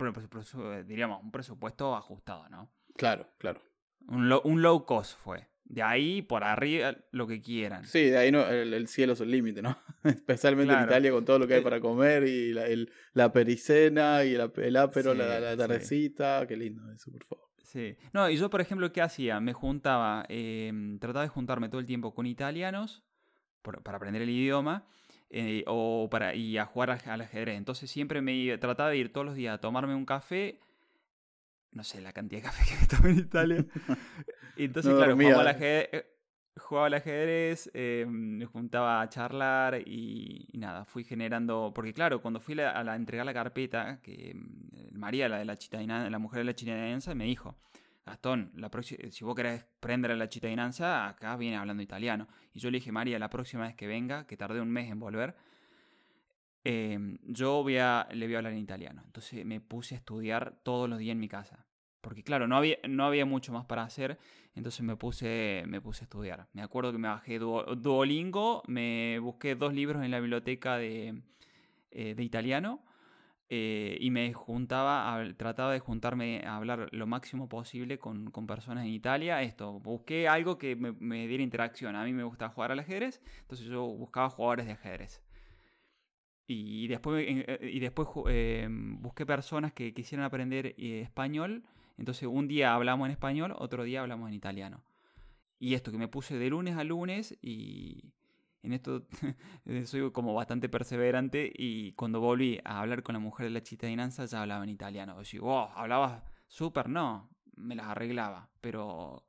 diríamos, 0.87 1.21
un 1.23 1.31
presupuesto 1.31 1.95
ajustado, 1.95 2.47
¿no? 2.49 2.71
Claro, 2.95 3.27
claro. 3.37 3.61
Un, 4.07 4.31
un 4.43 4.61
low 4.61 4.85
cost 4.85 5.17
fue. 5.17 5.49
De 5.65 5.81
ahí 5.81 6.21
por 6.21 6.43
arriba 6.43 6.95
lo 7.11 7.25
que 7.27 7.41
quieran. 7.41 7.85
Sí, 7.85 8.03
de 8.03 8.17
ahí 8.17 8.31
no, 8.31 8.47
el, 8.47 8.87
cielo 8.87 9.13
es 9.13 9.21
el 9.21 9.31
límite, 9.31 9.61
¿no? 9.61 9.77
Especialmente 10.03 10.73
en 10.73 10.83
Italia 10.83 11.11
con 11.11 11.25
todo 11.25 11.39
lo 11.39 11.47
que 11.47 11.55
hay 11.55 11.59
eh, 11.61 11.63
para 11.63 11.79
comer 11.79 12.23
y 12.27 12.53
la, 12.53 12.67
el, 12.67 12.91
la 13.13 13.33
pericena 13.33 14.23
y 14.23 14.35
el, 14.35 14.51
el 14.57 14.77
ápero, 14.77 15.13
la, 15.13 15.39
la, 15.39 15.57
tardecita. 15.57 16.45
Qué 16.47 16.55
lindo 16.55 16.89
eso, 16.91 17.11
por 17.11 17.23
favor. 17.25 17.45
Sí. 17.63 17.97
No, 18.13 18.29
y 18.29 18.37
yo, 18.37 18.49
por 18.49 18.61
ejemplo, 18.61 18.91
¿qué 18.91 19.01
hacía? 19.01 19.39
Me 19.39 19.53
juntaba, 19.53 20.25
em, 20.29 20.99
trataba 20.99 21.23
de 21.23 21.29
juntarme 21.29 21.67
todo 21.67 21.79
el 21.79 21.87
tiempo 21.87 22.13
con 22.13 22.25
italianos 22.25 23.03
para 23.61 23.97
aprender 23.97 24.21
el 24.21 24.29
idioma 24.29 24.85
eh, 25.31 25.63
o 25.67 26.07
para, 26.09 26.35
y 26.35 26.57
a 26.57 26.65
jugar 26.65 26.91
al 26.91 27.21
ajedrez. 27.21 27.57
Entonces 27.57 27.89
siempre 27.89 28.21
me 28.21 28.57
trataba 28.59 28.91
de 28.91 28.97
ir 28.97 29.11
todos 29.11 29.25
los 29.25 29.35
días 29.35 29.55
a 29.55 29.57
tomarme 29.59 29.95
un 29.95 30.05
café. 30.05 30.59
No 31.75 31.83
sé 31.83 32.01
la 32.01 32.13
cantidad 32.13 32.41
de 32.41 32.47
café 32.47 32.63
que 32.65 32.81
me 32.81 32.87
tomé 32.87 33.09
en 33.11 33.19
Italia. 33.19 33.65
Entonces, 34.55 34.93
claro, 34.95 35.15
jugaba 35.15 35.41
al 35.41 35.47
ajedrez, 35.49 35.89
eh, 35.91 36.05
jugaba 36.55 36.87
al 36.87 36.93
ajedrez, 36.93 37.69
eh, 37.73 38.05
me 38.07 38.45
juntaba 38.45 39.01
a 39.01 39.09
charlar 39.09 39.81
y, 39.85 40.47
nada, 40.53 40.85
fui 40.85 41.03
generando, 41.03 41.73
porque 41.75 41.93
claro, 41.93 42.21
cuando 42.21 42.39
fui 42.39 42.57
a, 42.61 42.81
la, 42.81 42.95
entregar 42.95 43.25
la 43.25 43.33
carpeta, 43.33 43.99
que 44.01 44.33
mm, 44.33 44.97
María, 44.97 45.27
la 45.27 45.37
de 45.37 45.45
la 45.45 45.57
chitainanza, 45.57 46.09
la 46.09 46.19
mujer 46.19 46.39
de 46.39 46.45
la 46.45 46.55
chitainanza, 46.55 47.13
me 47.13 47.25
dijo, 47.25 47.57
Gastón, 48.05 48.51
la 48.55 48.69
si 48.81 49.25
vos 49.25 49.35
querés 49.35 49.65
prender 49.81 50.11
a 50.11 50.15
la 50.15 50.29
chitainanza, 50.29 51.07
acá 51.07 51.35
viene 51.35 51.57
hablando 51.57 51.83
italiano. 51.83 52.29
Y 52.53 52.59
yo 52.59 52.71
le 52.71 52.77
dije, 52.77 52.91
María, 52.91 53.19
la 53.19 53.29
próxima 53.29 53.63
vez 53.63 53.75
que 53.75 53.87
venga, 53.87 54.25
que 54.27 54.37
tardé 54.37 54.61
un 54.61 54.69
mes 54.69 54.89
en 54.89 54.99
volver, 54.99 55.35
em, 56.65 57.17
yo 57.23 57.63
voy 57.63 57.77
a, 57.77 58.07
le 58.11 58.25
voy 58.25 58.35
a 58.35 58.39
hablar 58.39 58.53
en 58.53 58.59
italiano. 58.59 59.03
Entonces 59.05 59.45
me 59.45 59.61
puse 59.61 59.95
a 59.95 59.99
estudiar 59.99 60.59
todos 60.63 60.89
los 60.89 60.99
días 60.99 61.13
en 61.13 61.19
mi 61.19 61.29
casa. 61.29 61.65
Porque 62.01 62.23
claro, 62.23 62.47
no 62.47 62.57
había, 62.57 62.77
no 62.87 63.05
había 63.05 63.25
mucho 63.25 63.51
más 63.51 63.65
para 63.65 63.81
hacer, 63.81 64.19
entonces 64.53 64.81
me 64.81 64.95
puse, 64.95 65.63
me 65.67 65.81
puse 65.81 66.03
a 66.03 66.05
estudiar. 66.05 66.47
Me 66.53 66.61
acuerdo 66.61 66.91
que 66.91 66.99
me 66.99 67.07
bajé 67.07 67.39
Duolingo, 67.39 68.61
me 68.67 69.17
busqué 69.19 69.55
dos 69.55 69.73
libros 69.73 70.03
en 70.03 70.11
la 70.11 70.19
biblioteca 70.19 70.77
de, 70.77 71.23
eh, 71.89 72.13
de 72.13 72.23
italiano 72.23 72.83
eh, 73.49 73.97
y 73.99 74.11
me 74.11 74.33
juntaba, 74.33 75.23
trataba 75.37 75.73
de 75.73 75.79
juntarme 75.79 76.43
a 76.45 76.57
hablar 76.57 76.89
lo 76.91 77.07
máximo 77.07 77.49
posible 77.49 77.97
con, 77.97 78.29
con 78.29 78.45
personas 78.45 78.85
en 78.85 78.91
Italia. 78.91 79.41
Esto, 79.41 79.79
busqué 79.79 80.27
algo 80.27 80.59
que 80.59 80.75
me, 80.75 80.91
me, 80.91 81.27
diera 81.27 81.41
interacción. 81.41 81.95
A 81.95 82.03
mí 82.03 82.13
me 82.13 82.23
gusta 82.23 82.49
jugar 82.49 82.71
al 82.71 82.79
ajedrez, 82.79 83.19
entonces 83.41 83.65
yo 83.65 83.83
buscaba 83.83 84.29
jugadores 84.29 84.67
de 84.67 84.73
ajedrez. 84.73 85.24
Y 86.47 86.87
después, 86.87 87.25
eh, 87.27 87.71
y 87.73 87.79
después 87.79 88.07
busqué 88.99 89.25
personas 89.25 89.73
que 89.73 89.93
quisieran 89.93 90.25
aprender 90.25 90.75
español 90.77 91.63
entonces 91.97 92.27
un 92.27 92.47
día 92.47 92.73
hablamos 92.73 93.05
en 93.07 93.11
español, 93.11 93.53
otro 93.57 93.83
día 93.83 94.01
hablamos 94.01 94.29
en 94.29 94.35
italiano. 94.35 94.83
Y 95.59 95.73
esto 95.73 95.91
que 95.91 95.97
me 95.97 96.07
puse 96.07 96.37
de 96.37 96.49
lunes 96.49 96.75
a 96.77 96.83
lunes 96.83 97.37
y 97.41 98.13
en 98.61 98.73
esto 98.73 99.07
soy 99.85 100.11
como 100.11 100.33
bastante 100.33 100.67
perseverante 100.69 101.51
y 101.53 101.93
cuando 101.93 102.19
volví 102.19 102.59
a 102.65 102.81
hablar 102.81 103.03
con 103.03 103.13
la 103.13 103.19
mujer 103.19 103.45
de 103.45 103.51
la 103.51 103.61
cittadinanza 103.61 104.25
ya 104.25 104.41
hablaba 104.41 104.63
en 104.63 104.69
italiano. 104.69 105.21
Yo 105.21 105.41
wow, 105.41 105.69
hablaba 105.75 106.25
súper, 106.47 106.89
no, 106.89 107.29
me 107.55 107.75
las 107.75 107.87
arreglaba, 107.87 108.49
pero 108.59 109.25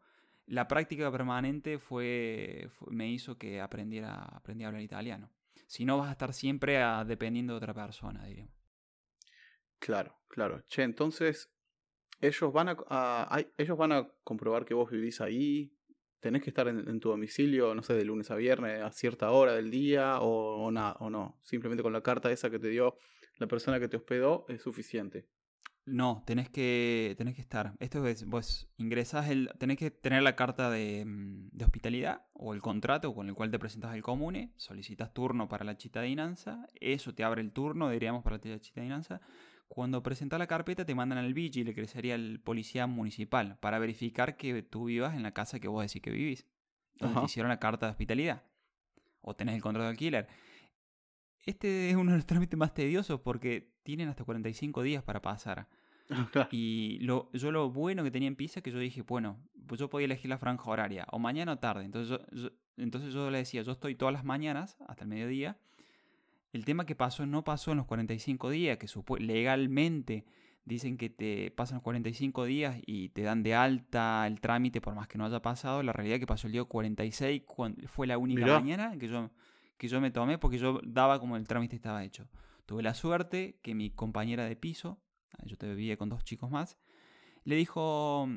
la 0.46 0.66
práctica 0.66 1.10
permanente 1.12 1.78
fue, 1.78 2.68
me 2.88 3.08
hizo 3.08 3.38
que 3.38 3.60
aprendiera, 3.60 4.24
aprendí 4.24 4.64
a 4.64 4.68
hablar 4.68 4.82
italiano. 4.82 5.30
Si 5.66 5.84
no 5.84 5.98
vas 5.98 6.08
a 6.08 6.12
estar 6.12 6.32
siempre 6.32 6.78
dependiendo 7.06 7.54
de 7.54 7.58
otra 7.58 7.74
persona, 7.74 8.24
diríamos. 8.24 8.54
Claro, 9.78 10.16
claro. 10.28 10.64
Che, 10.68 10.82
entonces 10.82 11.50
ellos 12.20 12.52
van 12.52 12.68
a, 12.68 13.38
ellos 13.58 13.76
van 13.76 13.92
a 13.92 14.08
comprobar 14.24 14.64
que 14.64 14.74
vos 14.74 14.90
vivís 14.90 15.20
ahí. 15.20 15.72
Tenés 16.20 16.42
que 16.42 16.50
estar 16.50 16.66
en, 16.66 16.98
tu 16.98 17.10
domicilio, 17.10 17.74
no 17.74 17.82
sé, 17.82 17.94
de 17.94 18.04
lunes 18.04 18.30
a 18.30 18.36
viernes 18.36 18.82
a 18.82 18.90
cierta 18.90 19.30
hora 19.30 19.54
del 19.54 19.70
día 19.70 20.20
o, 20.20 20.66
o, 20.66 20.68
o 20.68 21.10
no. 21.10 21.40
Simplemente 21.42 21.82
con 21.82 21.92
la 21.92 22.02
carta 22.02 22.32
esa 22.32 22.50
que 22.50 22.58
te 22.58 22.68
dio 22.68 22.96
la 23.38 23.46
persona 23.46 23.78
que 23.78 23.88
te 23.88 23.96
hospedó 23.96 24.46
es 24.48 24.62
suficiente. 24.62 25.28
No, 25.86 26.24
tenés 26.26 26.50
que, 26.50 27.14
tenés 27.16 27.36
que 27.36 27.40
estar. 27.40 27.74
Esto 27.78 28.04
es, 28.08 28.26
vos 28.26 28.68
ingresás, 28.76 29.30
el, 29.30 29.50
tenés 29.58 29.78
que 29.78 29.92
tener 29.92 30.22
la 30.24 30.34
carta 30.34 30.68
de, 30.68 31.04
mm, 31.04 31.50
de 31.52 31.64
hospitalidad 31.64 32.26
o 32.32 32.54
el 32.54 32.60
contrato 32.60 33.14
con 33.14 33.28
el 33.28 33.34
cual 33.34 33.52
te 33.52 33.58
presentas 33.60 33.92
al 33.92 34.02
comune, 34.02 34.52
solicitas 34.56 35.14
turno 35.14 35.48
para 35.48 35.64
la 35.64 35.76
chita 35.76 36.00
de 36.00 36.08
inanza, 36.08 36.66
eso 36.80 37.14
te 37.14 37.22
abre 37.22 37.40
el 37.40 37.52
turno, 37.52 37.88
diríamos, 37.88 38.24
para 38.24 38.38
la 38.42 38.58
chita 38.58 38.80
de 38.80 38.86
inanza. 38.86 39.20
Cuando 39.68 40.02
presentas 40.02 40.40
la 40.40 40.48
carpeta 40.48 40.84
te 40.84 40.94
mandan 40.94 41.18
al 41.18 41.34
vigile, 41.34 41.72
que 41.72 41.86
sería 41.86 42.16
el 42.16 42.40
policía 42.40 42.88
municipal, 42.88 43.58
para 43.60 43.78
verificar 43.78 44.36
que 44.36 44.62
tú 44.62 44.86
vivas 44.86 45.14
en 45.14 45.22
la 45.22 45.32
casa 45.32 45.60
que 45.60 45.68
vos 45.68 45.82
decís 45.86 46.02
que 46.02 46.10
vivís. 46.10 46.46
Donde 46.98 47.20
te 47.20 47.26
hicieron 47.26 47.50
la 47.50 47.60
carta 47.60 47.86
de 47.86 47.90
hospitalidad. 47.90 48.42
O 49.20 49.36
tenés 49.36 49.54
el 49.54 49.62
contrato 49.62 49.84
de 49.84 49.90
alquiler. 49.90 50.28
Este 51.44 51.90
es 51.90 51.96
uno 51.96 52.12
de 52.12 52.18
los 52.18 52.26
trámites 52.26 52.58
más 52.58 52.74
tediosos 52.74 53.20
porque 53.20 53.76
tienen 53.82 54.08
hasta 54.08 54.24
45 54.24 54.82
días 54.82 55.02
para 55.02 55.20
pasar. 55.20 55.68
Y 56.52 56.98
lo, 57.00 57.30
yo 57.32 57.50
lo 57.50 57.70
bueno 57.70 58.04
que 58.04 58.10
tenía 58.10 58.28
en 58.28 58.36
Pisa 58.36 58.60
es 58.60 58.64
que 58.64 58.70
yo 58.70 58.78
dije, 58.78 59.02
bueno, 59.02 59.38
pues 59.66 59.80
yo 59.80 59.90
podía 59.90 60.04
elegir 60.04 60.30
la 60.30 60.38
franja 60.38 60.70
horaria, 60.70 61.06
o 61.10 61.18
mañana 61.18 61.52
o 61.52 61.58
tarde. 61.58 61.84
Entonces 61.84 62.20
entonces 62.76 63.12
yo 63.14 63.30
le 63.30 63.38
decía, 63.38 63.62
yo 63.62 63.72
estoy 63.72 63.94
todas 63.94 64.12
las 64.12 64.24
mañanas 64.24 64.76
hasta 64.86 65.04
el 65.04 65.08
mediodía 65.08 65.56
el 66.56 66.64
tema 66.64 66.86
que 66.86 66.94
pasó 66.94 67.26
no 67.26 67.44
pasó 67.44 67.70
en 67.72 67.78
los 67.78 67.86
45 67.86 68.50
días, 68.50 68.78
que 68.78 68.88
legalmente 69.18 70.24
dicen 70.64 70.96
que 70.96 71.10
te 71.10 71.50
pasan 71.52 71.76
los 71.76 71.82
45 71.84 72.44
días 72.44 72.78
y 72.86 73.10
te 73.10 73.22
dan 73.22 73.42
de 73.42 73.54
alta 73.54 74.26
el 74.26 74.40
trámite 74.40 74.80
por 74.80 74.94
más 74.94 75.06
que 75.06 75.18
no 75.18 75.26
haya 75.26 75.40
pasado. 75.40 75.82
La 75.82 75.92
realidad 75.92 76.18
que 76.18 76.26
pasó 76.26 76.48
el 76.48 76.54
día 76.54 76.64
46 76.64 77.42
fue 77.86 78.06
la 78.06 78.18
única 78.18 78.46
mañana 78.46 78.96
que 78.98 79.06
yo, 79.06 79.30
que 79.76 79.86
yo 79.86 80.00
me 80.00 80.10
tomé 80.10 80.38
porque 80.38 80.58
yo 80.58 80.80
daba 80.82 81.20
como 81.20 81.36
el 81.36 81.46
trámite 81.46 81.76
estaba 81.76 82.02
hecho. 82.02 82.28
Tuve 82.64 82.82
la 82.82 82.94
suerte 82.94 83.60
que 83.62 83.74
mi 83.74 83.90
compañera 83.90 84.44
de 84.44 84.56
piso, 84.56 84.98
yo 85.44 85.56
te 85.56 85.68
vivía 85.68 85.96
con 85.96 86.08
dos 86.08 86.24
chicos 86.24 86.50
más, 86.50 86.78
le 87.44 87.56
dijo, 87.56 88.28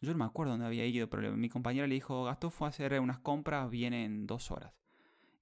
Yo 0.00 0.12
no 0.12 0.18
me 0.18 0.24
acuerdo 0.24 0.52
dónde 0.52 0.66
había 0.66 0.86
ido, 0.86 1.08
pero 1.08 1.36
mi 1.36 1.48
compañera 1.48 1.86
le 1.86 1.94
dijo, 1.94 2.24
Gastón 2.24 2.50
fue 2.50 2.68
a 2.68 2.70
hacer 2.70 2.98
unas 3.00 3.18
compras, 3.18 3.70
viene 3.70 4.04
en 4.04 4.26
dos 4.26 4.50
horas. 4.50 4.72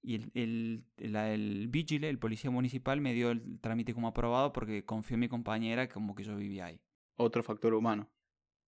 Y 0.01 0.15
el, 0.15 0.31
el, 0.35 0.85
el 0.97 1.67
vigile, 1.67 2.09
el 2.09 2.19
policía 2.19 2.51
municipal, 2.51 3.01
me 3.01 3.13
dio 3.13 3.31
el 3.31 3.59
trámite 3.59 3.93
como 3.93 4.07
aprobado 4.07 4.53
porque 4.53 4.85
confió 4.85 5.15
en 5.15 5.21
mi 5.21 5.27
compañera 5.27 5.89
como 5.89 6.13
que 6.13 6.23
yo 6.23 6.35
vivía 6.35 6.65
ahí. 6.65 6.79
Otro 7.15 7.41
factor 7.41 7.73
humano. 7.73 8.11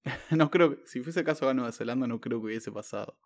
no 0.32 0.50
creo 0.50 0.72
que, 0.72 0.88
si 0.88 1.02
fuese 1.02 1.24
caso 1.24 1.48
a 1.48 1.54
Nueva 1.54 1.72
Zelanda, 1.72 2.08
no 2.08 2.20
creo 2.20 2.40
que 2.40 2.48
hubiese 2.48 2.72
pasado. 2.72 3.20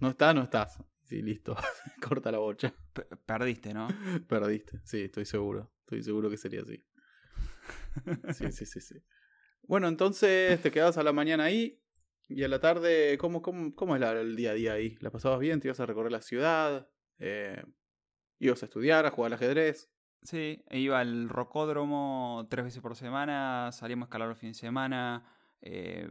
No 0.00 0.10
estás, 0.10 0.34
no 0.34 0.42
estás. 0.42 0.78
Sí, 1.04 1.22
listo. 1.22 1.56
Corta 2.06 2.30
la 2.30 2.38
bocha. 2.38 2.74
perdiste, 3.24 3.72
¿no? 3.72 3.88
Perdiste, 4.28 4.80
sí, 4.84 5.02
estoy 5.02 5.24
seguro. 5.24 5.72
Estoy 5.80 6.02
seguro 6.02 6.28
que 6.28 6.36
sería 6.36 6.60
así. 6.60 6.84
Sí, 8.32 8.50
sí, 8.52 8.66
sí, 8.66 8.80
sí. 8.80 8.94
Bueno, 9.62 9.88
entonces 9.88 10.60
te 10.62 10.70
quedabas 10.70 10.98
a 10.98 11.02
la 11.02 11.12
mañana 11.12 11.44
ahí 11.44 11.82
y 12.28 12.42
a 12.42 12.48
la 12.48 12.60
tarde, 12.60 13.16
¿cómo, 13.18 13.42
cómo, 13.42 13.74
cómo 13.74 13.96
es 13.96 14.02
el 14.02 14.36
día 14.36 14.50
a 14.50 14.54
día 14.54 14.72
ahí? 14.74 14.96
¿La 15.00 15.10
pasabas 15.10 15.40
bien? 15.40 15.60
¿Te 15.60 15.68
ibas 15.68 15.80
a 15.80 15.86
recorrer 15.86 16.12
la 16.12 16.22
ciudad? 16.22 16.88
Eh, 17.18 17.62
¿Ibas 18.38 18.62
a 18.62 18.66
estudiar, 18.66 19.06
a 19.06 19.10
jugar 19.10 19.30
al 19.30 19.34
ajedrez? 19.34 19.90
Sí, 20.22 20.62
iba 20.70 21.00
al 21.00 21.28
rocódromo 21.28 22.46
tres 22.50 22.64
veces 22.66 22.82
por 22.82 22.96
semana, 22.96 23.70
salíamos 23.72 24.06
a 24.06 24.08
escalar 24.08 24.28
los 24.28 24.38
fines 24.38 24.56
de 24.56 24.60
semana. 24.60 25.24
Eh, 25.62 26.10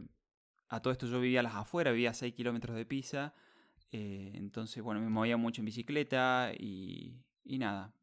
a 0.68 0.82
todo 0.82 0.92
esto 0.92 1.06
yo 1.06 1.20
vivía 1.20 1.40
a 1.40 1.44
las 1.44 1.54
afueras, 1.54 1.94
vivía 1.94 2.10
a 2.10 2.14
6 2.14 2.34
kilómetros 2.34 2.76
de 2.76 2.84
Pisa. 2.84 3.34
Eh, 3.92 4.32
entonces, 4.34 4.82
bueno, 4.82 5.00
me 5.00 5.08
movía 5.08 5.36
mucho 5.36 5.60
en 5.62 5.66
bicicleta 5.66 6.52
y, 6.58 7.22
y 7.44 7.58
nada. 7.58 7.94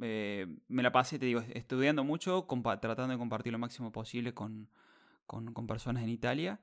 Eh, 0.00 0.46
me 0.68 0.82
la 0.82 0.92
pasé, 0.92 1.18
te 1.18 1.26
digo, 1.26 1.40
estudiando 1.52 2.04
mucho, 2.04 2.46
tratando 2.80 3.12
de 3.12 3.18
compartir 3.18 3.52
lo 3.52 3.58
máximo 3.58 3.92
posible 3.92 4.34
con, 4.34 4.68
con, 5.26 5.52
con 5.52 5.66
personas 5.66 6.02
en 6.02 6.08
Italia. 6.08 6.60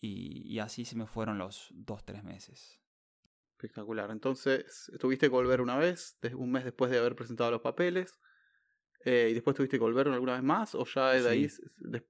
Y, 0.00 0.42
y, 0.52 0.58
así 0.58 0.84
se 0.84 0.96
me 0.96 1.06
fueron 1.06 1.38
los 1.38 1.68
dos, 1.72 2.04
tres 2.04 2.24
meses. 2.24 2.80
Espectacular. 3.52 4.10
Entonces, 4.10 4.90
tuviste 4.98 5.26
que 5.26 5.30
volver 5.30 5.60
una 5.60 5.76
vez, 5.76 6.18
un 6.34 6.50
mes 6.50 6.64
después 6.64 6.90
de 6.90 6.98
haber 6.98 7.14
presentado 7.14 7.52
los 7.52 7.60
papeles. 7.60 8.18
Eh, 9.04 9.28
¿Y 9.30 9.34
después 9.34 9.56
tuviste 9.56 9.78
que 9.78 9.82
volver 9.82 10.08
alguna 10.08 10.34
vez 10.34 10.42
más? 10.42 10.74
¿O 10.74 10.84
ya 10.84 11.10
de 11.10 11.28
ahí? 11.28 11.48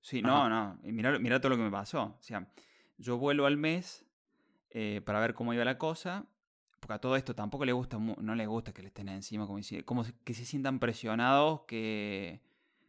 Sí, 0.01 0.23
no, 0.23 0.49
no. 0.49 0.79
Mira, 0.83 1.19
mira 1.19 1.41
todo 1.41 1.51
lo 1.51 1.57
que 1.57 1.62
me 1.62 1.71
pasó. 1.71 2.17
O 2.19 2.23
sea, 2.23 2.51
yo 2.99 3.19
vuelvo 3.19 3.47
al 3.47 3.57
mes 3.57 4.07
eh, 4.71 5.03
para 5.05 5.21
ver 5.21 5.35
cómo 5.35 5.53
iba 5.53 5.65
la 5.65 5.79
cosa. 5.79 6.27
Porque 6.83 6.95
a 6.95 6.99
todo 6.99 7.14
esto 7.14 7.33
tampoco 7.33 7.64
le 7.64 7.73
gusta, 7.73 7.97
no 7.97 8.35
le 8.35 8.45
gusta 8.45 8.73
que 8.73 8.83
le 8.83 8.88
estén 8.88 9.09
encima, 9.09 9.47
como, 9.47 9.61
como 9.85 10.05
que 10.25 10.35
se 10.35 10.45
sientan 10.45 10.81
presionados, 10.81 11.61
que... 11.68 12.40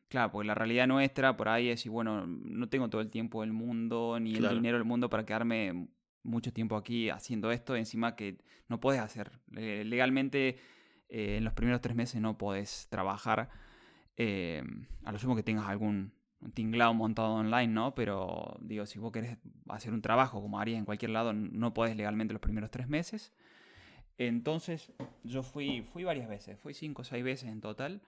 Claro, 0.07 0.31
porque 0.31 0.47
la 0.47 0.55
realidad 0.55 0.87
nuestra 0.87 1.37
por 1.37 1.47
ahí 1.47 1.69
es, 1.69 1.85
y 1.85 1.89
bueno, 1.89 2.25
no 2.25 2.69
tengo 2.69 2.89
todo 2.89 3.01
el 3.01 3.11
tiempo 3.11 3.41
del 3.41 3.53
mundo, 3.53 4.17
ni 4.19 4.33
el 4.33 4.49
dinero 4.49 4.77
del 4.77 4.85
mundo 4.85 5.11
para 5.11 5.25
quedarme 5.25 5.89
mucho 6.23 6.51
tiempo 6.51 6.75
aquí 6.75 7.11
haciendo 7.11 7.51
esto, 7.51 7.75
encima 7.75 8.15
que 8.15 8.39
no 8.67 8.79
puedes 8.79 8.99
hacer. 8.99 9.39
legalmente 9.51 10.57
eh, 11.09 11.37
en 11.37 11.43
los 11.43 11.53
primeros 11.53 11.79
tres 11.79 11.95
meses 11.95 12.19
no 12.19 12.35
puedes 12.35 12.87
trabajar, 12.89 13.51
eh, 14.17 14.63
a 15.03 15.11
lo 15.11 15.19
sumo 15.19 15.35
que 15.35 15.43
tengas 15.43 15.67
algún 15.67 16.13
tinglado 16.55 16.95
montado 16.95 17.35
online, 17.35 17.67
¿no? 17.67 17.93
Pero 17.93 18.57
digo, 18.59 18.87
si 18.87 18.97
vos 18.97 19.11
querés 19.11 19.37
hacer 19.69 19.93
un 19.93 20.01
trabajo 20.01 20.41
como 20.41 20.59
harías 20.59 20.79
en 20.79 20.85
cualquier 20.85 21.11
lado, 21.11 21.31
no 21.31 21.75
podés 21.75 21.95
legalmente 21.95 22.33
los 22.33 22.41
primeros 22.41 22.71
tres 22.71 22.87
meses. 22.87 23.31
Entonces 24.17 24.93
yo 25.23 25.43
fui, 25.43 25.81
fui 25.81 26.03
varias 26.03 26.29
veces, 26.29 26.59
fui 26.59 26.73
cinco 26.73 27.01
o 27.01 27.05
seis 27.05 27.23
veces 27.23 27.49
en 27.49 27.61
total. 27.61 28.01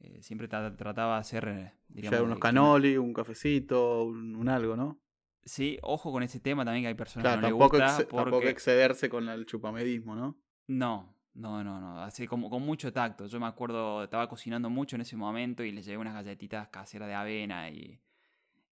Eh, 0.00 0.22
siempre 0.22 0.48
trataba 0.48 1.14
de 1.14 1.20
hacer, 1.20 1.72
digamos... 1.88 2.20
unos 2.20 2.38
canoli, 2.38 2.96
un 2.96 3.14
cafecito, 3.14 4.04
un 4.04 4.48
algo, 4.48 4.76
¿no? 4.76 5.00
Sí, 5.44 5.78
ojo 5.82 6.10
con 6.10 6.22
ese 6.22 6.40
tema 6.40 6.64
también 6.64 6.84
que 6.84 6.88
hay 6.88 6.94
personas 6.94 7.34
que 7.34 7.40
no 7.40 7.48
tampoco, 7.48 7.76
le 7.76 7.84
gusta 7.84 8.06
tampoco 8.06 8.48
excederse 8.48 9.08
con 9.08 9.28
el 9.28 9.44
chupamedismo, 9.46 10.16
¿no? 10.16 10.38
No, 10.66 11.14
no, 11.34 11.62
no, 11.62 11.80
no. 11.80 12.00
Así 12.00 12.26
como 12.26 12.48
con 12.48 12.62
mucho 12.62 12.92
tacto. 12.92 13.26
Yo 13.26 13.38
me 13.38 13.46
acuerdo, 13.46 14.04
estaba 14.04 14.28
cocinando 14.28 14.70
mucho 14.70 14.96
en 14.96 15.02
ese 15.02 15.16
momento 15.16 15.62
y 15.62 15.70
le 15.70 15.82
llevé 15.82 15.98
unas 15.98 16.14
galletitas 16.14 16.68
caseras 16.68 17.08
de 17.08 17.14
avena 17.14 17.68
y, 17.68 18.00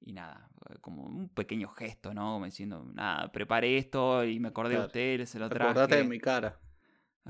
y 0.00 0.12
nada, 0.12 0.50
como 0.80 1.04
un 1.04 1.28
pequeño 1.28 1.68
gesto, 1.68 2.14
¿no? 2.14 2.34
Como 2.34 2.46
diciendo, 2.46 2.84
nada, 2.94 3.30
preparé 3.30 3.76
esto 3.76 4.24
y 4.24 4.40
me 4.40 4.48
acordé 4.48 4.76
de 4.76 4.86
usted, 4.86 5.24
se 5.26 5.38
lo 5.38 5.48
traje. 5.50 5.70
Acordate 5.70 5.96
de 5.96 6.04
mi 6.04 6.18
cara. 6.18 6.58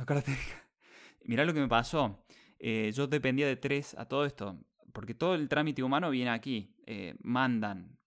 Cara. 0.06 0.22
Mirá 1.24 1.44
lo 1.44 1.54
que 1.54 1.60
me 1.60 1.68
pasó. 1.68 2.24
Eh, 2.58 2.92
yo 2.94 3.06
dependía 3.06 3.46
de 3.46 3.56
tres 3.56 3.94
a 3.98 4.06
todo 4.06 4.24
esto, 4.24 4.58
porque 4.92 5.14
todo 5.14 5.34
el 5.34 5.48
trámite 5.48 5.82
humano 5.82 6.10
viene 6.10 6.30
aquí. 6.30 6.74
Eh, 6.86 7.14
mandan 7.22 7.98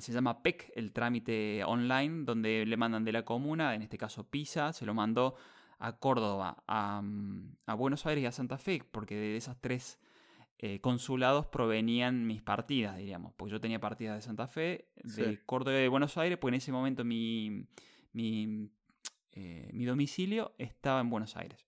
se 0.00 0.12
llama 0.12 0.42
PEC, 0.42 0.72
el 0.74 0.92
trámite 0.92 1.62
online, 1.64 2.24
donde 2.24 2.66
le 2.66 2.76
mandan 2.76 3.04
de 3.04 3.12
la 3.12 3.24
comuna, 3.24 3.74
en 3.74 3.82
este 3.82 3.96
caso 3.96 4.28
Pisa, 4.28 4.72
se 4.72 4.84
lo 4.84 4.94
mandó 4.94 5.36
a 5.78 5.98
Córdoba, 5.98 6.62
a, 6.66 7.00
mm, 7.02 7.56
Buenos 7.76 8.06
Aires 8.06 8.24
y 8.24 8.26
a 8.26 8.32
Santa 8.32 8.58
Fe, 8.58 8.82
porque 8.90 9.14
de 9.14 9.36
esas 9.36 9.60
tres 9.60 10.00
eh, 10.58 10.80
consulados 10.80 11.46
provenían 11.46 12.26
mis 12.26 12.42
partidas, 12.42 12.96
diríamos. 12.96 13.32
Porque 13.36 13.52
yo 13.52 13.60
tenía 13.60 13.80
partidas 13.80 14.16
de 14.16 14.22
Santa 14.22 14.46
Fe, 14.46 14.88
de 14.96 15.40
Córdoba 15.44 15.78
y 15.78 15.82
de 15.82 15.88
Buenos 15.88 16.16
Aires, 16.18 16.38
pues 16.38 16.52
en 16.52 16.56
ese 16.56 16.72
momento 16.72 17.04
mi, 17.04 17.66
mi, 18.12 18.68
eh, 19.32 19.70
mi 19.72 19.84
domicilio 19.84 20.54
estaba 20.58 21.00
en 21.00 21.10
Buenos 21.10 21.36
Aires. 21.36 21.66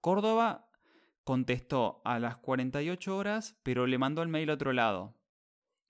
Córdoba 0.00 0.68
contestó 1.24 2.00
a 2.04 2.18
las 2.18 2.36
48 2.36 3.16
horas, 3.16 3.56
pero 3.62 3.86
le 3.86 3.98
mandó 3.98 4.22
el 4.22 4.28
mail 4.28 4.50
a 4.50 4.54
otro 4.54 4.72
lado. 4.72 5.14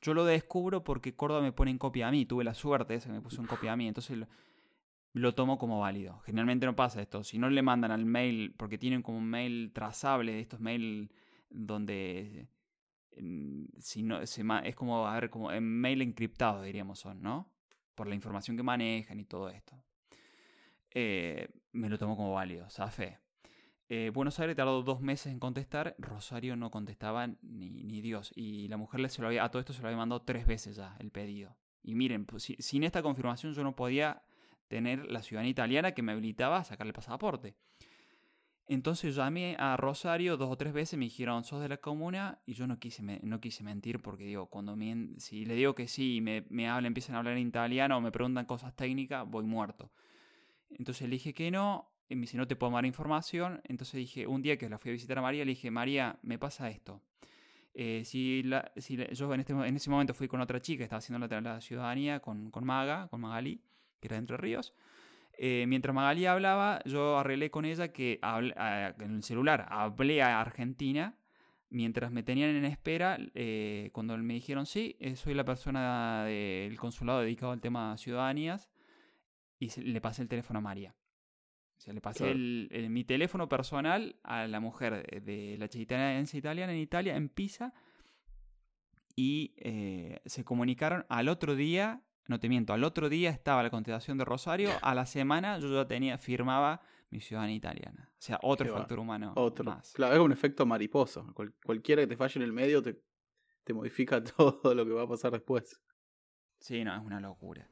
Yo 0.00 0.14
lo 0.14 0.24
descubro 0.24 0.82
porque 0.84 1.14
Córdoba 1.14 1.42
me 1.42 1.52
pone 1.52 1.70
en 1.70 1.78
copia 1.78 2.08
a 2.08 2.10
mí. 2.10 2.26
Tuve 2.26 2.44
la 2.44 2.54
suerte 2.54 2.94
esa 2.94 3.08
que 3.08 3.14
me 3.14 3.20
puso 3.20 3.40
en 3.40 3.46
copia 3.46 3.72
a 3.72 3.76
mí. 3.76 3.86
Entonces 3.86 4.26
lo, 5.12 5.34
tomo 5.34 5.58
como 5.58 5.80
válido. 5.80 6.20
Generalmente 6.20 6.66
no 6.66 6.74
pasa 6.74 7.00
esto. 7.00 7.22
Si 7.22 7.38
no 7.38 7.48
le 7.48 7.62
mandan 7.62 7.92
al 7.92 8.04
mail, 8.04 8.54
porque 8.56 8.78
tienen 8.78 9.02
como 9.02 9.18
un 9.18 9.28
mail 9.28 9.72
trazable 9.72 10.32
de 10.32 10.40
estos 10.40 10.60
mail 10.60 11.12
donde 11.50 12.48
si 13.78 14.02
no, 14.02 14.20
es 14.20 14.74
como, 14.74 15.06
a 15.06 15.14
ver, 15.14 15.30
como 15.30 15.50
mail 15.60 16.02
encriptado, 16.02 16.62
diríamos 16.62 16.98
son, 16.98 17.22
¿no? 17.22 17.50
Por 17.94 18.06
la 18.06 18.14
información 18.14 18.56
que 18.56 18.62
manejan 18.62 19.20
y 19.20 19.24
todo 19.24 19.50
esto. 19.50 19.76
Eh, 20.94 21.48
me 21.72 21.88
lo 21.88 21.98
tomo 21.98 22.16
como 22.16 22.34
válido, 22.34 22.68
fe. 22.90 23.18
Eh, 23.88 24.10
Buenos 24.12 24.38
Aires 24.40 24.56
tardó 24.56 24.82
dos 24.82 25.00
meses 25.00 25.32
en 25.32 25.38
contestar, 25.38 25.94
Rosario 25.98 26.56
no 26.56 26.70
contestaba 26.70 27.26
ni, 27.26 27.70
ni 27.70 28.00
Dios. 28.00 28.32
Y 28.34 28.68
la 28.68 28.76
mujer 28.76 29.08
se 29.10 29.20
lo 29.20 29.28
había, 29.28 29.44
a 29.44 29.50
todo 29.50 29.60
esto 29.60 29.72
se 29.72 29.82
lo 29.82 29.88
había 29.88 29.98
mandado 29.98 30.22
tres 30.22 30.46
veces 30.46 30.76
ya 30.76 30.96
el 30.98 31.10
pedido. 31.10 31.56
Y 31.82 31.94
miren, 31.94 32.24
pues, 32.24 32.54
sin 32.58 32.84
esta 32.84 33.02
confirmación 33.02 33.52
yo 33.52 33.62
no 33.64 33.74
podía 33.74 34.22
tener 34.68 35.10
la 35.10 35.22
ciudadanía 35.22 35.50
italiana 35.50 35.92
que 35.92 36.02
me 36.02 36.12
habilitaba 36.12 36.58
a 36.58 36.64
sacarle 36.64 36.90
el 36.90 36.94
pasaporte. 36.94 37.54
Entonces 38.66 39.14
llamé 39.14 39.56
a 39.58 39.76
Rosario 39.76 40.38
dos 40.38 40.50
o 40.50 40.56
tres 40.56 40.72
veces, 40.72 40.98
me 40.98 41.04
dijeron, 41.04 41.44
sos 41.44 41.60
de 41.60 41.68
la 41.68 41.76
comuna, 41.76 42.40
y 42.46 42.54
yo 42.54 42.66
no 42.66 42.78
quise, 42.78 43.02
no 43.02 43.40
quise 43.40 43.62
mentir 43.62 44.00
porque 44.00 44.24
digo, 44.24 44.46
cuando 44.46 44.76
si 45.18 45.44
le 45.44 45.54
digo 45.54 45.74
que 45.74 45.88
sí 45.88 46.16
y 46.16 46.20
me, 46.22 46.46
me 46.48 46.68
hablan, 46.68 46.86
empiezan 46.86 47.16
a 47.16 47.18
hablar 47.18 47.36
en 47.36 47.46
italiano 47.48 47.98
o 47.98 48.00
me 48.00 48.12
preguntan 48.12 48.46
cosas 48.46 48.74
técnicas, 48.74 49.28
voy 49.28 49.44
muerto. 49.44 49.90
Entonces 50.78 51.08
le 51.08 51.14
dije 51.14 51.34
que 51.34 51.50
no, 51.50 51.92
y 52.08 52.14
me 52.14 52.22
dice, 52.22 52.36
no 52.36 52.46
te 52.46 52.56
puedo 52.56 52.72
dar 52.72 52.84
información. 52.84 53.60
Entonces 53.64 53.94
dije, 53.94 54.26
un 54.26 54.42
día 54.42 54.56
que 54.56 54.68
la 54.68 54.78
fui 54.78 54.90
a 54.90 54.92
visitar 54.92 55.18
a 55.18 55.22
María, 55.22 55.44
le 55.44 55.50
dije, 55.50 55.70
María, 55.70 56.18
me 56.22 56.38
pasa 56.38 56.68
esto. 56.70 57.00
Eh, 57.74 58.02
si, 58.04 58.42
la, 58.42 58.70
si 58.76 58.96
yo 58.96 59.32
en, 59.32 59.40
este, 59.40 59.52
en 59.54 59.76
ese 59.76 59.88
momento 59.88 60.12
fui 60.12 60.28
con 60.28 60.40
otra 60.40 60.60
chica, 60.60 60.84
estaba 60.84 60.98
haciendo 60.98 61.26
la, 61.26 61.40
la 61.40 61.60
ciudadanía 61.60 62.20
con, 62.20 62.50
con, 62.50 62.64
Maga, 62.64 63.08
con 63.08 63.20
Magali, 63.20 63.62
que 64.00 64.08
era 64.08 64.16
de 64.16 64.20
Entre 64.20 64.36
Ríos. 64.36 64.74
Eh, 65.38 65.64
mientras 65.66 65.94
Magali 65.94 66.26
hablaba, 66.26 66.80
yo 66.84 67.18
arreglé 67.18 67.50
con 67.50 67.64
ella 67.64 67.88
que 67.88 68.20
en 68.22 69.14
el 69.16 69.22
celular 69.22 69.66
hablé 69.70 70.22
a 70.22 70.40
Argentina. 70.40 71.16
Mientras 71.70 72.12
me 72.12 72.22
tenían 72.22 72.50
en 72.50 72.66
espera, 72.66 73.18
eh, 73.34 73.88
cuando 73.94 74.14
me 74.18 74.34
dijeron, 74.34 74.66
sí, 74.66 74.98
soy 75.16 75.32
la 75.32 75.44
persona 75.44 76.24
del 76.26 76.78
consulado 76.78 77.20
dedicado 77.20 77.52
al 77.52 77.62
tema 77.62 77.96
ciudadanías, 77.96 78.68
y 79.64 79.80
le 79.80 80.00
pasé 80.00 80.22
el 80.22 80.28
teléfono 80.28 80.58
a 80.58 80.62
María 80.62 80.94
le 81.90 82.00
pasé 82.00 82.34
mi 82.34 83.04
teléfono 83.04 83.48
personal 83.48 84.14
a 84.22 84.46
la 84.46 84.60
mujer 84.60 85.04
de, 85.22 85.56
la 85.58 85.66
cittadinanza 85.66 86.36
italiana 86.36 86.72
en 86.72 86.78
Italia, 86.78 87.16
en 87.16 87.28
Pisa, 87.28 87.74
y 89.16 89.54
eh, 89.56 90.20
se 90.24 90.44
comunicaron 90.44 91.04
al 91.08 91.28
otro 91.28 91.56
día, 91.56 92.02
no 92.28 92.38
te 92.38 92.48
miento, 92.48 92.72
al 92.72 92.84
otro 92.84 93.08
día 93.08 93.30
estaba 93.30 93.62
la 93.62 93.70
contestación 93.70 94.16
de 94.18 94.24
Rosario, 94.24 94.70
a 94.82 94.94
la 94.94 95.06
semana 95.06 95.58
yo 95.58 95.68
ya 95.74 95.86
tenía, 95.86 96.18
firmaba 96.18 96.80
mi 97.10 97.20
ciudadanía 97.20 97.56
italiana. 97.56 98.10
O 98.12 98.22
sea, 98.22 98.38
otro 98.42 98.72
factor 98.72 98.98
humano 98.98 99.32
otro. 99.36 99.64
más. 99.64 99.92
Claro, 99.92 100.14
es 100.14 100.20
un 100.20 100.32
efecto 100.32 100.64
mariposo. 100.64 101.26
cualquiera 101.64 102.02
que 102.02 102.06
te 102.06 102.16
falle 102.16 102.38
en 102.38 102.42
el 102.44 102.52
medio 102.52 102.80
te, 102.82 103.02
te 103.64 103.74
modifica 103.74 104.22
todo 104.36 104.74
lo 104.74 104.86
que 104.86 104.92
va 104.92 105.02
a 105.02 105.08
pasar 105.08 105.32
después. 105.32 105.78
Sí, 106.58 106.84
no, 106.84 106.94
es 106.94 107.02
una 107.02 107.20
locura. 107.20 107.68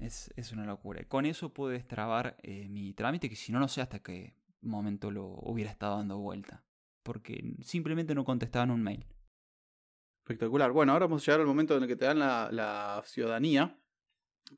Es, 0.00 0.32
es 0.36 0.52
una 0.52 0.64
locura. 0.64 1.04
Con 1.04 1.26
eso 1.26 1.52
pude 1.52 1.74
destrabar 1.74 2.36
eh, 2.42 2.68
mi 2.68 2.92
trámite, 2.92 3.28
que 3.28 3.36
si 3.36 3.52
no, 3.52 3.58
no 3.58 3.68
sé 3.68 3.80
hasta 3.80 4.00
qué 4.00 4.34
momento 4.60 5.10
lo 5.10 5.26
hubiera 5.26 5.70
estado 5.70 5.96
dando 5.96 6.18
vuelta. 6.18 6.64
Porque 7.02 7.54
simplemente 7.60 8.14
no 8.14 8.24
contestaban 8.24 8.70
un 8.70 8.82
mail. 8.82 9.06
Espectacular. 10.22 10.72
Bueno, 10.72 10.92
ahora 10.92 11.06
vamos 11.06 11.22
a 11.22 11.26
llegar 11.26 11.40
al 11.40 11.46
momento 11.46 11.76
en 11.76 11.82
el 11.82 11.88
que 11.88 11.96
te 11.96 12.06
dan 12.06 12.18
la, 12.18 13.02
ciudadanía. 13.04 13.78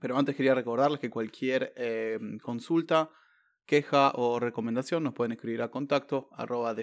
Pero 0.01 0.17
antes 0.19 0.37
quería 0.37 0.55
recordarles 0.55 1.01
que 1.01 1.11
cualquier 1.11 1.73
eh, 1.77 2.19
consulta, 2.43 3.11
queja 3.67 4.13
o 4.15 4.41
recomendación 4.41 5.03
nos 5.03 5.15
pueden 5.15 5.33
escribir 5.33 5.63
a 5.63 5.71
contacto 5.71 6.29
arroba 6.33 6.75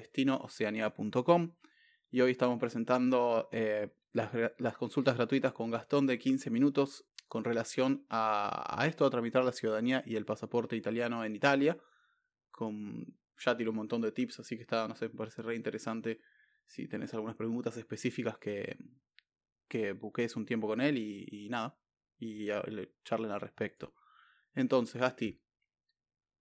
y 2.13 2.21
hoy 2.21 2.31
estamos 2.31 2.59
presentando 2.59 3.49
eh, 3.51 3.89
las, 4.11 4.29
las, 4.59 4.77
consultas 4.77 5.15
gratuitas 5.15 5.51
con 5.51 5.71
Gastón 5.71 6.05
de 6.05 6.19
15 6.19 6.51
minutos 6.51 7.07
con 7.33 7.43
relación 7.43 8.05
a, 8.11 8.85
esto, 8.87 9.07
a 9.07 9.09
tramitar 9.09 9.43
la 9.43 9.53
ciudadanía 9.53 10.03
y 10.05 10.17
el 10.17 10.23
pasaporte 10.23 10.75
italiano 10.75 11.25
en 11.25 11.35
Italia. 11.35 11.75
Ya 13.39 13.57
tiró 13.57 13.71
un 13.71 13.77
montón 13.77 14.01
de 14.01 14.11
tips, 14.11 14.41
así 14.41 14.55
que 14.55 14.61
está, 14.61 14.87
no 14.87 14.95
sé, 14.95 15.09
me 15.09 15.15
parece 15.15 15.41
re 15.41 15.55
interesante 15.55 16.19
si 16.67 16.87
tenés 16.87 17.11
algunas 17.15 17.35
preguntas 17.35 17.75
específicas 17.75 18.37
que, 18.37 18.77
que 19.67 19.93
buquees 19.93 20.35
un 20.35 20.45
tiempo 20.45 20.67
con 20.67 20.79
él 20.79 20.95
y, 20.99 21.49
nada, 21.49 21.75
y 22.19 22.45
le 22.45 22.93
charlen 23.03 23.31
al 23.31 23.41
respecto. 23.41 23.95
Entonces, 24.53 25.01
Gasti, 25.01 25.41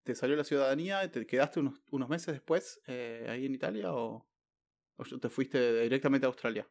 ¿te 0.03 0.15
salió 0.15 0.37
la 0.37 0.45
ciudadanía? 0.45 1.11
¿Te 1.11 1.27
quedaste 1.27 1.61
unos, 1.61 1.81
unos 1.91 2.11
meses 2.11 2.35
después 2.35 2.83
eh, 2.87 3.29
ahí 3.31 3.47
en 3.47 3.55
Italia 3.55 3.95
o 3.95 4.29
te 5.23 5.31
fuiste 5.31 5.85
directamente 5.85 6.27
a 6.27 6.29
Australia? 6.29 6.69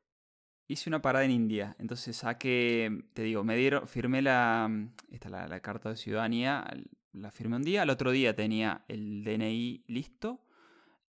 Hice 0.71 0.89
una 0.89 1.01
parada 1.01 1.25
en 1.25 1.31
India, 1.31 1.75
entonces 1.79 2.15
saqué, 2.15 3.03
te 3.13 3.23
digo, 3.23 3.43
me 3.43 3.57
dieron, 3.57 3.89
firmé 3.89 4.21
la, 4.21 4.71
esta, 5.09 5.27
la, 5.27 5.45
la 5.45 5.59
carta 5.59 5.89
de 5.89 5.97
ciudadanía, 5.97 6.65
la 7.11 7.29
firmé 7.29 7.57
un 7.57 7.63
día, 7.63 7.81
al 7.81 7.89
otro 7.89 8.11
día 8.11 8.37
tenía 8.37 8.85
el 8.87 9.25
DNI 9.25 9.83
listo 9.87 10.45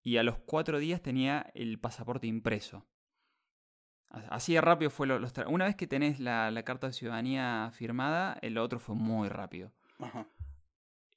y 0.03 0.17
a 0.17 0.25
los 0.25 0.39
cuatro 0.39 0.81
días 0.81 1.01
tenía 1.01 1.53
el 1.55 1.79
pasaporte 1.79 2.27
impreso. 2.27 2.85
Así 4.09 4.55
de 4.55 4.61
rápido 4.61 4.91
fue 4.91 5.07
lo, 5.07 5.21
los 5.21 5.33
Una 5.47 5.67
vez 5.67 5.77
que 5.77 5.87
tenés 5.87 6.19
la, 6.19 6.51
la, 6.51 6.65
carta 6.65 6.89
de 6.89 6.93
ciudadanía 6.93 7.71
firmada, 7.73 8.37
el 8.43 8.59
otro 8.59 8.81
fue 8.81 8.97
muy 8.97 9.29
rápido. 9.29 9.73
Ajá. 10.01 10.27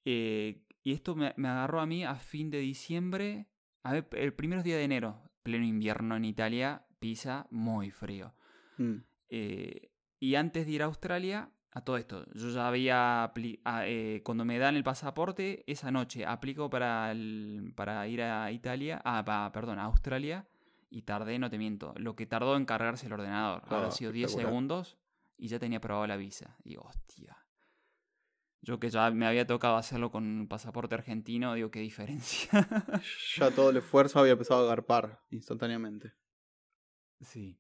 Eh, 0.05 0.61
y 0.83 0.93
esto 0.93 1.15
me, 1.15 1.33
me, 1.35 1.47
agarró 1.47 1.81
a 1.81 1.87
mí 1.87 2.05
a 2.05 2.13
fin 2.13 2.51
de 2.51 2.59
diciembre, 2.59 3.47
a 3.81 3.91
ver, 3.91 4.07
el 4.11 4.33
primer 4.33 4.61
día 4.61 4.77
de 4.77 4.83
enero, 4.83 5.19
pleno 5.41 5.65
invierno 5.65 6.15
en 6.15 6.25
Italia, 6.25 6.84
Pisa, 6.99 7.47
muy 7.51 7.91
frío. 7.91 8.33
Mm. 8.77 8.97
Eh, 9.29 9.91
y 10.19 10.35
antes 10.35 10.65
de 10.65 10.71
ir 10.71 10.81
a 10.81 10.85
Australia, 10.85 11.49
a 11.71 11.81
todo 11.81 11.97
esto, 11.97 12.25
yo 12.33 12.49
ya 12.49 12.67
había, 12.67 13.31
eh, 13.35 14.21
cuando 14.23 14.45
me 14.45 14.57
dan 14.57 14.77
el 14.77 14.83
pasaporte, 14.83 15.63
esa 15.67 15.91
noche 15.91 16.25
aplico 16.25 16.69
para, 16.69 17.11
el, 17.11 17.73
para 17.75 18.07
ir 18.07 18.21
a 18.21 18.49
Italia, 18.51 19.01
ah, 19.03 19.23
pa, 19.25 19.51
perdón, 19.51 19.79
a 19.79 19.83
Australia, 19.83 20.47
y 20.89 21.01
tardé, 21.01 21.37
no 21.37 21.49
te 21.49 21.57
miento, 21.57 21.93
lo 21.97 22.15
que 22.15 22.25
tardó 22.25 22.55
en 22.55 22.65
cargarse 22.65 23.07
el 23.07 23.13
ordenador. 23.13 23.63
Oh, 23.69 23.75
Habrá 23.75 23.91
sido 23.91 24.13
10 24.13 24.31
segundos 24.31 24.97
y 25.37 25.49
ya 25.49 25.59
tenía 25.59 25.79
aprobado 25.79 26.07
la 26.07 26.15
visa. 26.15 26.55
Digo, 26.63 26.83
hostia. 26.83 27.37
Yo 28.61 28.79
que 28.79 28.89
ya 28.89 29.11
me 29.11 29.27
había 29.27 29.45
tocado 29.45 29.75
hacerlo 29.75 30.09
con 30.09 30.23
un 30.23 30.47
pasaporte 30.47 30.95
argentino, 30.95 31.53
digo, 31.53 31.69
qué 31.71 31.81
diferencia. 31.81 32.49
ya 33.35 33.51
todo 33.51 33.69
el 33.71 33.77
esfuerzo 33.77 34.19
había 34.19 34.31
empezado 34.31 34.61
a 34.61 34.63
agarpar 34.63 35.21
instantáneamente. 35.29 36.13
Sí. 37.25 37.57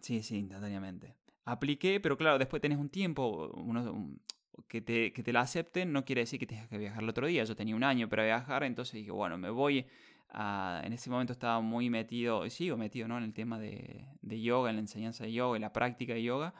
Sí, 0.00 0.22
sí, 0.22 0.38
instantáneamente. 0.38 1.16
Apliqué, 1.44 2.00
pero 2.00 2.16
claro, 2.16 2.38
después 2.38 2.60
tenés 2.60 2.78
un 2.78 2.90
tiempo, 2.90 3.50
uno, 3.54 3.92
un, 3.92 4.20
que, 4.68 4.80
te, 4.80 5.12
que 5.12 5.22
te 5.22 5.32
la 5.32 5.40
acepten, 5.40 5.92
no 5.92 6.04
quiere 6.04 6.22
decir 6.22 6.38
que 6.38 6.46
tengas 6.46 6.68
que 6.68 6.78
viajar 6.78 7.02
el 7.02 7.08
otro 7.08 7.26
día. 7.26 7.44
Yo 7.44 7.56
tenía 7.56 7.76
un 7.76 7.84
año 7.84 8.08
para 8.08 8.24
viajar, 8.24 8.64
entonces 8.64 8.94
dije, 8.94 9.10
bueno, 9.10 9.38
me 9.38 9.50
voy 9.50 9.86
Uh, 10.34 10.84
en 10.84 10.92
ese 10.92 11.08
momento 11.08 11.32
estaba 11.32 11.60
muy 11.60 11.88
metido, 11.88 12.48
sigo 12.50 12.76
metido 12.76 13.08
¿no? 13.08 13.16
en 13.16 13.24
el 13.24 13.32
tema 13.32 13.58
de, 13.58 14.06
yoga, 14.22 14.70
en 14.70 14.76
la 14.76 14.80
enseñanza 14.80 15.24
de 15.24 15.32
yoga, 15.32 15.56
en 15.56 15.62
la 15.62 15.72
práctica 15.72 16.14
de 16.14 16.22
yoga. 16.22 16.54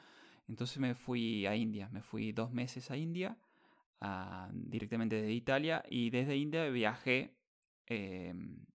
Entonces 0.49 0.79
me 0.79 0.95
fui 0.95 1.47
a 1.47 1.57
India, 1.57 1.89
me 1.91 2.01
fui 2.01 2.33
dos 2.33 2.53
meses 2.53 2.91
a 2.91 2.97
India, 2.97 3.37
uh, 4.01 4.51
directamente 4.53 5.17
desde 5.17 5.33
Italia, 5.33 5.85
y 5.91 6.11
desde 6.11 6.37
India 6.37 6.69
viajé 6.69 7.37
eh, 7.89 8.33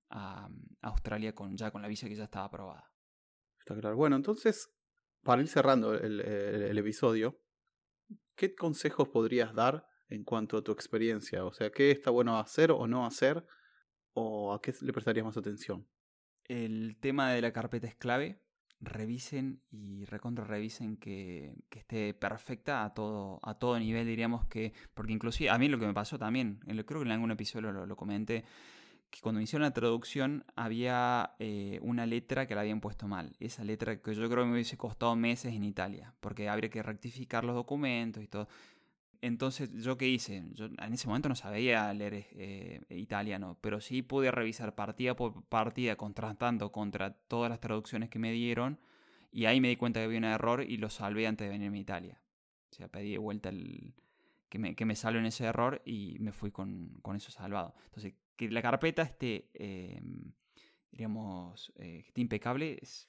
a 0.10 0.50
Australia 0.82 1.34
con, 1.34 1.56
ya 1.56 1.72
con 1.72 1.82
la 1.82 1.88
visa 1.88 2.08
que 2.08 2.16
ya 2.16 2.26
estaba 2.26 2.46
aprobada. 2.46 2.91
Bueno, 3.96 4.16
entonces, 4.16 4.72
para 5.24 5.42
ir 5.42 5.48
cerrando 5.48 5.94
el, 5.94 6.78
episodio, 6.78 7.40
¿qué 8.36 8.56
consejos 8.56 9.10
podrías 9.10 9.54
dar 9.54 9.88
en 10.10 10.24
cuanto 10.24 10.58
a 10.58 10.64
tu 10.64 10.72
experiencia? 10.72 11.46
O 11.46 11.54
sea, 11.54 11.72
¿qué 11.72 11.92
está 11.92 12.12
bueno 12.12 12.40
hacer 12.40 12.72
o 12.72 12.88
no 12.88 13.06
hacer? 13.06 13.46
¿O 14.14 14.54
a 14.54 14.62
qué 14.62 14.74
le 14.82 14.94
prestarías 14.94 15.26
más 15.26 15.38
atención? 15.38 15.88
El 16.46 16.98
tema 17.00 17.32
de 17.32 17.42
la 17.42 17.54
carpeta 17.54 17.88
es 17.88 17.96
clave. 17.96 18.42
Revisen 18.84 19.62
y 19.70 20.06
recontra 20.06 20.44
revisen 20.44 20.98
que, 20.98 21.54
esté 21.70 22.16
perfecta 22.16 22.84
a 22.84 22.94
todo, 22.96 23.40
a 23.44 23.60
todo 23.60 23.78
nivel, 23.80 24.08
diríamos 24.08 24.48
que. 24.48 24.74
Porque 24.94 25.14
inclusive 25.14 25.52
a 25.52 25.58
mí 25.60 25.70
lo 25.70 25.80
que 25.80 25.86
me 25.86 25.94
pasó 25.94 26.18
también, 26.18 26.60
creo 26.86 27.02
que 27.02 27.06
en 27.06 27.12
algún 27.12 27.32
episodio 27.32 27.72
lo 27.72 27.96
comenté, 27.96 28.44
que 29.12 29.20
cuando 29.20 29.42
hicieron 29.42 29.64
la 29.64 29.74
traducción 29.74 30.46
había 30.56 31.36
eh, 31.38 31.80
una 31.84 32.06
letra 32.06 32.48
que 32.48 32.56
la 32.56 32.62
habían 32.62 32.80
puesto 32.80 33.08
mal. 33.08 33.36
Esa 33.40 33.64
letra 33.64 34.02
que 34.02 34.16
yo 34.16 34.30
creo 34.30 34.44
que 34.44 34.48
me 34.48 34.54
hubiese 34.54 34.78
costado 34.78 35.16
meses 35.18 35.54
en 35.54 35.66
Italia, 35.66 36.16
porque 36.22 36.48
habría 36.48 36.70
que 36.70 36.82
rectificar 36.82 37.44
los 37.44 37.54
documentos 37.54 38.24
y 38.24 38.28
todo. 38.28 38.48
Entonces, 39.22 39.70
¿yo 39.84 39.98
qué 39.98 40.08
hice? 40.08 40.46
Yo 40.54 40.66
en 40.66 40.94
ese 40.94 41.08
momento 41.08 41.30
no 41.30 41.36
sabía 41.36 41.94
leer 41.94 42.26
eh, 42.32 42.82
italiano, 42.90 43.58
pero 43.62 43.82
sí 43.82 44.02
pude 44.02 44.32
revisar 44.32 44.74
partida 44.74 45.16
por 45.16 45.44
partida, 45.44 45.96
contrastando 45.96 46.72
contra 46.72 47.12
todas 47.14 47.50
las 47.50 47.60
traducciones 47.60 48.10
que 48.10 48.18
me 48.18 48.32
dieron, 48.32 48.80
y 49.32 49.46
ahí 49.46 49.62
me 49.62 49.68
di 49.68 49.76
cuenta 49.76 50.00
que 50.00 50.06
había 50.06 50.18
un 50.18 50.24
error 50.24 50.64
y 50.64 50.78
lo 50.78 50.90
salvé 50.90 51.28
antes 51.28 51.46
de 51.46 51.52
venirme 51.52 51.78
a 51.78 51.82
Italia. 51.82 52.22
O 52.72 52.74
sea, 52.74 52.88
pedí 52.88 53.12
de 53.12 53.18
vuelta 53.18 53.50
el, 53.50 53.94
que, 54.50 54.60
me, 54.60 54.76
que 54.76 54.86
me 54.86 54.96
salven 54.96 55.26
ese 55.26 55.46
error 55.46 55.82
y 55.86 56.18
me 56.20 56.32
fui 56.32 56.52
con, 56.52 57.00
con 57.02 57.16
eso 57.16 57.32
salvado. 57.32 57.74
Entonces, 57.86 58.16
que 58.36 58.50
la 58.50 58.62
carpeta 58.62 59.02
esté, 59.04 59.50
eh, 59.54 60.02
diríamos, 60.92 61.72
eh, 61.78 62.04
esté 62.08 62.22
impecable 62.22 62.80
es 62.82 63.08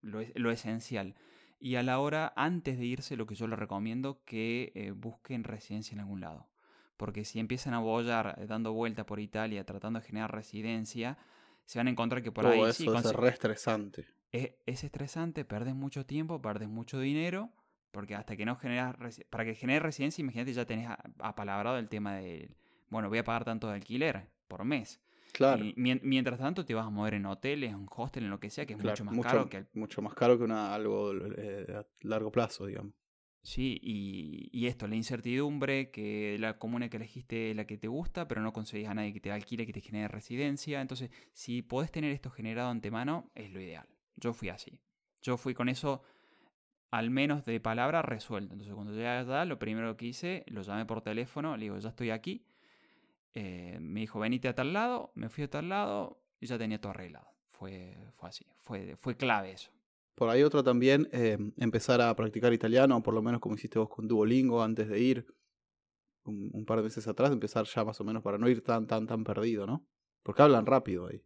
lo, 0.00 0.20
lo 0.34 0.50
esencial. 0.50 1.14
Y 1.62 1.76
a 1.76 1.84
la 1.84 2.00
hora, 2.00 2.32
antes 2.34 2.76
de 2.76 2.84
irse, 2.84 3.16
lo 3.16 3.24
que 3.24 3.36
yo 3.36 3.46
les 3.46 3.56
recomiendo, 3.56 4.24
que 4.24 4.72
eh, 4.74 4.90
busquen 4.90 5.44
residencia 5.44 5.94
en 5.94 6.00
algún 6.00 6.20
lado. 6.20 6.48
Porque 6.96 7.24
si 7.24 7.38
empiezan 7.38 7.72
a 7.72 7.78
bollar 7.78 8.34
eh, 8.36 8.46
dando 8.48 8.72
vuelta 8.72 9.06
por 9.06 9.20
Italia, 9.20 9.64
tratando 9.64 10.00
de 10.00 10.06
generar 10.06 10.34
residencia, 10.34 11.18
se 11.64 11.78
van 11.78 11.86
a 11.86 11.90
encontrar 11.90 12.20
que 12.20 12.32
por 12.32 12.46
ahí... 12.46 12.60
Eso 12.62 12.72
sí, 12.72 12.88
es 12.88 13.12
re 13.12 13.28
estresante. 13.28 14.08
Es, 14.32 14.54
es, 14.66 14.82
estresante, 14.82 15.44
perdes 15.44 15.76
mucho 15.76 16.04
tiempo, 16.04 16.42
perdes 16.42 16.68
mucho 16.68 16.98
dinero, 16.98 17.52
porque 17.92 18.16
hasta 18.16 18.36
que 18.36 18.44
no 18.44 18.56
generas... 18.56 18.96
Para 19.30 19.44
que 19.44 19.54
genere 19.54 19.78
residencia, 19.78 20.20
imagínate, 20.20 20.52
ya 20.52 20.66
tenés 20.66 20.88
apalabrado 21.20 21.78
el 21.78 21.88
tema 21.88 22.16
de... 22.16 22.56
Bueno, 22.88 23.08
voy 23.08 23.18
a 23.18 23.24
pagar 23.24 23.44
tanto 23.44 23.68
de 23.68 23.74
alquiler 23.74 24.31
por 24.52 24.66
mes. 24.66 25.00
Claro. 25.32 25.64
Y 25.64 25.74
mientras 25.74 26.38
tanto 26.38 26.62
te 26.66 26.74
vas 26.74 26.86
a 26.86 26.90
mover 26.90 27.14
en 27.14 27.24
hoteles, 27.24 27.72
en 27.72 27.86
hostel, 27.88 28.24
en 28.24 28.30
lo 28.30 28.38
que 28.38 28.50
sea, 28.50 28.66
que 28.66 28.74
es 28.74 28.78
claro, 28.78 28.92
mucho 28.92 29.04
más 29.04 29.14
mucho, 29.14 29.28
caro 29.28 29.48
que... 29.48 29.64
Mucho 29.72 30.02
más 30.02 30.12
caro 30.12 30.36
que 30.36 30.44
una, 30.44 30.74
algo 30.74 31.14
eh, 31.14 31.74
a 31.74 31.86
largo 32.02 32.30
plazo, 32.30 32.66
digamos. 32.66 32.92
Sí, 33.42 33.80
y, 33.82 34.50
y, 34.52 34.66
esto, 34.66 34.86
la 34.86 34.94
incertidumbre, 34.94 35.90
que 35.90 36.36
la 36.38 36.58
comuna 36.58 36.90
que 36.90 36.98
elegiste 36.98 37.50
es 37.50 37.56
la 37.56 37.66
que 37.66 37.78
te 37.78 37.88
gusta, 37.88 38.28
pero 38.28 38.42
no 38.42 38.52
conseguís 38.52 38.88
a 38.88 38.94
nadie 38.94 39.14
que 39.14 39.20
te 39.20 39.32
alquile, 39.32 39.64
que 39.64 39.72
te 39.72 39.80
genere 39.80 40.06
residencia. 40.08 40.82
Entonces, 40.82 41.10
si 41.32 41.62
podés 41.62 41.90
tener 41.90 42.12
esto 42.12 42.30
generado 42.30 42.68
antemano, 42.68 43.30
es 43.34 43.50
lo 43.50 43.58
ideal. 43.58 43.88
Yo 44.16 44.34
fui 44.34 44.50
así. 44.50 44.80
Yo 45.22 45.38
fui 45.38 45.54
con 45.54 45.70
eso, 45.70 46.02
al 46.90 47.08
menos 47.10 47.46
de 47.46 47.58
palabra, 47.58 48.02
resuelto. 48.02 48.52
Entonces, 48.52 48.74
cuando 48.74 48.92
llegué 48.92 49.08
allá, 49.08 49.46
lo 49.46 49.58
primero 49.58 49.96
que 49.96 50.06
hice, 50.06 50.44
lo 50.48 50.60
llamé 50.60 50.84
por 50.84 51.00
teléfono, 51.00 51.56
le 51.56 51.64
digo, 51.64 51.78
ya 51.78 51.88
estoy 51.88 52.10
aquí 52.10 52.44
eh, 53.34 53.78
me 53.80 54.00
dijo, 54.00 54.18
venite 54.18 54.48
a 54.48 54.54
tal 54.54 54.72
lado, 54.72 55.12
me 55.14 55.28
fui 55.28 55.44
a 55.44 55.50
tal 55.50 55.68
lado 55.68 56.22
y 56.40 56.46
ya 56.46 56.58
tenía 56.58 56.80
todo 56.80 56.90
arreglado. 56.90 57.28
Fue, 57.52 57.96
fue 58.16 58.28
así, 58.28 58.46
fue, 58.60 58.96
fue 58.96 59.16
clave 59.16 59.52
eso. 59.52 59.70
Por 60.14 60.28
ahí 60.28 60.42
otra 60.42 60.62
también, 60.62 61.08
eh, 61.12 61.38
empezar 61.56 62.00
a 62.00 62.14
practicar 62.14 62.52
italiano, 62.52 63.02
por 63.02 63.14
lo 63.14 63.22
menos 63.22 63.40
como 63.40 63.54
hiciste 63.54 63.78
vos 63.78 63.88
con 63.88 64.06
Duolingo 64.06 64.62
antes 64.62 64.88
de 64.88 65.00
ir, 65.00 65.26
un, 66.24 66.50
un, 66.52 66.64
par 66.64 66.78
de 66.78 66.84
meses 66.84 67.08
atrás, 67.08 67.32
empezar 67.32 67.64
ya 67.64 67.84
más 67.84 68.00
o 68.00 68.04
menos 68.04 68.22
para 68.22 68.38
no 68.38 68.48
ir 68.48 68.62
tan, 68.62 68.86
tan, 68.86 69.06
tan 69.06 69.24
perdido, 69.24 69.66
¿no? 69.66 69.86
Porque 70.22 70.42
hablan 70.42 70.66
rápido 70.66 71.08
ahí. 71.08 71.22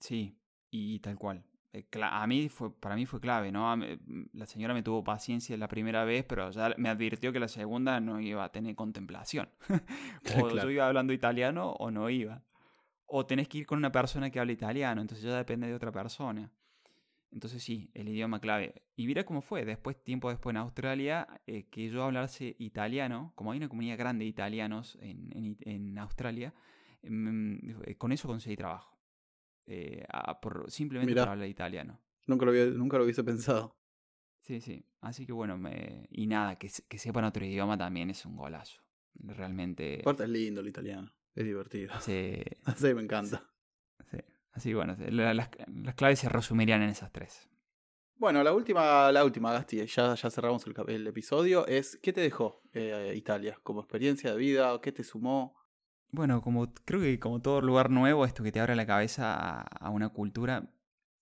Sí, 0.00 0.36
y 0.70 0.98
tal 1.00 1.16
cual. 1.18 1.44
Eh, 1.72 1.86
a 2.02 2.26
mí 2.26 2.48
fue, 2.48 2.74
para 2.74 2.96
mí 2.96 3.06
fue 3.06 3.20
clave, 3.20 3.50
¿no? 3.50 3.74
Mm, 3.76 4.26
la 4.34 4.46
señora 4.46 4.74
me 4.74 4.82
tuvo 4.82 5.02
paciencia 5.02 5.56
la 5.56 5.68
primera 5.68 6.04
vez, 6.04 6.24
pero 6.24 6.50
ya 6.50 6.74
me 6.76 6.90
advirtió 6.90 7.32
que 7.32 7.40
la 7.40 7.48
segunda 7.48 7.98
no 8.00 8.20
iba 8.20 8.44
a 8.44 8.52
tener 8.52 8.74
contemplación. 8.74 9.48
o 10.38 10.48
claro. 10.48 10.64
yo 10.64 10.70
iba 10.70 10.86
hablando 10.86 11.12
italiano 11.12 11.70
o 11.72 11.90
no 11.90 12.10
iba. 12.10 12.42
O 13.06 13.26
tenés 13.26 13.48
que 13.48 13.58
ir 13.58 13.66
con 13.66 13.78
una 13.78 13.92
persona 13.92 14.30
que 14.30 14.40
habla 14.40 14.52
italiano, 14.52 15.00
entonces 15.00 15.24
ya 15.24 15.36
depende 15.36 15.66
de 15.66 15.74
otra 15.74 15.92
persona. 15.92 16.50
Entonces 17.30 17.62
sí, 17.62 17.90
el 17.94 18.08
idioma 18.08 18.40
clave. 18.40 18.82
Y 18.94 19.06
mira 19.06 19.24
cómo 19.24 19.40
fue, 19.40 19.64
después, 19.64 20.02
tiempo 20.02 20.28
después 20.28 20.52
en 20.52 20.58
Australia, 20.58 21.26
eh, 21.46 21.64
que 21.70 21.88
yo 21.88 22.04
hablarse 22.04 22.54
italiano, 22.58 23.32
como 23.34 23.52
hay 23.52 23.58
una 23.58 23.68
comunidad 23.68 23.98
grande 23.98 24.24
de 24.24 24.28
italianos 24.28 24.98
en, 25.00 25.30
en, 25.34 25.56
en 25.60 25.98
Australia, 25.98 26.52
eh, 27.02 27.94
con 27.96 28.12
eso 28.12 28.28
conseguí 28.28 28.56
trabajo 28.56 28.91
eh, 29.66 30.04
a, 30.08 30.40
por, 30.40 30.70
simplemente 30.70 31.12
Mirá, 31.12 31.24
por 31.24 31.32
hablar 31.32 31.48
italiano. 31.48 32.00
Nunca 32.26 32.44
lo, 32.44 32.50
había, 32.50 32.66
nunca 32.66 32.98
lo 32.98 33.04
hubiese 33.04 33.24
pensado. 33.24 33.76
Sí, 34.40 34.60
sí. 34.60 34.84
Así 35.00 35.26
que 35.26 35.32
bueno, 35.32 35.56
me... 35.56 36.06
y 36.10 36.26
nada, 36.26 36.56
que, 36.56 36.70
que 36.88 36.98
sepan 36.98 37.24
otro 37.24 37.44
idioma 37.44 37.78
también 37.78 38.10
es 38.10 38.24
un 38.26 38.36
golazo. 38.36 38.82
Realmente. 39.14 40.00
Aparte 40.00 40.24
es 40.24 40.30
lindo 40.30 40.60
el 40.60 40.68
italiano. 40.68 41.12
Es 41.34 41.44
divertido. 41.44 41.92
Sí. 42.00 42.42
sí, 42.76 42.94
me 42.94 43.02
encanta. 43.02 43.48
Sí. 44.10 44.18
Así 44.52 44.70
que 44.70 44.74
bueno, 44.74 44.96
las, 44.98 45.48
claves 45.96 46.18
se 46.18 46.28
resumirían 46.28 46.82
en 46.82 46.90
esas 46.90 47.10
tres. 47.12 47.48
Bueno, 48.16 48.42
la 48.44 48.52
última, 48.52 49.10
la 49.10 49.24
última, 49.24 49.52
Gasti, 49.52 49.84
ya, 49.84 50.14
ya 50.14 50.30
cerramos 50.30 50.64
el, 50.86 51.06
episodio, 51.06 51.66
es 51.66 51.98
¿qué 52.00 52.12
te 52.12 52.20
dejó 52.20 52.62
eh, 52.72 53.14
Italia 53.16 53.58
como 53.62 53.80
experiencia 53.80 54.30
de 54.30 54.36
vida? 54.36 54.80
¿Qué 54.80 54.92
te 54.92 55.02
sumó? 55.02 55.56
Bueno, 56.14 56.42
como 56.42 56.72
creo 56.84 57.00
que 57.00 57.18
como 57.18 57.40
todo 57.40 57.62
lugar 57.62 57.90
nuevo, 57.90 58.26
esto 58.26 58.42
que 58.42 58.52
te 58.52 58.60
abre 58.60 58.76
la 58.76 58.86
cabeza 58.86 59.62
a, 59.62 59.90
una 59.90 60.10
cultura 60.10 60.70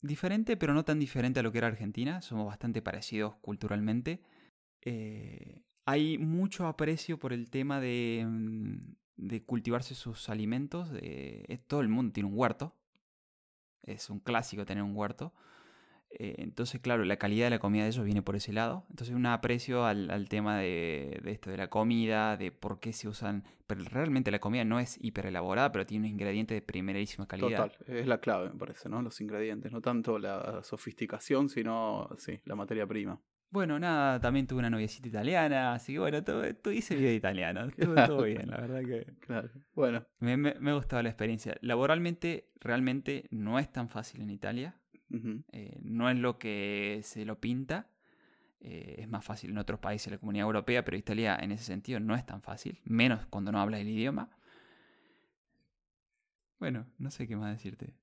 diferente, 0.02 0.56
pero 0.56 0.74
no 0.74 0.84
tan 0.84 0.98
diferente 0.98 1.38
a 1.40 1.42
lo 1.44 1.52
que 1.52 1.58
era 1.58 1.68
Argentina. 1.68 2.22
Somos 2.22 2.46
bastante 2.46 2.82
parecidos 2.82 3.36
culturalmente. 3.36 4.20
Eh, 4.82 5.62
hay 5.86 6.18
mucho 6.18 6.66
aprecio 6.66 7.18
por 7.20 7.32
el 7.32 7.50
tema 7.50 7.80
de, 7.80 8.26
mm, 8.28 9.36
cultivarse 9.46 9.94
sus 9.94 10.28
alimentos. 10.28 10.90
Todo 11.68 11.80
el 11.82 11.88
mundo 11.88 12.12
tiene 12.12 12.28
un 12.28 12.36
huerto. 12.36 12.74
Es 13.82 14.10
un 14.10 14.18
clásico 14.18 14.66
tener 14.66 14.82
un 14.82 14.96
huerto. 14.96 15.32
Eh, 16.10 16.36
entonces, 16.38 16.80
claro, 16.80 17.04
la 17.04 17.16
calidad 17.16 17.46
de 17.46 17.50
la 17.50 17.58
comida 17.58 17.84
de 17.84 17.90
ellos 17.90 18.04
viene 18.04 18.22
por 18.22 18.36
ese 18.36 18.52
lado. 18.52 18.84
Entonces, 18.90 19.14
un 19.14 19.26
aprecio 19.26 19.84
al, 19.84 20.28
tema 20.28 20.58
de, 20.58 21.20
esto, 21.26 21.50
de 21.50 21.56
la 21.56 21.70
comida, 21.70 22.36
de 22.36 22.52
por 22.52 22.80
qué 22.80 22.92
se 22.92 23.08
usan. 23.08 23.44
Pero 23.66 23.84
realmente 23.84 24.30
la 24.30 24.40
comida 24.40 24.64
no 24.64 24.80
es 24.80 24.98
hiper 25.00 25.26
elaborada, 25.26 25.70
pero 25.70 25.86
tiene 25.86 26.06
un 26.06 26.12
ingrediente 26.12 26.54
de 26.54 26.62
primerísima 26.62 27.26
calidad. 27.26 27.70
Total, 27.70 27.86
es 27.86 28.06
la 28.06 28.18
clave, 28.18 28.50
me 28.50 28.58
parece, 28.58 28.88
¿no? 28.88 29.00
Los 29.02 29.20
ingredientes. 29.20 29.70
No 29.70 29.80
tanto 29.80 30.18
la 30.18 30.62
sofisticación, 30.64 31.48
sino, 31.48 32.08
sí, 32.18 32.40
la 32.44 32.56
materia 32.56 32.86
prima. 32.86 33.20
Bueno, 33.52 33.80
nada, 33.80 34.20
también 34.20 34.46
tuve 34.46 34.60
una 34.60 34.70
noviecita 34.70 35.08
italiana, 35.08 35.74
así 35.74 35.94
que 35.94 35.98
bueno, 35.98 36.22
todo, 36.22 36.44
hice 36.70 36.94
vida 36.94 37.12
italiana, 37.12 37.68
todo 38.06 38.22
bien, 38.22 38.48
la 38.48 38.60
verdad 38.60 38.80
que... 38.80 39.12
Claro, 39.18 39.50
bueno. 39.74 40.06
Me, 40.20 40.36
me, 40.36 40.54
me 40.60 40.72
gustaba 40.72 41.02
la 41.02 41.08
experiencia. 41.08 41.56
Laboralmente, 41.60 42.52
realmente 42.60 43.26
no 43.30 43.58
es 43.58 43.72
tan 43.72 43.88
fácil 43.88 44.22
en 44.22 44.30
Italia. 44.30 44.79
Eh, 45.52 45.78
no 45.82 46.08
es 46.10 46.18
lo 46.18 46.38
que 46.38 47.00
se 47.04 47.24
lo 47.24 47.40
pinta. 47.40 47.88
Eh, 48.60 48.96
es 48.98 49.08
más 49.08 49.24
fácil 49.24 49.50
en 49.50 49.58
otros 49.58 49.80
países 49.80 50.06
de 50.06 50.12
la 50.12 50.18
comunidad 50.18 50.46
europea, 50.46 50.84
pero 50.84 50.96
Italia 50.96 51.38
en 51.40 51.52
ese 51.52 51.64
sentido 51.64 51.98
no 51.98 52.14
es 52.14 52.26
tan 52.26 52.42
fácil, 52.42 52.78
menos 52.84 53.26
cuando 53.26 53.50
no 53.50 53.60
habla 53.60 53.80
el 53.80 53.88
idioma. 53.88 54.28
Bueno, 56.58 56.86
no 56.98 57.10
sé 57.10 57.26
qué 57.26 57.36
más 57.36 57.56
decirte. 57.56 57.94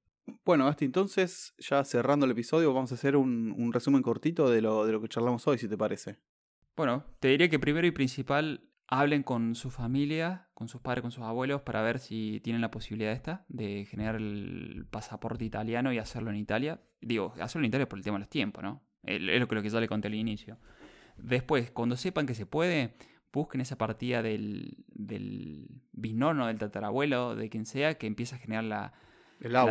Bueno, 0.43 0.65
Gasti, 0.65 0.85
entonces, 0.85 1.53
ya 1.59 1.83
cerrando 1.83 2.25
el 2.25 2.31
episodio, 2.31 2.73
vamos 2.73 2.91
a 2.91 2.95
hacer 2.95 3.15
un, 3.15 3.71
resumen 3.71 4.01
cortito 4.01 4.49
de 4.49 4.61
lo, 4.61 4.85
de 4.85 4.93
lo 4.93 5.01
que 5.01 5.07
charlamos 5.07 5.47
hoy, 5.47 5.57
si 5.57 5.67
te 5.67 5.77
parece. 5.77 6.17
Bueno, 6.75 7.05
te 7.19 7.29
diría 7.29 7.49
que 7.49 7.59
primero 7.59 7.85
y 7.85 7.91
principal 7.91 8.61
hablen 8.87 9.23
con 9.23 9.55
su 9.55 9.69
familia, 9.69 10.47
con 10.53 10.67
sus 10.67 10.81
padres, 10.81 11.01
con 11.01 11.11
sus 11.11 11.23
abuelos, 11.23 11.61
para 11.61 11.81
ver 11.81 11.99
si 11.99 12.39
tienen 12.43 12.61
la 12.61 12.71
posibilidad 12.71 13.11
esta 13.11 13.45
de 13.49 13.85
generar 13.85 14.15
el 14.15 14.85
pasaporte 14.89 15.45
italiano 15.45 15.91
y 15.91 15.97
hacerlo 15.97 16.29
en 16.29 16.37
Italia. 16.37 16.81
Digo, 17.01 17.33
hacerlo 17.39 17.65
en 17.65 17.69
Italia 17.69 17.89
por 17.89 17.99
el 17.99 18.03
tema 18.03 18.17
de 18.17 18.21
los 18.21 18.29
tiempos, 18.29 18.63
¿no? 18.63 18.81
Es 19.03 19.21
lo 19.21 19.47
que 19.47 19.69
ya 19.69 19.79
le 19.79 19.87
conté 19.87 20.07
al 20.07 20.15
inicio. 20.15 20.57
Después, 21.17 21.71
cuando 21.71 21.95
sepan 21.95 22.25
que 22.25 22.35
se 22.35 22.45
puede, 22.45 22.95
busquen 23.31 23.61
esa 23.61 23.77
partida 23.77 24.21
del, 24.21 24.83
del 24.87 25.67
bisnono, 25.91 26.47
del 26.47 26.57
tatarabuelo, 26.57 27.35
de 27.35 27.49
quien 27.49 27.65
sea, 27.65 27.95
que 27.97 28.07
empieza 28.07 28.35
a 28.35 28.39
generar 28.39 28.63
la, 28.63 28.93
el 29.39 29.55
abo. 29.55 29.69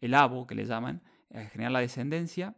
el 0.00 0.14
abo, 0.14 0.46
que 0.46 0.54
le 0.54 0.64
llaman, 0.64 1.02
a 1.34 1.44
generar 1.44 1.72
la 1.72 1.80
descendencia. 1.80 2.56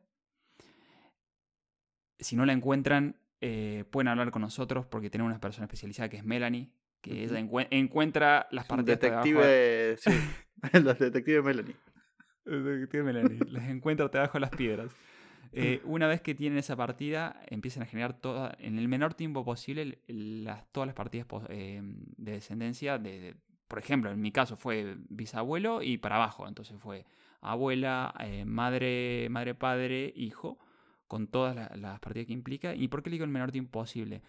Si 2.19 2.37
no 2.37 2.47
la 2.47 2.53
encuentran, 2.53 3.17
eh, 3.45 3.83
pueden 3.91 4.07
hablar 4.07 4.31
con 4.31 4.41
nosotros 4.43 4.87
porque 4.87 5.11
tenemos 5.11 5.29
una 5.29 5.41
persona 5.41 5.65
especializada 5.65 6.09
que 6.09 6.17
es 6.17 6.25
Melanie, 6.25 6.71
que 7.01 7.25
ella 7.25 7.41
encuentra 7.41 8.47
las 8.53 8.67
partes 8.67 8.87
detective, 8.87 9.45
de 9.45 9.97
sí, 9.99 10.11
los 10.85 10.97
detectives 10.97 11.43
Melanie. 11.43 11.75
El 12.45 12.65
detective 12.65 13.03
Melanie, 13.03 13.41
las 13.49 13.69
encuentra 13.69 14.07
debajo 14.07 14.35
de 14.35 14.41
las 14.41 14.51
piedras. 14.51 14.93
Eh, 15.51 15.81
una 15.85 16.07
vez 16.07 16.21
que 16.21 16.37
tienen 16.37 16.57
esa 16.57 16.77
partida, 16.77 17.43
empiezan 17.49 17.83
a 17.83 17.87
generar 17.87 18.13
toda, 18.13 18.57
en 18.61 18.79
el 18.79 18.87
menor 18.87 19.15
tiempo 19.15 19.45
posible 19.45 19.99
las, 20.07 20.65
todas 20.71 20.87
las 20.87 20.95
partidas 20.95 21.27
eh, 21.49 21.83
de 21.83 22.33
descendencia. 22.33 22.99
De, 22.99 23.35
por 23.67 23.81
ejemplo, 23.81 24.13
en 24.13 24.21
mi 24.21 24.31
caso 24.31 24.57
fue 24.57 24.99
bisabuelo 25.09 25.83
y 25.83 25.99
para 25.99 26.15
abajo. 26.15 26.47
Entonces 26.47 26.79
fue 26.79 27.07
abuela, 27.41 28.15
madre, 28.47 29.27
madre, 29.31 29.57
padre, 29.57 30.13
hijo 30.15 30.61
con 31.13 31.27
todas 31.27 31.55
las 31.79 32.01
partidas 32.01 32.27
que 32.27 32.33
implica. 32.33 32.75
¿Y 32.75 32.89
por 32.89 33.03
qué 33.03 33.11
le 33.11 33.17
digo 33.17 33.27
el 33.27 33.31
menor 33.31 33.53
tiempo 33.53 33.81
posible? 33.81 34.23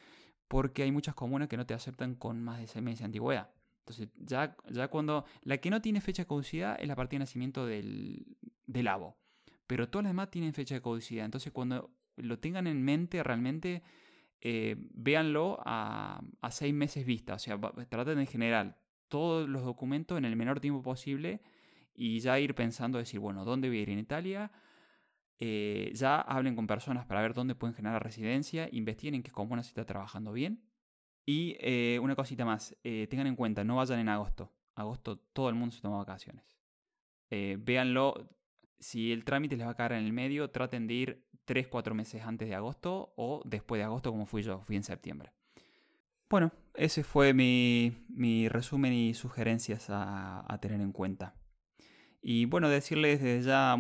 Porque 0.49 0.83
hay 0.83 0.91
muchas 0.91 1.15
comunas 1.15 1.47
que 1.47 1.55
no 1.55 1.65
te 1.65 1.73
aceptan 1.73 2.15
con 2.15 2.43
más 2.43 2.59
de 2.59 2.67
seis 2.67 2.83
meses 2.83 2.99
de 2.99 3.05
antigüedad. 3.05 3.51
Entonces, 3.79 4.09
ya, 4.17 4.57
ya 4.69 4.89
cuando. 4.89 5.23
La 5.43 5.59
que 5.59 5.69
no 5.69 5.81
tiene 5.81 6.01
fecha 6.01 6.23
de 6.23 6.27
caducidad 6.27 6.75
es 6.77 6.85
la 6.89 6.97
partida 6.97 7.19
de 7.19 7.23
nacimiento 7.23 7.65
del, 7.65 8.25
del 8.67 8.87
abo. 8.89 9.15
Pero 9.65 9.87
todas 9.87 10.03
las 10.03 10.09
demás 10.09 10.29
tienen 10.29 10.53
fecha 10.53 10.75
de 10.75 10.81
caducidad. 10.81 11.23
Entonces, 11.23 11.53
cuando 11.53 11.89
lo 12.17 12.37
tengan 12.39 12.67
en 12.67 12.83
mente, 12.83 13.23
realmente 13.23 13.81
eh, 14.41 14.75
véanlo 14.93 15.61
a, 15.65 16.21
a, 16.41 16.51
seis 16.51 16.73
meses 16.73 17.05
vista. 17.05 17.35
O 17.35 17.39
sea, 17.39 17.57
traten 17.87 18.19
en 18.19 18.27
general 18.27 18.75
todos 19.07 19.47
los 19.47 19.63
documentos 19.63 20.17
en 20.17 20.25
el 20.25 20.35
menor 20.35 20.59
tiempo 20.59 20.81
posible 20.81 21.39
y 21.95 22.19
ya 22.19 22.37
ir 22.41 22.55
pensando, 22.55 22.97
decir, 22.97 23.21
bueno, 23.21 23.45
¿dónde 23.45 23.69
voy 23.69 23.77
a 23.77 23.81
ir 23.83 23.89
en 23.89 23.99
Italia? 23.99 24.51
Eh, 25.39 25.91
ya 25.93 26.21
hablen 26.21 26.55
con 26.55 26.67
personas 26.67 27.05
para 27.05 27.21
ver 27.21 27.33
dónde 27.33 27.55
pueden 27.55 27.75
generar 27.75 28.03
residencia, 28.03 28.69
investiguen 28.71 29.15
en 29.15 29.23
qué 29.23 29.31
comuna 29.31 29.63
se 29.63 29.69
está 29.69 29.85
trabajando 29.85 30.31
bien. 30.31 30.63
Y 31.25 31.55
eh, 31.59 31.99
una 32.01 32.15
cosita 32.15 32.45
más, 32.45 32.75
eh, 32.83 33.07
tengan 33.09 33.27
en 33.27 33.35
cuenta, 33.35 33.63
no 33.63 33.77
vayan 33.77 33.99
en 33.99 34.09
agosto. 34.09 34.51
Agosto 34.75 35.17
todo 35.17 35.49
el 35.49 35.55
mundo 35.55 35.75
se 35.75 35.81
toma 35.81 35.97
vacaciones. 35.97 36.57
véanlo, 37.29 38.29
si 38.79 39.11
el 39.11 39.23
trámite 39.23 39.57
les 39.57 39.65
va 39.65 39.71
a 39.71 39.75
caer 39.75 39.93
en 39.93 40.05
el 40.05 40.13
medio, 40.13 40.49
traten 40.51 40.87
de 40.87 40.93
ir 40.93 41.25
3-4 41.45 41.93
meses 41.93 42.21
antes 42.23 42.47
de 42.47 42.55
agosto 42.55 43.13
o 43.15 43.41
después 43.45 43.79
de 43.79 43.85
agosto 43.85 44.11
como 44.11 44.25
fui 44.25 44.43
yo, 44.43 44.61
fui 44.61 44.75
en 44.75 44.83
septiembre. 44.83 45.31
Bueno, 46.29 46.51
ese 46.73 47.03
fue 47.03 47.33
mi, 47.33 48.05
mi 48.09 48.49
resumen 48.49 48.91
y 48.93 49.13
sugerencias 49.13 49.87
a, 49.89 50.57
tener 50.61 50.81
en 50.81 50.91
cuenta. 50.91 51.35
Y 52.21 52.45
bueno, 52.45 52.69
decirles 52.69 53.21
desde 53.21 53.45
ya 53.45 53.75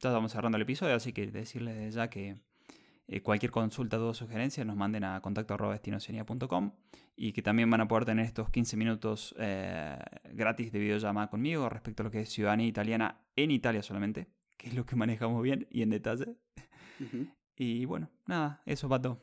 ya 0.00 0.08
estamos 0.08 0.32
cerrando 0.32 0.56
el 0.56 0.62
episodio, 0.62 0.94
así 0.94 1.12
que 1.12 1.26
decirles 1.26 1.76
desde 1.76 1.90
ya 1.90 2.08
que 2.08 2.36
eh, 3.06 3.22
cualquier 3.22 3.52
consulta, 3.52 3.98
duda 3.98 4.10
o 4.10 4.14
sugerencia 4.14 4.64
nos 4.64 4.76
manden 4.76 5.04
a 5.04 5.20
contacto 5.20 5.54
y 7.16 7.32
que 7.32 7.42
también 7.42 7.68
van 7.68 7.82
a 7.82 7.88
poder 7.88 8.06
tener 8.06 8.24
estos 8.24 8.48
15 8.50 8.76
minutos 8.76 9.34
eh, 9.38 9.98
gratis 10.32 10.72
de 10.72 10.78
videollamada 10.78 11.28
conmigo 11.28 11.68
respecto 11.68 12.02
a 12.02 12.04
lo 12.04 12.10
que 12.10 12.20
es 12.20 12.30
ciudadanía 12.30 12.66
italiana 12.66 13.20
en 13.36 13.50
Italia 13.50 13.82
solamente, 13.82 14.28
que 14.56 14.68
es 14.68 14.74
lo 14.74 14.86
que 14.86 14.96
manejamos 14.96 15.42
bien 15.42 15.66
y 15.70 15.82
en 15.82 15.90
detalle. 15.90 16.36
Y 17.56 17.84
bueno, 17.84 18.08
nada, 18.26 18.62
eso 18.64 18.88
todo. 18.88 19.20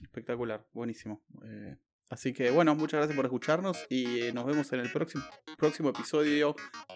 Espectacular, 0.00 0.64
buenísimo. 0.72 1.20
Eh, 1.42 1.76
Así 2.10 2.32
que 2.32 2.50
bueno, 2.50 2.74
muchas 2.74 2.98
gracias 2.98 3.16
por 3.16 3.24
escucharnos 3.24 3.84
y 3.88 4.20
eh, 4.20 4.32
nos 4.32 4.46
vemos 4.46 4.72
en 4.72 4.80
el 4.80 4.92
próximo, 4.92 5.24
próximo 5.58 5.90
episodio 5.90 6.54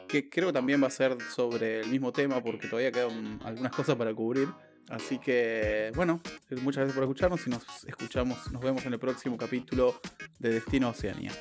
que 0.08 0.28
creo 0.30 0.52
también 0.52 0.82
va 0.82 0.86
a 0.86 0.90
ser 0.90 1.16
sobre 1.34 1.80
el 1.80 1.88
mismo 1.88 2.12
tema 2.12 2.42
porque 2.42 2.68
todavía 2.68 2.92
quedan 2.92 3.40
algunas 3.44 3.72
cosas 3.72 3.96
para 3.96 4.14
cubrir. 4.14 4.48
Así 4.88 5.18
que 5.18 5.92
bueno, 5.94 6.20
muchas 6.62 6.82
gracias 6.82 6.94
por 6.94 7.04
escucharnos 7.04 7.46
y 7.46 7.50
nos 7.50 7.84
escuchamos, 7.86 8.50
nos 8.52 8.62
vemos 8.62 8.84
en 8.86 8.92
el 8.92 8.98
próximo 8.98 9.36
capítulo 9.36 10.00
de 10.38 10.50
Destino 10.50 10.90
Oceanía. 10.90 11.32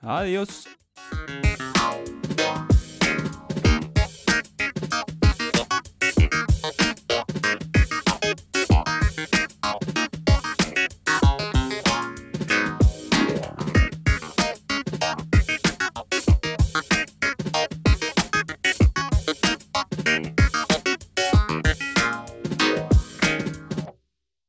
Adiós. 0.00 0.68